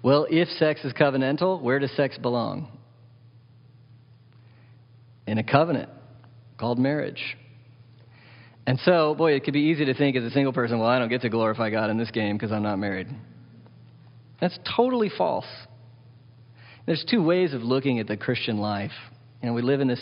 Well, 0.04 0.28
if 0.30 0.50
sex 0.50 0.84
is 0.84 0.92
covenantal, 0.92 1.62
where 1.62 1.80
does 1.80 1.96
sex 1.96 2.18
belong? 2.18 2.68
In 5.26 5.38
a 5.38 5.44
covenant 5.44 5.90
called 6.58 6.80
marriage. 6.80 7.22
And 8.66 8.80
so, 8.86 9.14
boy, 9.16 9.34
it 9.34 9.43
could 9.43 9.54
be 9.54 9.62
easy 9.62 9.86
to 9.86 9.93
think 9.93 10.16
as 10.16 10.24
a 10.24 10.30
single 10.32 10.54
person, 10.54 10.80
well, 10.80 10.88
I 10.88 10.99
don't 10.99 11.10
get 11.10 11.22
to 11.22 11.30
glorify 11.30 11.70
God 11.70 11.89
in 11.89 11.97
this 11.97 12.12
game 12.12 12.38
because 12.38 12.51
I'm 12.51 12.64
not 12.64 12.78
married. 12.78 13.08
That's 14.39 14.58
totally 14.76 15.12
false. 15.18 15.45
There's 16.86 17.06
two 17.10 17.24
ways 17.24 17.54
of 17.54 17.62
looking 17.62 17.99
at 17.99 18.08
the 18.08 18.18
Christian 18.18 18.58
life. 18.58 18.91
You 19.41 19.49
know, 19.49 19.54
we 19.54 19.62
live 19.62 19.82
in 19.82 19.88
this 19.88 20.01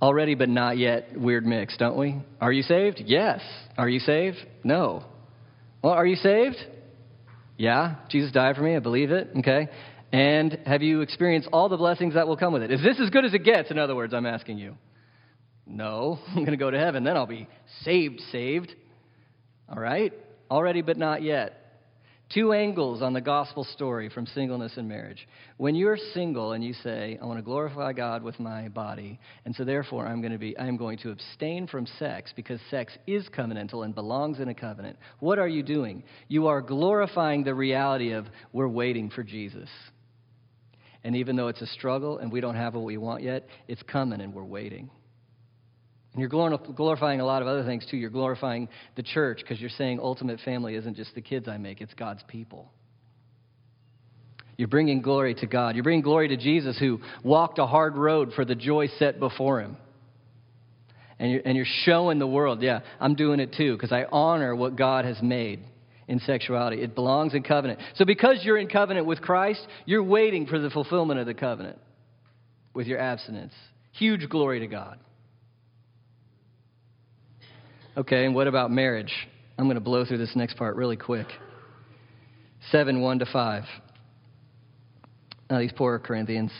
already 0.00 0.34
but 0.34 0.48
not 0.48 0.78
yet 0.78 1.18
weird 1.18 1.46
mix, 1.46 1.76
don't 1.76 1.96
we? 1.96 2.16
Are 2.40 2.52
you 2.52 2.62
saved? 2.62 3.02
Yes. 3.04 3.40
Are 3.76 3.88
you 3.88 4.00
saved? 4.00 4.36
No. 4.64 5.04
Well, 5.82 5.92
are 5.92 6.06
you 6.06 6.16
saved? 6.16 6.56
Yeah. 7.56 7.96
Jesus 8.08 8.32
died 8.32 8.56
for 8.56 8.62
me. 8.62 8.76
I 8.76 8.80
believe 8.80 9.10
it. 9.10 9.30
Okay. 9.38 9.68
And 10.12 10.58
have 10.66 10.82
you 10.82 11.02
experienced 11.02 11.48
all 11.52 11.68
the 11.68 11.76
blessings 11.76 12.14
that 12.14 12.26
will 12.26 12.36
come 12.36 12.52
with 12.52 12.62
it? 12.62 12.70
Is 12.70 12.82
this 12.82 12.98
as 13.00 13.10
good 13.10 13.24
as 13.24 13.34
it 13.34 13.44
gets? 13.44 13.70
In 13.70 13.78
other 13.78 13.94
words, 13.94 14.12
I'm 14.14 14.26
asking 14.26 14.58
you. 14.58 14.76
No, 15.70 16.18
I'm 16.28 16.36
going 16.36 16.50
to 16.50 16.56
go 16.56 16.70
to 16.70 16.78
heaven. 16.78 17.04
Then 17.04 17.16
I'll 17.16 17.26
be 17.26 17.48
saved, 17.84 18.20
saved. 18.32 18.74
All 19.68 19.80
right? 19.80 20.12
Already, 20.50 20.82
but 20.82 20.98
not 20.98 21.22
yet. 21.22 21.56
Two 22.32 22.52
angles 22.52 23.02
on 23.02 23.12
the 23.12 23.20
gospel 23.20 23.64
story 23.64 24.08
from 24.08 24.24
singleness 24.24 24.76
and 24.76 24.88
marriage. 24.88 25.26
When 25.56 25.74
you're 25.74 25.96
single 26.14 26.52
and 26.52 26.62
you 26.62 26.74
say, 26.74 27.18
I 27.20 27.26
want 27.26 27.40
to 27.40 27.42
glorify 27.42 27.92
God 27.92 28.22
with 28.22 28.38
my 28.38 28.68
body, 28.68 29.18
and 29.44 29.54
so 29.56 29.64
therefore 29.64 30.06
I'm 30.06 30.20
going 30.20 30.32
to 30.32 30.38
be 30.38 30.56
I'm 30.56 30.76
going 30.76 30.98
to 30.98 31.10
abstain 31.10 31.66
from 31.66 31.88
sex 31.98 32.32
because 32.36 32.60
sex 32.70 32.96
is 33.08 33.28
covenantal 33.36 33.84
and 33.84 33.96
belongs 33.96 34.38
in 34.38 34.48
a 34.48 34.54
covenant. 34.54 34.96
What 35.18 35.40
are 35.40 35.48
you 35.48 35.64
doing? 35.64 36.04
You 36.28 36.46
are 36.46 36.62
glorifying 36.62 37.42
the 37.42 37.54
reality 37.54 38.12
of 38.12 38.26
we're 38.52 38.68
waiting 38.68 39.10
for 39.10 39.24
Jesus. 39.24 39.68
And 41.02 41.16
even 41.16 41.34
though 41.34 41.48
it's 41.48 41.62
a 41.62 41.66
struggle 41.66 42.18
and 42.18 42.30
we 42.30 42.40
don't 42.40 42.54
have 42.54 42.74
what 42.74 42.84
we 42.84 42.96
want 42.96 43.24
yet, 43.24 43.48
it's 43.66 43.82
coming 43.82 44.20
and 44.20 44.32
we're 44.32 44.44
waiting. 44.44 44.88
And 46.12 46.20
you're 46.20 46.28
glorifying 46.28 47.20
a 47.20 47.24
lot 47.24 47.40
of 47.40 47.48
other 47.48 47.64
things 47.64 47.86
too. 47.88 47.96
You're 47.96 48.10
glorifying 48.10 48.68
the 48.96 49.02
church 49.02 49.38
because 49.40 49.60
you're 49.60 49.70
saying 49.70 50.00
ultimate 50.00 50.40
family 50.40 50.74
isn't 50.74 50.96
just 50.96 51.14
the 51.14 51.20
kids 51.20 51.46
I 51.46 51.56
make, 51.56 51.80
it's 51.80 51.94
God's 51.94 52.22
people. 52.26 52.70
You're 54.56 54.68
bringing 54.68 55.00
glory 55.00 55.34
to 55.36 55.46
God. 55.46 55.74
You're 55.74 55.84
bringing 55.84 56.02
glory 56.02 56.28
to 56.28 56.36
Jesus 56.36 56.78
who 56.78 57.00
walked 57.24 57.58
a 57.58 57.66
hard 57.66 57.96
road 57.96 58.32
for 58.34 58.44
the 58.44 58.54
joy 58.54 58.88
set 58.98 59.18
before 59.18 59.60
him. 59.60 59.76
And 61.18 61.30
you're, 61.32 61.40
and 61.44 61.56
you're 61.56 61.66
showing 61.84 62.18
the 62.18 62.26
world, 62.26 62.60
yeah, 62.60 62.80
I'm 62.98 63.14
doing 63.14 63.40
it 63.40 63.54
too 63.56 63.74
because 63.74 63.92
I 63.92 64.04
honor 64.10 64.54
what 64.54 64.76
God 64.76 65.04
has 65.04 65.16
made 65.22 65.60
in 66.08 66.18
sexuality. 66.20 66.82
It 66.82 66.94
belongs 66.94 67.34
in 67.34 67.42
covenant. 67.42 67.80
So 67.94 68.04
because 68.04 68.40
you're 68.42 68.58
in 68.58 68.68
covenant 68.68 69.06
with 69.06 69.22
Christ, 69.22 69.66
you're 69.86 70.02
waiting 70.02 70.46
for 70.46 70.58
the 70.58 70.68
fulfillment 70.68 71.20
of 71.20 71.26
the 71.26 71.34
covenant 71.34 71.78
with 72.74 72.86
your 72.86 72.98
abstinence. 72.98 73.54
Huge 73.92 74.28
glory 74.28 74.60
to 74.60 74.66
God. 74.66 74.98
Okay, 77.96 78.24
and 78.24 78.36
what 78.36 78.46
about 78.46 78.70
marriage? 78.70 79.12
I'm 79.58 79.64
going 79.64 79.74
to 79.74 79.80
blow 79.80 80.04
through 80.04 80.18
this 80.18 80.36
next 80.36 80.56
part 80.56 80.76
really 80.76 80.96
quick. 80.96 81.26
7 82.70 83.00
1 83.00 83.18
to 83.18 83.26
5. 83.26 83.64
Now, 85.50 85.58
these 85.58 85.72
poor 85.72 85.98
Corinthians. 85.98 86.52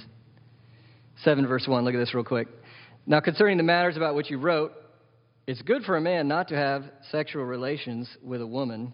7 1.22 1.46
verse 1.46 1.68
1, 1.68 1.84
look 1.84 1.94
at 1.94 1.98
this 1.98 2.14
real 2.14 2.24
quick. 2.24 2.48
Now, 3.06 3.20
concerning 3.20 3.58
the 3.58 3.62
matters 3.62 3.96
about 3.96 4.16
which 4.16 4.28
you 4.28 4.38
wrote, 4.38 4.72
it's 5.46 5.62
good 5.62 5.84
for 5.84 5.96
a 5.96 6.00
man 6.00 6.26
not 6.26 6.48
to 6.48 6.56
have 6.56 6.82
sexual 7.12 7.44
relations 7.44 8.08
with 8.24 8.40
a 8.40 8.46
woman. 8.46 8.92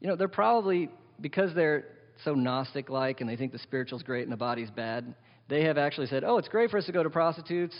You 0.00 0.08
know, 0.08 0.16
they're 0.16 0.28
probably, 0.28 0.90
because 1.20 1.54
they're 1.54 1.86
so 2.24 2.34
Gnostic 2.34 2.90
like 2.90 3.22
and 3.22 3.30
they 3.30 3.36
think 3.36 3.52
the 3.52 3.58
spiritual's 3.58 4.02
great 4.02 4.24
and 4.24 4.32
the 4.32 4.36
body's 4.36 4.70
bad, 4.70 5.14
they 5.48 5.64
have 5.64 5.78
actually 5.78 6.08
said, 6.08 6.24
oh, 6.24 6.36
it's 6.36 6.48
great 6.48 6.70
for 6.70 6.76
us 6.76 6.84
to 6.86 6.92
go 6.92 7.02
to 7.02 7.08
prostitutes, 7.08 7.74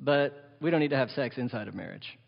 but 0.00 0.43
we 0.64 0.70
don't 0.70 0.80
need 0.80 0.90
to 0.90 0.96
have 0.96 1.10
sex 1.10 1.36
inside 1.36 1.68
of 1.68 1.74
marriage. 1.74 2.18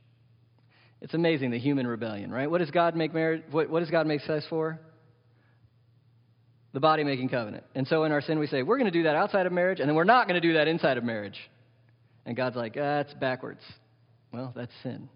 It's 1.01 1.15
amazing 1.15 1.53
the 1.53 1.59
human 1.59 1.87
rebellion, 1.87 2.31
right? 2.31 2.51
What 2.51 2.59
does 2.59 2.71
God 2.71 2.95
make 2.95 3.15
marriage? 3.15 3.43
What, 3.51 3.71
what 3.71 3.81
does 3.81 3.91
God 3.91 4.07
make 4.07 4.21
sex 4.21 4.45
for? 4.51 4.79
The 6.75 6.81
body 6.81 7.03
making 7.03 7.31
covenant. 7.31 7.65
And 7.75 7.87
so 7.87 8.05
in 8.05 8.13
our 8.13 8.21
sin, 8.21 8.39
we 8.39 8.47
say 8.47 8.63
we're 8.63 8.77
going 8.77 8.93
to 8.93 8.97
do 8.99 9.05
that 9.05 9.17
outside 9.17 9.47
of 9.47 9.53
marriage, 9.53 9.81
and 9.81 9.89
then 9.89 9.97
we're 9.97 10.05
not 10.05 10.29
going 10.29 10.39
to 10.39 10.47
do 10.47 10.53
that 10.55 10.69
inside 10.69 10.99
of 10.99 11.05
marriage. 11.05 11.39
And 12.27 12.37
God's 12.37 12.57
like, 12.57 12.75
that's 12.75 13.15
backwards. 13.15 13.63
Well, 14.35 14.53
that's 14.55 14.73
sin. 14.83 15.09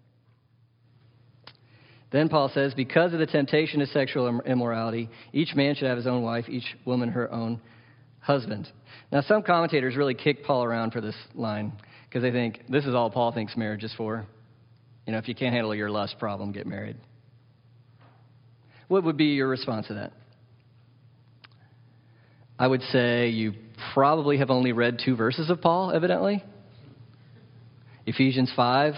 Then 2.11 2.27
Paul 2.27 2.49
says, 2.51 2.73
because 2.73 3.13
of 3.13 3.19
the 3.19 3.27
temptation 3.27 3.81
to 3.81 3.85
sexual 3.85 4.41
immorality, 4.41 5.11
each 5.31 5.53
man 5.55 5.75
should 5.75 5.87
have 5.87 5.97
his 5.97 6.07
own 6.07 6.23
wife, 6.23 6.49
each 6.49 6.75
woman 6.85 7.09
her 7.09 7.31
own 7.31 7.61
husband. 8.19 8.67
Now, 9.11 9.21
some 9.21 9.43
commentators 9.43 9.95
really 9.95 10.15
kick 10.15 10.43
Paul 10.43 10.63
around 10.63 10.91
for 10.91 11.01
this 11.01 11.15
line 11.35 11.73
because 12.11 12.23
they 12.23 12.31
think 12.31 12.63
this 12.67 12.85
is 12.85 12.93
all 12.93 13.09
Paul 13.09 13.31
thinks 13.31 13.55
marriage 13.55 13.85
is 13.85 13.93
for. 13.95 14.25
You 15.05 15.13
know, 15.13 15.17
if 15.17 15.29
you 15.29 15.35
can't 15.35 15.53
handle 15.53 15.73
your 15.73 15.89
lust 15.89 16.19
problem, 16.19 16.51
get 16.51 16.67
married. 16.67 16.97
What 18.89 19.05
would 19.05 19.15
be 19.15 19.27
your 19.27 19.47
response 19.47 19.87
to 19.87 19.93
that? 19.93 20.11
I 22.59 22.67
would 22.67 22.81
say 22.91 23.29
you 23.29 23.53
probably 23.93 24.39
have 24.39 24.49
only 24.49 24.73
read 24.73 24.99
two 25.03 25.15
verses 25.15 25.49
of 25.49 25.61
Paul, 25.61 25.93
evidently. 25.93 26.43
Ephesians 28.05 28.51
5, 28.57 28.93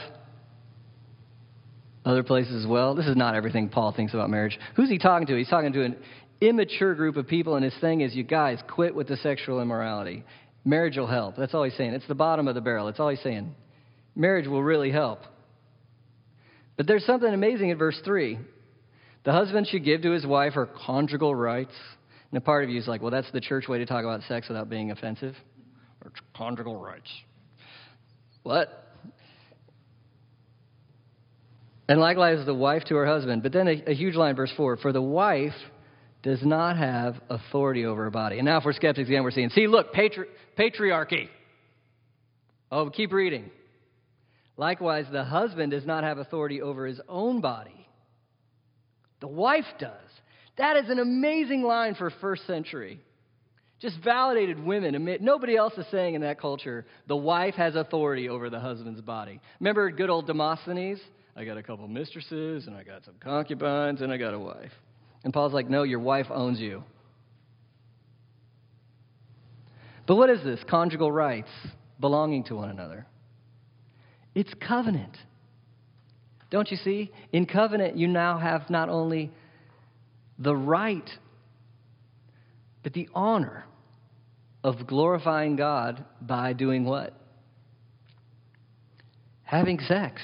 other 2.05 2.23
places 2.23 2.65
as 2.65 2.67
well. 2.67 2.95
This 2.95 3.05
is 3.05 3.15
not 3.15 3.35
everything 3.35 3.69
Paul 3.69 3.93
thinks 3.93 4.15
about 4.15 4.31
marriage. 4.31 4.57
Who's 4.75 4.89
he 4.89 4.97
talking 4.97 5.27
to? 5.27 5.37
He's 5.37 5.49
talking 5.49 5.71
to 5.73 5.83
an 5.83 5.97
immature 6.41 6.95
group 6.95 7.15
of 7.15 7.27
people, 7.27 7.55
and 7.55 7.63
his 7.63 7.75
thing 7.79 8.01
is, 8.01 8.15
you 8.15 8.23
guys, 8.23 8.57
quit 8.67 8.95
with 8.95 9.07
the 9.07 9.17
sexual 9.17 9.61
immorality. 9.61 10.23
Marriage 10.65 10.97
will 10.97 11.07
help. 11.07 11.35
That's 11.35 11.53
all 11.53 11.63
he's 11.63 11.75
saying. 11.75 11.93
It's 11.93 12.07
the 12.07 12.15
bottom 12.15 12.47
of 12.47 12.55
the 12.55 12.61
barrel. 12.61 12.85
That's 12.85 12.99
all 12.99 13.09
he's 13.09 13.21
saying. 13.21 13.53
Marriage 14.15 14.47
will 14.47 14.63
really 14.63 14.91
help. 14.91 15.19
But 16.77 16.87
there's 16.87 17.05
something 17.05 17.31
amazing 17.31 17.69
in 17.69 17.77
verse 17.77 17.99
3. 18.03 18.39
The 19.25 19.31
husband 19.31 19.67
should 19.67 19.83
give 19.83 20.01
to 20.01 20.11
his 20.11 20.25
wife 20.25 20.53
her 20.53 20.65
conjugal 20.65 21.35
rights. 21.35 21.73
And 22.31 22.37
a 22.37 22.41
part 22.41 22.63
of 22.63 22.69
you 22.69 22.79
is 22.79 22.87
like, 22.87 23.01
well, 23.01 23.11
that's 23.11 23.31
the 23.31 23.41
church 23.41 23.67
way 23.67 23.77
to 23.77 23.85
talk 23.85 24.03
about 24.03 24.21
sex 24.27 24.47
without 24.47 24.69
being 24.69 24.91
offensive. 24.91 25.35
Or 26.03 26.11
conjugal 26.35 26.77
rights. 26.77 27.09
What? 28.43 28.69
And 31.87 31.99
likewise, 31.99 32.45
the 32.45 32.53
wife 32.53 32.83
to 32.85 32.95
her 32.95 33.05
husband. 33.05 33.43
But 33.43 33.51
then 33.51 33.67
a, 33.67 33.91
a 33.91 33.93
huge 33.93 34.15
line, 34.15 34.35
verse 34.35 34.51
4 34.55 34.77
For 34.77 34.91
the 34.91 35.01
wife 35.01 35.53
does 36.23 36.39
not 36.41 36.77
have 36.77 37.15
authority 37.29 37.85
over 37.85 38.03
her 38.05 38.09
body. 38.09 38.39
And 38.39 38.45
now, 38.45 38.61
for 38.61 38.71
skeptics 38.73 39.09
again, 39.09 39.23
we're 39.23 39.31
seeing, 39.31 39.49
see, 39.49 39.67
look, 39.67 39.91
patri- 39.93 40.27
patriarchy. 40.57 41.29
Oh, 42.71 42.89
keep 42.89 43.11
reading. 43.11 43.51
Likewise, 44.57 45.05
the 45.11 45.23
husband 45.23 45.71
does 45.71 45.85
not 45.85 46.03
have 46.03 46.17
authority 46.17 46.61
over 46.61 46.85
his 46.85 47.01
own 47.09 47.41
body. 47.41 47.87
The 49.19 49.27
wife 49.27 49.65
does. 49.79 49.91
That 50.57 50.77
is 50.77 50.89
an 50.89 50.99
amazing 50.99 51.63
line 51.63 51.95
for 51.95 52.09
first 52.09 52.45
century. 52.45 52.99
Just 53.79 53.97
validated 54.03 54.63
women. 54.63 55.17
Nobody 55.21 55.55
else 55.55 55.73
is 55.77 55.85
saying 55.91 56.15
in 56.15 56.21
that 56.21 56.39
culture, 56.39 56.85
the 57.07 57.15
wife 57.15 57.55
has 57.55 57.75
authority 57.75 58.29
over 58.29 58.49
the 58.49 58.59
husband's 58.59 59.01
body. 59.01 59.39
Remember 59.59 59.89
good 59.91 60.09
old 60.09 60.27
Demosthenes? 60.27 60.99
I 61.35 61.45
got 61.45 61.57
a 61.57 61.63
couple 61.63 61.87
mistresses, 61.87 62.67
and 62.67 62.75
I 62.75 62.83
got 62.83 63.03
some 63.03 63.15
concubines, 63.19 64.01
and 64.01 64.11
I 64.11 64.17
got 64.17 64.33
a 64.33 64.39
wife. 64.39 64.71
And 65.23 65.33
Paul's 65.33 65.53
like, 65.53 65.69
no, 65.69 65.83
your 65.83 65.99
wife 65.99 66.27
owns 66.29 66.59
you. 66.59 66.83
But 70.05 70.15
what 70.15 70.29
is 70.29 70.43
this? 70.43 70.59
Conjugal 70.69 71.11
rights, 71.11 71.49
belonging 71.99 72.43
to 72.45 72.55
one 72.55 72.69
another. 72.69 73.05
It's 74.35 74.53
covenant. 74.55 75.17
Don't 76.49 76.69
you 76.69 76.77
see? 76.77 77.11
In 77.31 77.45
covenant, 77.45 77.97
you 77.97 78.07
now 78.07 78.37
have 78.37 78.69
not 78.69 78.89
only 78.89 79.31
the 80.37 80.55
right, 80.55 81.09
but 82.83 82.93
the 82.93 83.09
honor 83.13 83.65
of 84.63 84.87
glorifying 84.87 85.55
God 85.55 86.03
by 86.21 86.53
doing 86.53 86.85
what? 86.85 87.13
Having 89.43 89.79
sex. 89.87 90.21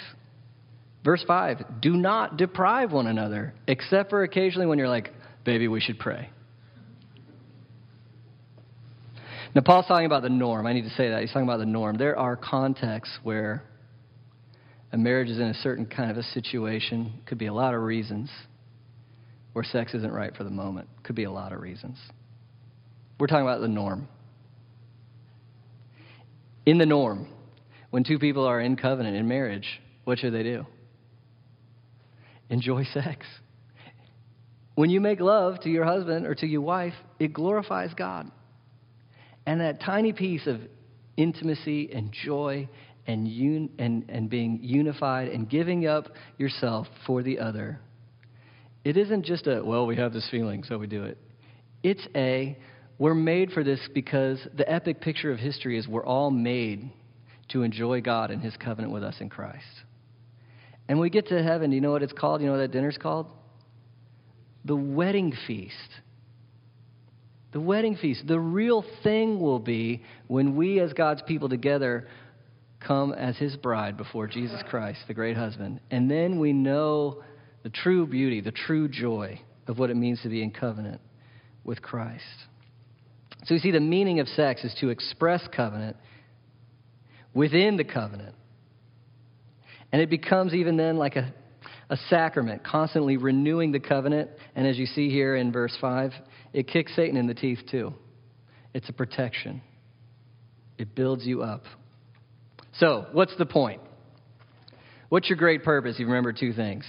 Verse 1.03 1.23
5 1.25 1.81
Do 1.81 1.95
not 1.95 2.37
deprive 2.37 2.91
one 2.91 3.07
another, 3.07 3.53
except 3.67 4.09
for 4.09 4.23
occasionally 4.23 4.67
when 4.67 4.77
you're 4.77 4.89
like, 4.89 5.13
baby, 5.43 5.67
we 5.67 5.79
should 5.79 5.99
pray. 5.99 6.29
Now, 9.55 9.61
Paul's 9.61 9.87
talking 9.87 10.05
about 10.05 10.21
the 10.21 10.29
norm. 10.29 10.67
I 10.67 10.73
need 10.73 10.83
to 10.83 10.89
say 10.91 11.09
that. 11.09 11.21
He's 11.21 11.29
talking 11.31 11.47
about 11.47 11.57
the 11.57 11.65
norm. 11.65 11.97
There 11.97 12.17
are 12.17 12.35
contexts 12.35 13.17
where 13.23 13.63
a 14.91 14.97
marriage 14.97 15.29
is 15.29 15.37
in 15.37 15.47
a 15.47 15.53
certain 15.55 15.85
kind 15.85 16.11
of 16.11 16.17
a 16.17 16.23
situation, 16.23 17.13
could 17.25 17.37
be 17.37 17.47
a 17.47 17.53
lot 17.53 17.73
of 17.73 17.81
reasons, 17.81 18.29
where 19.53 19.63
sex 19.63 19.93
isn't 19.93 20.11
right 20.11 20.35
for 20.35 20.43
the 20.43 20.49
moment. 20.49 20.87
Could 21.03 21.15
be 21.15 21.23
a 21.23 21.31
lot 21.31 21.51
of 21.51 21.61
reasons. 21.61 21.97
We're 23.19 23.27
talking 23.27 23.43
about 23.45 23.61
the 23.61 23.67
norm. 23.67 24.07
In 26.65 26.77
the 26.77 26.85
norm, 26.85 27.27
when 27.89 28.03
two 28.03 28.19
people 28.19 28.45
are 28.45 28.61
in 28.61 28.75
covenant 28.75 29.15
in 29.17 29.27
marriage, 29.27 29.67
what 30.03 30.19
should 30.19 30.33
they 30.33 30.43
do? 30.43 30.65
enjoy 32.49 32.83
sex. 32.93 33.25
When 34.75 34.89
you 34.89 35.01
make 35.01 35.19
love 35.19 35.59
to 35.61 35.69
your 35.69 35.85
husband 35.85 36.25
or 36.25 36.35
to 36.35 36.47
your 36.47 36.61
wife, 36.61 36.93
it 37.19 37.33
glorifies 37.33 37.93
God. 37.93 38.31
And 39.49 39.61
that 39.61 39.81
tiny 39.81 40.13
piece 40.13 40.45
of 40.45 40.61
intimacy 41.17 41.89
and 41.91 42.11
joy 42.11 42.69
and, 43.07 43.25
un- 43.25 43.69
and, 43.79 44.05
and 44.07 44.29
being 44.29 44.59
unified 44.61 45.29
and 45.29 45.49
giving 45.49 45.87
up 45.87 46.05
yourself 46.37 46.85
for 47.07 47.23
the 47.23 47.39
other, 47.39 47.79
it 48.83 48.95
isn't 48.95 49.25
just 49.25 49.47
a, 49.47 49.63
well, 49.65 49.87
we 49.87 49.95
have 49.95 50.13
this 50.13 50.27
feeling, 50.29 50.63
so 50.63 50.77
we 50.77 50.85
do 50.85 51.03
it. 51.03 51.17
It's 51.81 52.07
a, 52.13 52.59
we're 52.99 53.15
made 53.15 53.49
for 53.49 53.63
this 53.63 53.79
because 53.91 54.37
the 54.55 54.71
epic 54.71 55.01
picture 55.01 55.31
of 55.31 55.39
history 55.39 55.79
is 55.79 55.87
we're 55.87 56.05
all 56.05 56.29
made 56.29 56.91
to 57.47 57.63
enjoy 57.63 58.01
God 58.01 58.29
and 58.29 58.43
His 58.43 58.55
covenant 58.55 58.93
with 58.93 59.03
us 59.03 59.15
in 59.19 59.29
Christ. 59.29 59.65
And 60.87 60.99
we 60.99 61.09
get 61.09 61.25
to 61.29 61.41
heaven, 61.41 61.71
do 61.71 61.75
you 61.75 61.81
know 61.81 61.91
what 61.91 62.03
it's 62.03 62.13
called? 62.13 62.41
You 62.41 62.45
know 62.45 62.53
what 62.53 62.59
that 62.59 62.71
dinner's 62.71 62.99
called? 62.99 63.25
The 64.65 64.75
wedding 64.75 65.33
feast. 65.47 65.73
The 67.51 67.59
wedding 67.59 67.95
feast. 67.95 68.27
The 68.27 68.39
real 68.39 68.83
thing 69.03 69.39
will 69.39 69.59
be 69.59 70.03
when 70.27 70.55
we, 70.55 70.79
as 70.79 70.93
God's 70.93 71.21
people 71.23 71.49
together, 71.49 72.07
come 72.79 73.11
as 73.13 73.37
His 73.37 73.55
bride 73.55 73.97
before 73.97 74.27
Jesus 74.27 74.61
Christ, 74.69 74.99
the 75.07 75.13
great 75.13 75.35
husband. 75.35 75.79
And 75.89 76.09
then 76.09 76.39
we 76.39 76.53
know 76.53 77.23
the 77.63 77.69
true 77.69 78.05
beauty, 78.05 78.41
the 78.41 78.51
true 78.51 78.87
joy 78.87 79.41
of 79.67 79.79
what 79.79 79.89
it 79.89 79.95
means 79.95 80.21
to 80.23 80.29
be 80.29 80.43
in 80.43 80.51
covenant 80.51 81.01
with 81.63 81.81
Christ. 81.81 82.23
So 83.45 83.53
you 83.53 83.59
see, 83.59 83.71
the 83.71 83.79
meaning 83.79 84.19
of 84.19 84.27
sex 84.27 84.63
is 84.63 84.75
to 84.81 84.89
express 84.89 85.41
covenant 85.55 85.97
within 87.33 87.77
the 87.77 87.83
covenant. 87.83 88.35
And 89.91 90.01
it 90.01 90.09
becomes 90.09 90.53
even 90.53 90.77
then 90.77 90.97
like 90.97 91.15
a, 91.15 91.33
a 91.89 91.97
sacrament, 92.09 92.63
constantly 92.63 93.17
renewing 93.17 93.71
the 93.71 93.79
covenant. 93.79 94.29
And 94.55 94.67
as 94.67 94.77
you 94.77 94.85
see 94.85 95.09
here 95.09 95.35
in 95.35 95.51
verse 95.51 95.75
5, 95.81 96.11
it 96.53 96.67
kicks 96.67 96.95
Satan 96.95 97.17
in 97.17 97.27
the 97.27 97.33
teeth 97.33 97.59
too. 97.69 97.93
It's 98.73 98.89
a 98.89 98.93
protection, 98.93 99.61
it 100.77 100.95
builds 100.95 101.25
you 101.25 101.41
up. 101.41 101.63
So, 102.73 103.07
what's 103.11 103.35
the 103.37 103.45
point? 103.45 103.81
What's 105.09 105.27
your 105.27 105.37
great 105.37 105.63
purpose? 105.63 105.95
You 105.97 106.05
remember 106.05 106.31
two 106.33 106.53
things. 106.53 106.85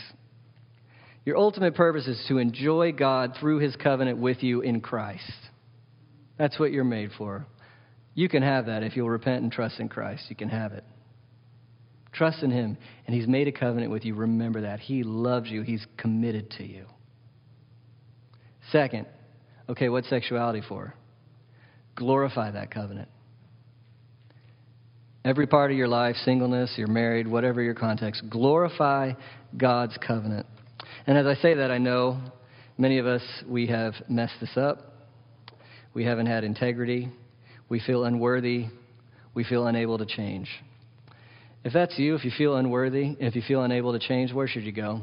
Your 1.24 1.36
ultimate 1.36 1.74
purpose 1.74 2.06
is 2.06 2.22
to 2.28 2.38
enjoy 2.38 2.92
God 2.92 3.36
through 3.40 3.58
his 3.58 3.74
covenant 3.76 4.18
with 4.18 4.42
you 4.42 4.60
in 4.60 4.80
Christ. 4.80 5.32
That's 6.38 6.58
what 6.58 6.70
you're 6.70 6.84
made 6.84 7.10
for. 7.16 7.46
You 8.14 8.28
can 8.28 8.42
have 8.42 8.66
that 8.66 8.82
if 8.82 8.96
you'll 8.96 9.10
repent 9.10 9.42
and 9.42 9.52
trust 9.52 9.80
in 9.80 9.88
Christ. 9.88 10.24
You 10.28 10.36
can 10.36 10.48
have 10.48 10.72
it. 10.72 10.84
Trust 12.12 12.42
in 12.42 12.50
Him, 12.50 12.76
and 13.06 13.14
He's 13.14 13.28
made 13.28 13.48
a 13.48 13.52
covenant 13.52 13.90
with 13.90 14.04
you. 14.04 14.14
Remember 14.14 14.62
that. 14.62 14.80
He 14.80 15.02
loves 15.02 15.48
you, 15.48 15.62
He's 15.62 15.84
committed 15.96 16.50
to 16.58 16.64
you. 16.64 16.86
Second, 18.72 19.06
okay, 19.68 19.88
what's 19.88 20.08
sexuality 20.08 20.62
for? 20.68 20.94
Glorify 21.96 22.52
that 22.52 22.70
covenant. 22.70 23.08
Every 25.24 25.46
part 25.46 25.70
of 25.70 25.76
your 25.76 25.88
life, 25.88 26.16
singleness, 26.24 26.72
you're 26.76 26.88
married, 26.88 27.28
whatever 27.28 27.60
your 27.60 27.74
context, 27.74 28.22
glorify 28.30 29.12
God's 29.56 29.96
covenant. 29.98 30.46
And 31.06 31.18
as 31.18 31.26
I 31.26 31.34
say 31.42 31.54
that, 31.54 31.70
I 31.70 31.78
know 31.78 32.20
many 32.78 32.98
of 32.98 33.06
us, 33.06 33.22
we 33.46 33.66
have 33.66 33.92
messed 34.08 34.34
this 34.40 34.56
up. 34.56 34.94
We 35.92 36.04
haven't 36.04 36.26
had 36.26 36.42
integrity. 36.42 37.10
We 37.68 37.80
feel 37.80 38.04
unworthy. 38.04 38.66
We 39.34 39.44
feel 39.44 39.66
unable 39.66 39.98
to 39.98 40.06
change. 40.06 40.48
If 41.64 41.72
that's 41.72 41.98
you, 41.98 42.14
if 42.14 42.24
you 42.24 42.30
feel 42.36 42.56
unworthy, 42.56 43.16
if 43.20 43.36
you 43.36 43.42
feel 43.46 43.62
unable 43.62 43.92
to 43.92 43.98
change, 43.98 44.32
where 44.32 44.48
should 44.48 44.64
you 44.64 44.72
go? 44.72 45.02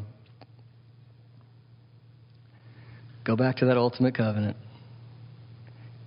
Go 3.23 3.35
back 3.35 3.57
to 3.57 3.65
that 3.65 3.77
ultimate 3.77 4.15
covenant. 4.15 4.57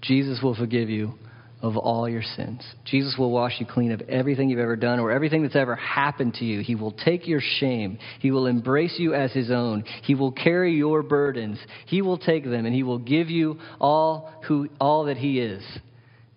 Jesus 0.00 0.40
will 0.42 0.54
forgive 0.54 0.88
you 0.88 1.14
of 1.62 1.76
all 1.76 2.08
your 2.08 2.22
sins. 2.22 2.62
Jesus 2.86 3.16
will 3.18 3.30
wash 3.30 3.56
you 3.58 3.66
clean 3.66 3.92
of 3.92 4.00
everything 4.02 4.48
you've 4.48 4.58
ever 4.58 4.76
done 4.76 4.98
or 4.98 5.10
everything 5.10 5.42
that's 5.42 5.56
ever 5.56 5.76
happened 5.76 6.34
to 6.34 6.44
you. 6.44 6.62
He 6.62 6.74
will 6.74 6.92
take 6.92 7.28
your 7.28 7.42
shame. 7.58 7.98
He 8.20 8.30
will 8.30 8.46
embrace 8.46 8.94
you 8.98 9.14
as 9.14 9.30
his 9.32 9.50
own. 9.50 9.84
He 10.04 10.14
will 10.14 10.32
carry 10.32 10.74
your 10.74 11.02
burdens. 11.02 11.58
He 11.86 12.00
will 12.00 12.16
take 12.16 12.44
them 12.44 12.64
and 12.64 12.74
he 12.74 12.82
will 12.82 12.98
give 12.98 13.28
you 13.28 13.58
all 13.78 14.32
who 14.48 14.68
all 14.80 15.04
that 15.04 15.18
he 15.18 15.38
is. 15.38 15.62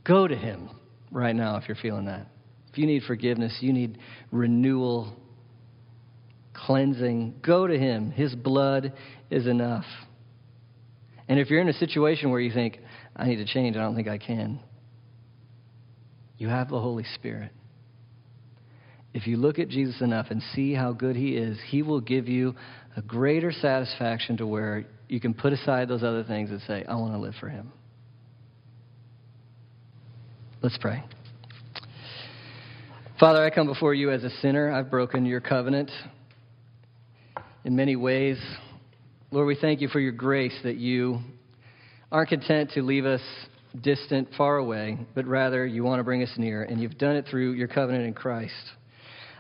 Go 0.04 0.28
to 0.28 0.36
him 0.36 0.70
right 1.10 1.36
now 1.36 1.56
if 1.56 1.70
you're 1.70 1.78
feeling 1.78 2.06
that. 2.06 2.28
If 2.74 2.80
you 2.80 2.88
need 2.88 3.04
forgiveness, 3.04 3.56
you 3.62 3.72
need 3.72 4.00
renewal, 4.32 5.16
cleansing, 6.56 7.36
go 7.44 7.68
to 7.68 7.78
Him. 7.78 8.10
His 8.10 8.34
blood 8.34 8.94
is 9.30 9.46
enough. 9.46 9.86
And 11.30 11.40
if 11.40 11.52
you're 11.52 11.62
in 11.62 11.70
a 11.70 11.74
situation 11.74 12.32
where 12.32 12.40
you 12.40 12.52
think, 12.52 12.80
I 13.16 13.28
need 13.28 13.36
to 13.36 13.46
change, 13.46 13.78
I 13.78 13.82
don't 13.82 13.96
think 13.96 14.08
I 14.08 14.18
can, 14.18 14.60
you 16.40 16.48
have 16.48 16.70
the 16.70 16.80
Holy 16.80 17.06
Spirit. 17.14 17.52
If 19.14 19.28
you 19.28 19.38
look 19.38 19.60
at 19.60 19.70
Jesus 19.70 20.02
enough 20.02 20.28
and 20.32 20.42
see 20.56 20.74
how 20.74 20.94
good 20.94 21.16
He 21.16 21.38
is, 21.38 21.60
He 21.70 21.84
will 21.84 22.02
give 22.02 22.28
you 22.28 22.56
a 22.98 23.04
greater 23.04 23.52
satisfaction 23.52 24.38
to 24.38 24.48
where 24.48 24.88
you 25.08 25.20
can 25.20 25.36
put 25.36 25.54
aside 25.54 25.90
those 25.90 26.02
other 26.02 26.24
things 26.24 26.50
and 26.50 26.60
say, 26.62 26.84
I 26.90 26.96
want 26.96 27.14
to 27.14 27.20
live 27.20 27.36
for 27.40 27.50
Him. 27.50 27.72
Let's 30.64 30.78
pray. 30.80 31.04
Father, 33.24 33.42
I 33.42 33.52
come 33.52 33.68
before 33.68 33.94
you 33.94 34.12
as 34.12 34.26
a 34.26 34.30
sinner. 34.42 34.70
I've 34.70 34.92
broken 34.92 35.26
your 35.26 35.40
covenant 35.40 35.90
in 37.64 37.74
many 37.74 37.96
ways. 37.96 38.38
Lord, 39.32 39.48
we 39.48 39.56
thank 39.56 39.80
you 39.80 39.88
for 39.88 40.02
your 40.02 40.12
grace 40.12 40.54
that 40.66 40.76
you 40.76 41.22
aren't 42.12 42.28
content 42.28 42.72
to 42.72 42.82
leave 42.82 43.06
us 43.06 43.22
distant, 43.80 44.28
far 44.38 44.58
away, 44.58 44.98
but 45.16 45.26
rather 45.26 45.66
you 45.66 45.86
want 45.86 46.02
to 46.02 46.04
bring 46.04 46.22
us 46.22 46.34
near, 46.36 46.64
and 46.64 46.82
you've 46.82 46.98
done 46.98 47.16
it 47.16 47.26
through 47.32 47.54
your 47.54 47.70
covenant 47.70 48.06
in 48.06 48.14
Christ. 48.14 48.72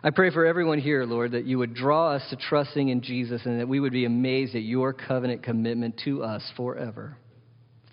I 0.01 0.11
pray 0.11 0.29
for 0.29 0.45
everyone 0.45 0.79
here, 0.79 1.03
Lord, 1.03 1.33
that 1.33 1.43
you 1.43 1.57
would 1.57 1.73
draw 1.73 2.11
us 2.11 2.23
to 2.29 2.37
trusting 2.37 2.87
in 2.87 3.01
Jesus 3.01 3.41
and 3.43 3.59
that 3.59 3.67
we 3.67 3.81
would 3.81 3.91
be 3.91 4.05
amazed 4.05 4.55
at 4.55 4.61
your 4.61 4.93
covenant 4.93 5.43
commitment 5.43 5.99
to 6.05 6.23
us 6.23 6.41
forever. 6.55 7.17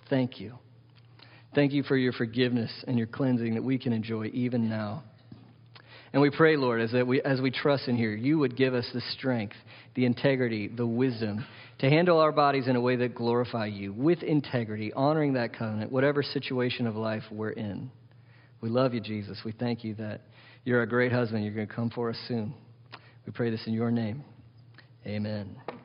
Thank 0.09 0.38
you. 0.38 0.57
Thank 1.53 1.72
you 1.72 1.82
for 1.82 1.97
your 1.97 2.12
forgiveness 2.12 2.70
and 2.86 2.97
your 2.97 3.09
cleansing 3.09 3.55
that 3.55 3.64
we 3.64 3.76
can 3.76 3.93
enjoy 3.93 4.26
even 4.26 4.70
now. 4.70 5.03
And 6.13 6.21
we 6.21 6.31
pray, 6.31 6.57
Lord, 6.57 6.81
as, 6.81 6.93
we, 7.07 7.23
as 7.23 7.41
we 7.41 7.51
trust 7.51 7.87
in 7.87 7.97
here, 7.97 8.15
you 8.15 8.39
would 8.39 8.57
give 8.57 8.75
us 8.75 8.89
the 8.93 9.01
strength, 9.17 9.55
the 9.95 10.05
integrity, 10.05 10.67
the 10.69 10.87
wisdom 10.87 11.45
to 11.79 11.89
handle 11.89 12.19
our 12.19 12.33
bodies 12.33 12.67
in 12.67 12.77
a 12.77 12.81
way 12.81 12.97
that 12.97 13.15
glorify 13.15 13.67
you, 13.67 13.93
with 13.93 14.23
integrity, 14.23 14.93
honoring 14.93 15.35
that 15.35 15.57
covenant, 15.57 15.91
whatever 15.91 16.23
situation 16.23 16.87
of 16.87 16.97
life 16.97 17.23
we're 17.31 17.51
in. 17.51 17.91
We 18.61 18.69
love 18.69 18.93
you, 18.93 19.01
Jesus. 19.01 19.39
We 19.45 19.53
thank 19.53 19.85
you 19.85 19.95
that 19.95 20.23
you're 20.65 20.83
a 20.83 20.89
great 20.89 21.13
husband. 21.13 21.45
You're 21.45 21.55
going 21.55 21.69
to 21.69 21.75
come 21.75 21.91
for 21.91 22.11
us 22.11 22.17
soon. 22.29 22.55
We 23.25 23.33
pray 23.33 23.51
this 23.51 23.67
in 23.67 23.73
your 23.73 23.91
name. 23.91 24.25
Amen. 25.07 25.80